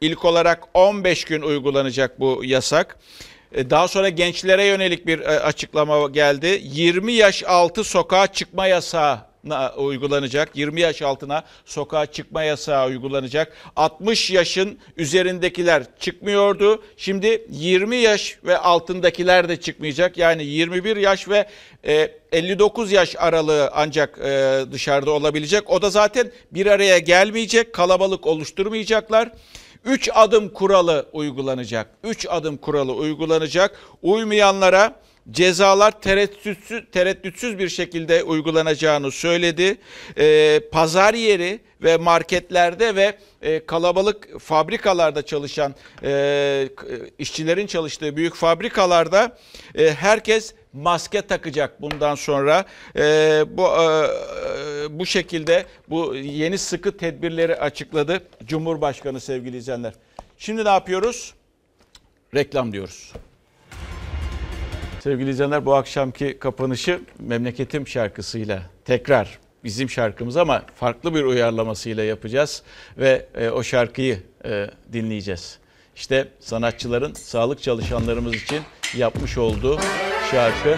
ilk 0.00 0.24
olarak 0.24 0.64
15 0.74 1.24
gün 1.24 1.42
uygulanacak 1.42 2.20
bu 2.20 2.44
yasak. 2.44 2.98
E, 3.52 3.70
daha 3.70 3.88
sonra 3.88 4.08
gençlere 4.08 4.64
yönelik 4.64 5.06
bir 5.06 5.20
e, 5.20 5.40
açıklama 5.40 6.08
geldi. 6.08 6.60
20 6.62 7.12
yaş 7.12 7.44
altı 7.44 7.84
sokağa 7.84 8.26
çıkma 8.26 8.66
yasağı 8.66 9.33
uygulanacak. 9.76 10.56
20 10.56 10.80
yaş 10.80 11.02
altına 11.02 11.44
sokağa 11.64 12.06
çıkma 12.06 12.42
yasağı 12.42 12.86
uygulanacak. 12.86 13.52
60 13.76 14.30
yaşın 14.30 14.78
üzerindekiler 14.96 15.82
çıkmıyordu. 15.98 16.82
Şimdi 16.96 17.46
20 17.50 17.96
yaş 17.96 18.38
ve 18.44 18.58
altındakiler 18.58 19.48
de 19.48 19.60
çıkmayacak. 19.60 20.18
Yani 20.18 20.44
21 20.44 20.96
yaş 20.96 21.28
ve 21.28 21.46
59 22.32 22.92
e, 22.92 22.96
yaş 22.96 23.16
aralığı 23.18 23.70
ancak 23.74 24.18
e, 24.18 24.60
dışarıda 24.72 25.10
olabilecek. 25.10 25.70
O 25.70 25.82
da 25.82 25.90
zaten 25.90 26.30
bir 26.50 26.66
araya 26.66 26.98
gelmeyecek, 26.98 27.72
kalabalık 27.72 28.26
oluşturmayacaklar. 28.26 29.30
3 29.84 30.10
adım 30.14 30.48
kuralı 30.48 31.06
uygulanacak. 31.12 31.86
3 32.04 32.26
adım 32.30 32.56
kuralı 32.56 32.92
uygulanacak. 32.92 33.78
Uymayanlara 34.02 34.96
cezalar 35.30 36.00
tereddütsüz, 36.00 36.84
tereddütsüz 36.92 37.58
bir 37.58 37.68
şekilde 37.68 38.22
uygulanacağını 38.22 39.10
söyledi. 39.10 39.76
E, 40.18 40.60
pazar 40.72 41.14
yeri 41.14 41.60
ve 41.82 41.96
marketlerde 41.96 42.96
ve 42.96 43.18
e, 43.42 43.66
kalabalık 43.66 44.40
fabrikalarda 44.40 45.22
çalışan 45.22 45.74
e, 46.02 46.68
işçilerin 47.18 47.66
çalıştığı 47.66 48.16
büyük 48.16 48.34
fabrikalarda 48.34 49.38
e, 49.74 49.94
herkes 49.94 50.54
maske 50.72 51.22
takacak 51.22 51.82
bundan 51.82 52.14
sonra. 52.14 52.64
E, 52.96 53.02
bu 53.48 53.66
e, 53.66 54.98
bu 54.98 55.06
şekilde 55.06 55.66
bu 55.88 56.14
yeni 56.14 56.58
sıkı 56.58 56.96
tedbirleri 56.96 57.56
açıkladı 57.56 58.22
Cumhurbaşkanı 58.44 59.20
sevgili 59.20 59.56
izleyenler. 59.56 59.92
Şimdi 60.38 60.64
ne 60.64 60.68
yapıyoruz? 60.68 61.34
Reklam 62.34 62.72
diyoruz. 62.72 63.12
Sevgili 65.04 65.30
izleyenler 65.30 65.66
bu 65.66 65.74
akşamki 65.74 66.38
kapanışı 66.38 67.00
memleketim 67.18 67.88
şarkısıyla 67.88 68.62
tekrar 68.84 69.38
bizim 69.64 69.90
şarkımız 69.90 70.36
ama 70.36 70.62
farklı 70.76 71.14
bir 71.14 71.22
uyarlamasıyla 71.24 72.04
yapacağız 72.04 72.62
ve 72.98 73.26
e, 73.34 73.48
o 73.48 73.62
şarkıyı 73.62 74.18
e, 74.44 74.70
dinleyeceğiz. 74.92 75.58
İşte 75.96 76.28
sanatçıların 76.40 77.12
sağlık 77.12 77.62
çalışanlarımız 77.62 78.34
için 78.34 78.62
yapmış 78.96 79.38
olduğu 79.38 79.78
şarkı 80.30 80.76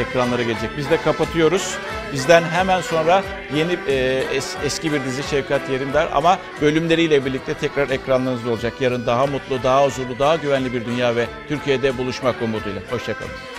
ekranlara 0.00 0.42
gelecek. 0.42 0.70
Biz 0.78 0.90
de 0.90 0.96
kapatıyoruz. 0.96 1.78
Bizden 2.12 2.42
hemen 2.42 2.80
sonra 2.80 3.24
yeni 3.56 3.78
e, 3.88 4.24
es, 4.34 4.56
eski 4.64 4.92
bir 4.92 5.04
dizi 5.04 5.22
Şevkat 5.22 5.70
Yerimdar 5.70 6.08
ama 6.14 6.38
bölümleriyle 6.60 7.24
birlikte 7.24 7.54
tekrar 7.54 7.90
ekranlarınızda 7.90 8.50
olacak. 8.50 8.72
Yarın 8.80 9.06
daha 9.06 9.26
mutlu, 9.26 9.62
daha 9.62 9.86
huzurlu, 9.86 10.18
daha 10.18 10.36
güvenli 10.36 10.72
bir 10.72 10.84
dünya 10.84 11.16
ve 11.16 11.26
Türkiye'de 11.48 11.98
buluşmak 11.98 12.42
umuduyla. 12.42 12.82
Hoşçakalın. 12.90 13.57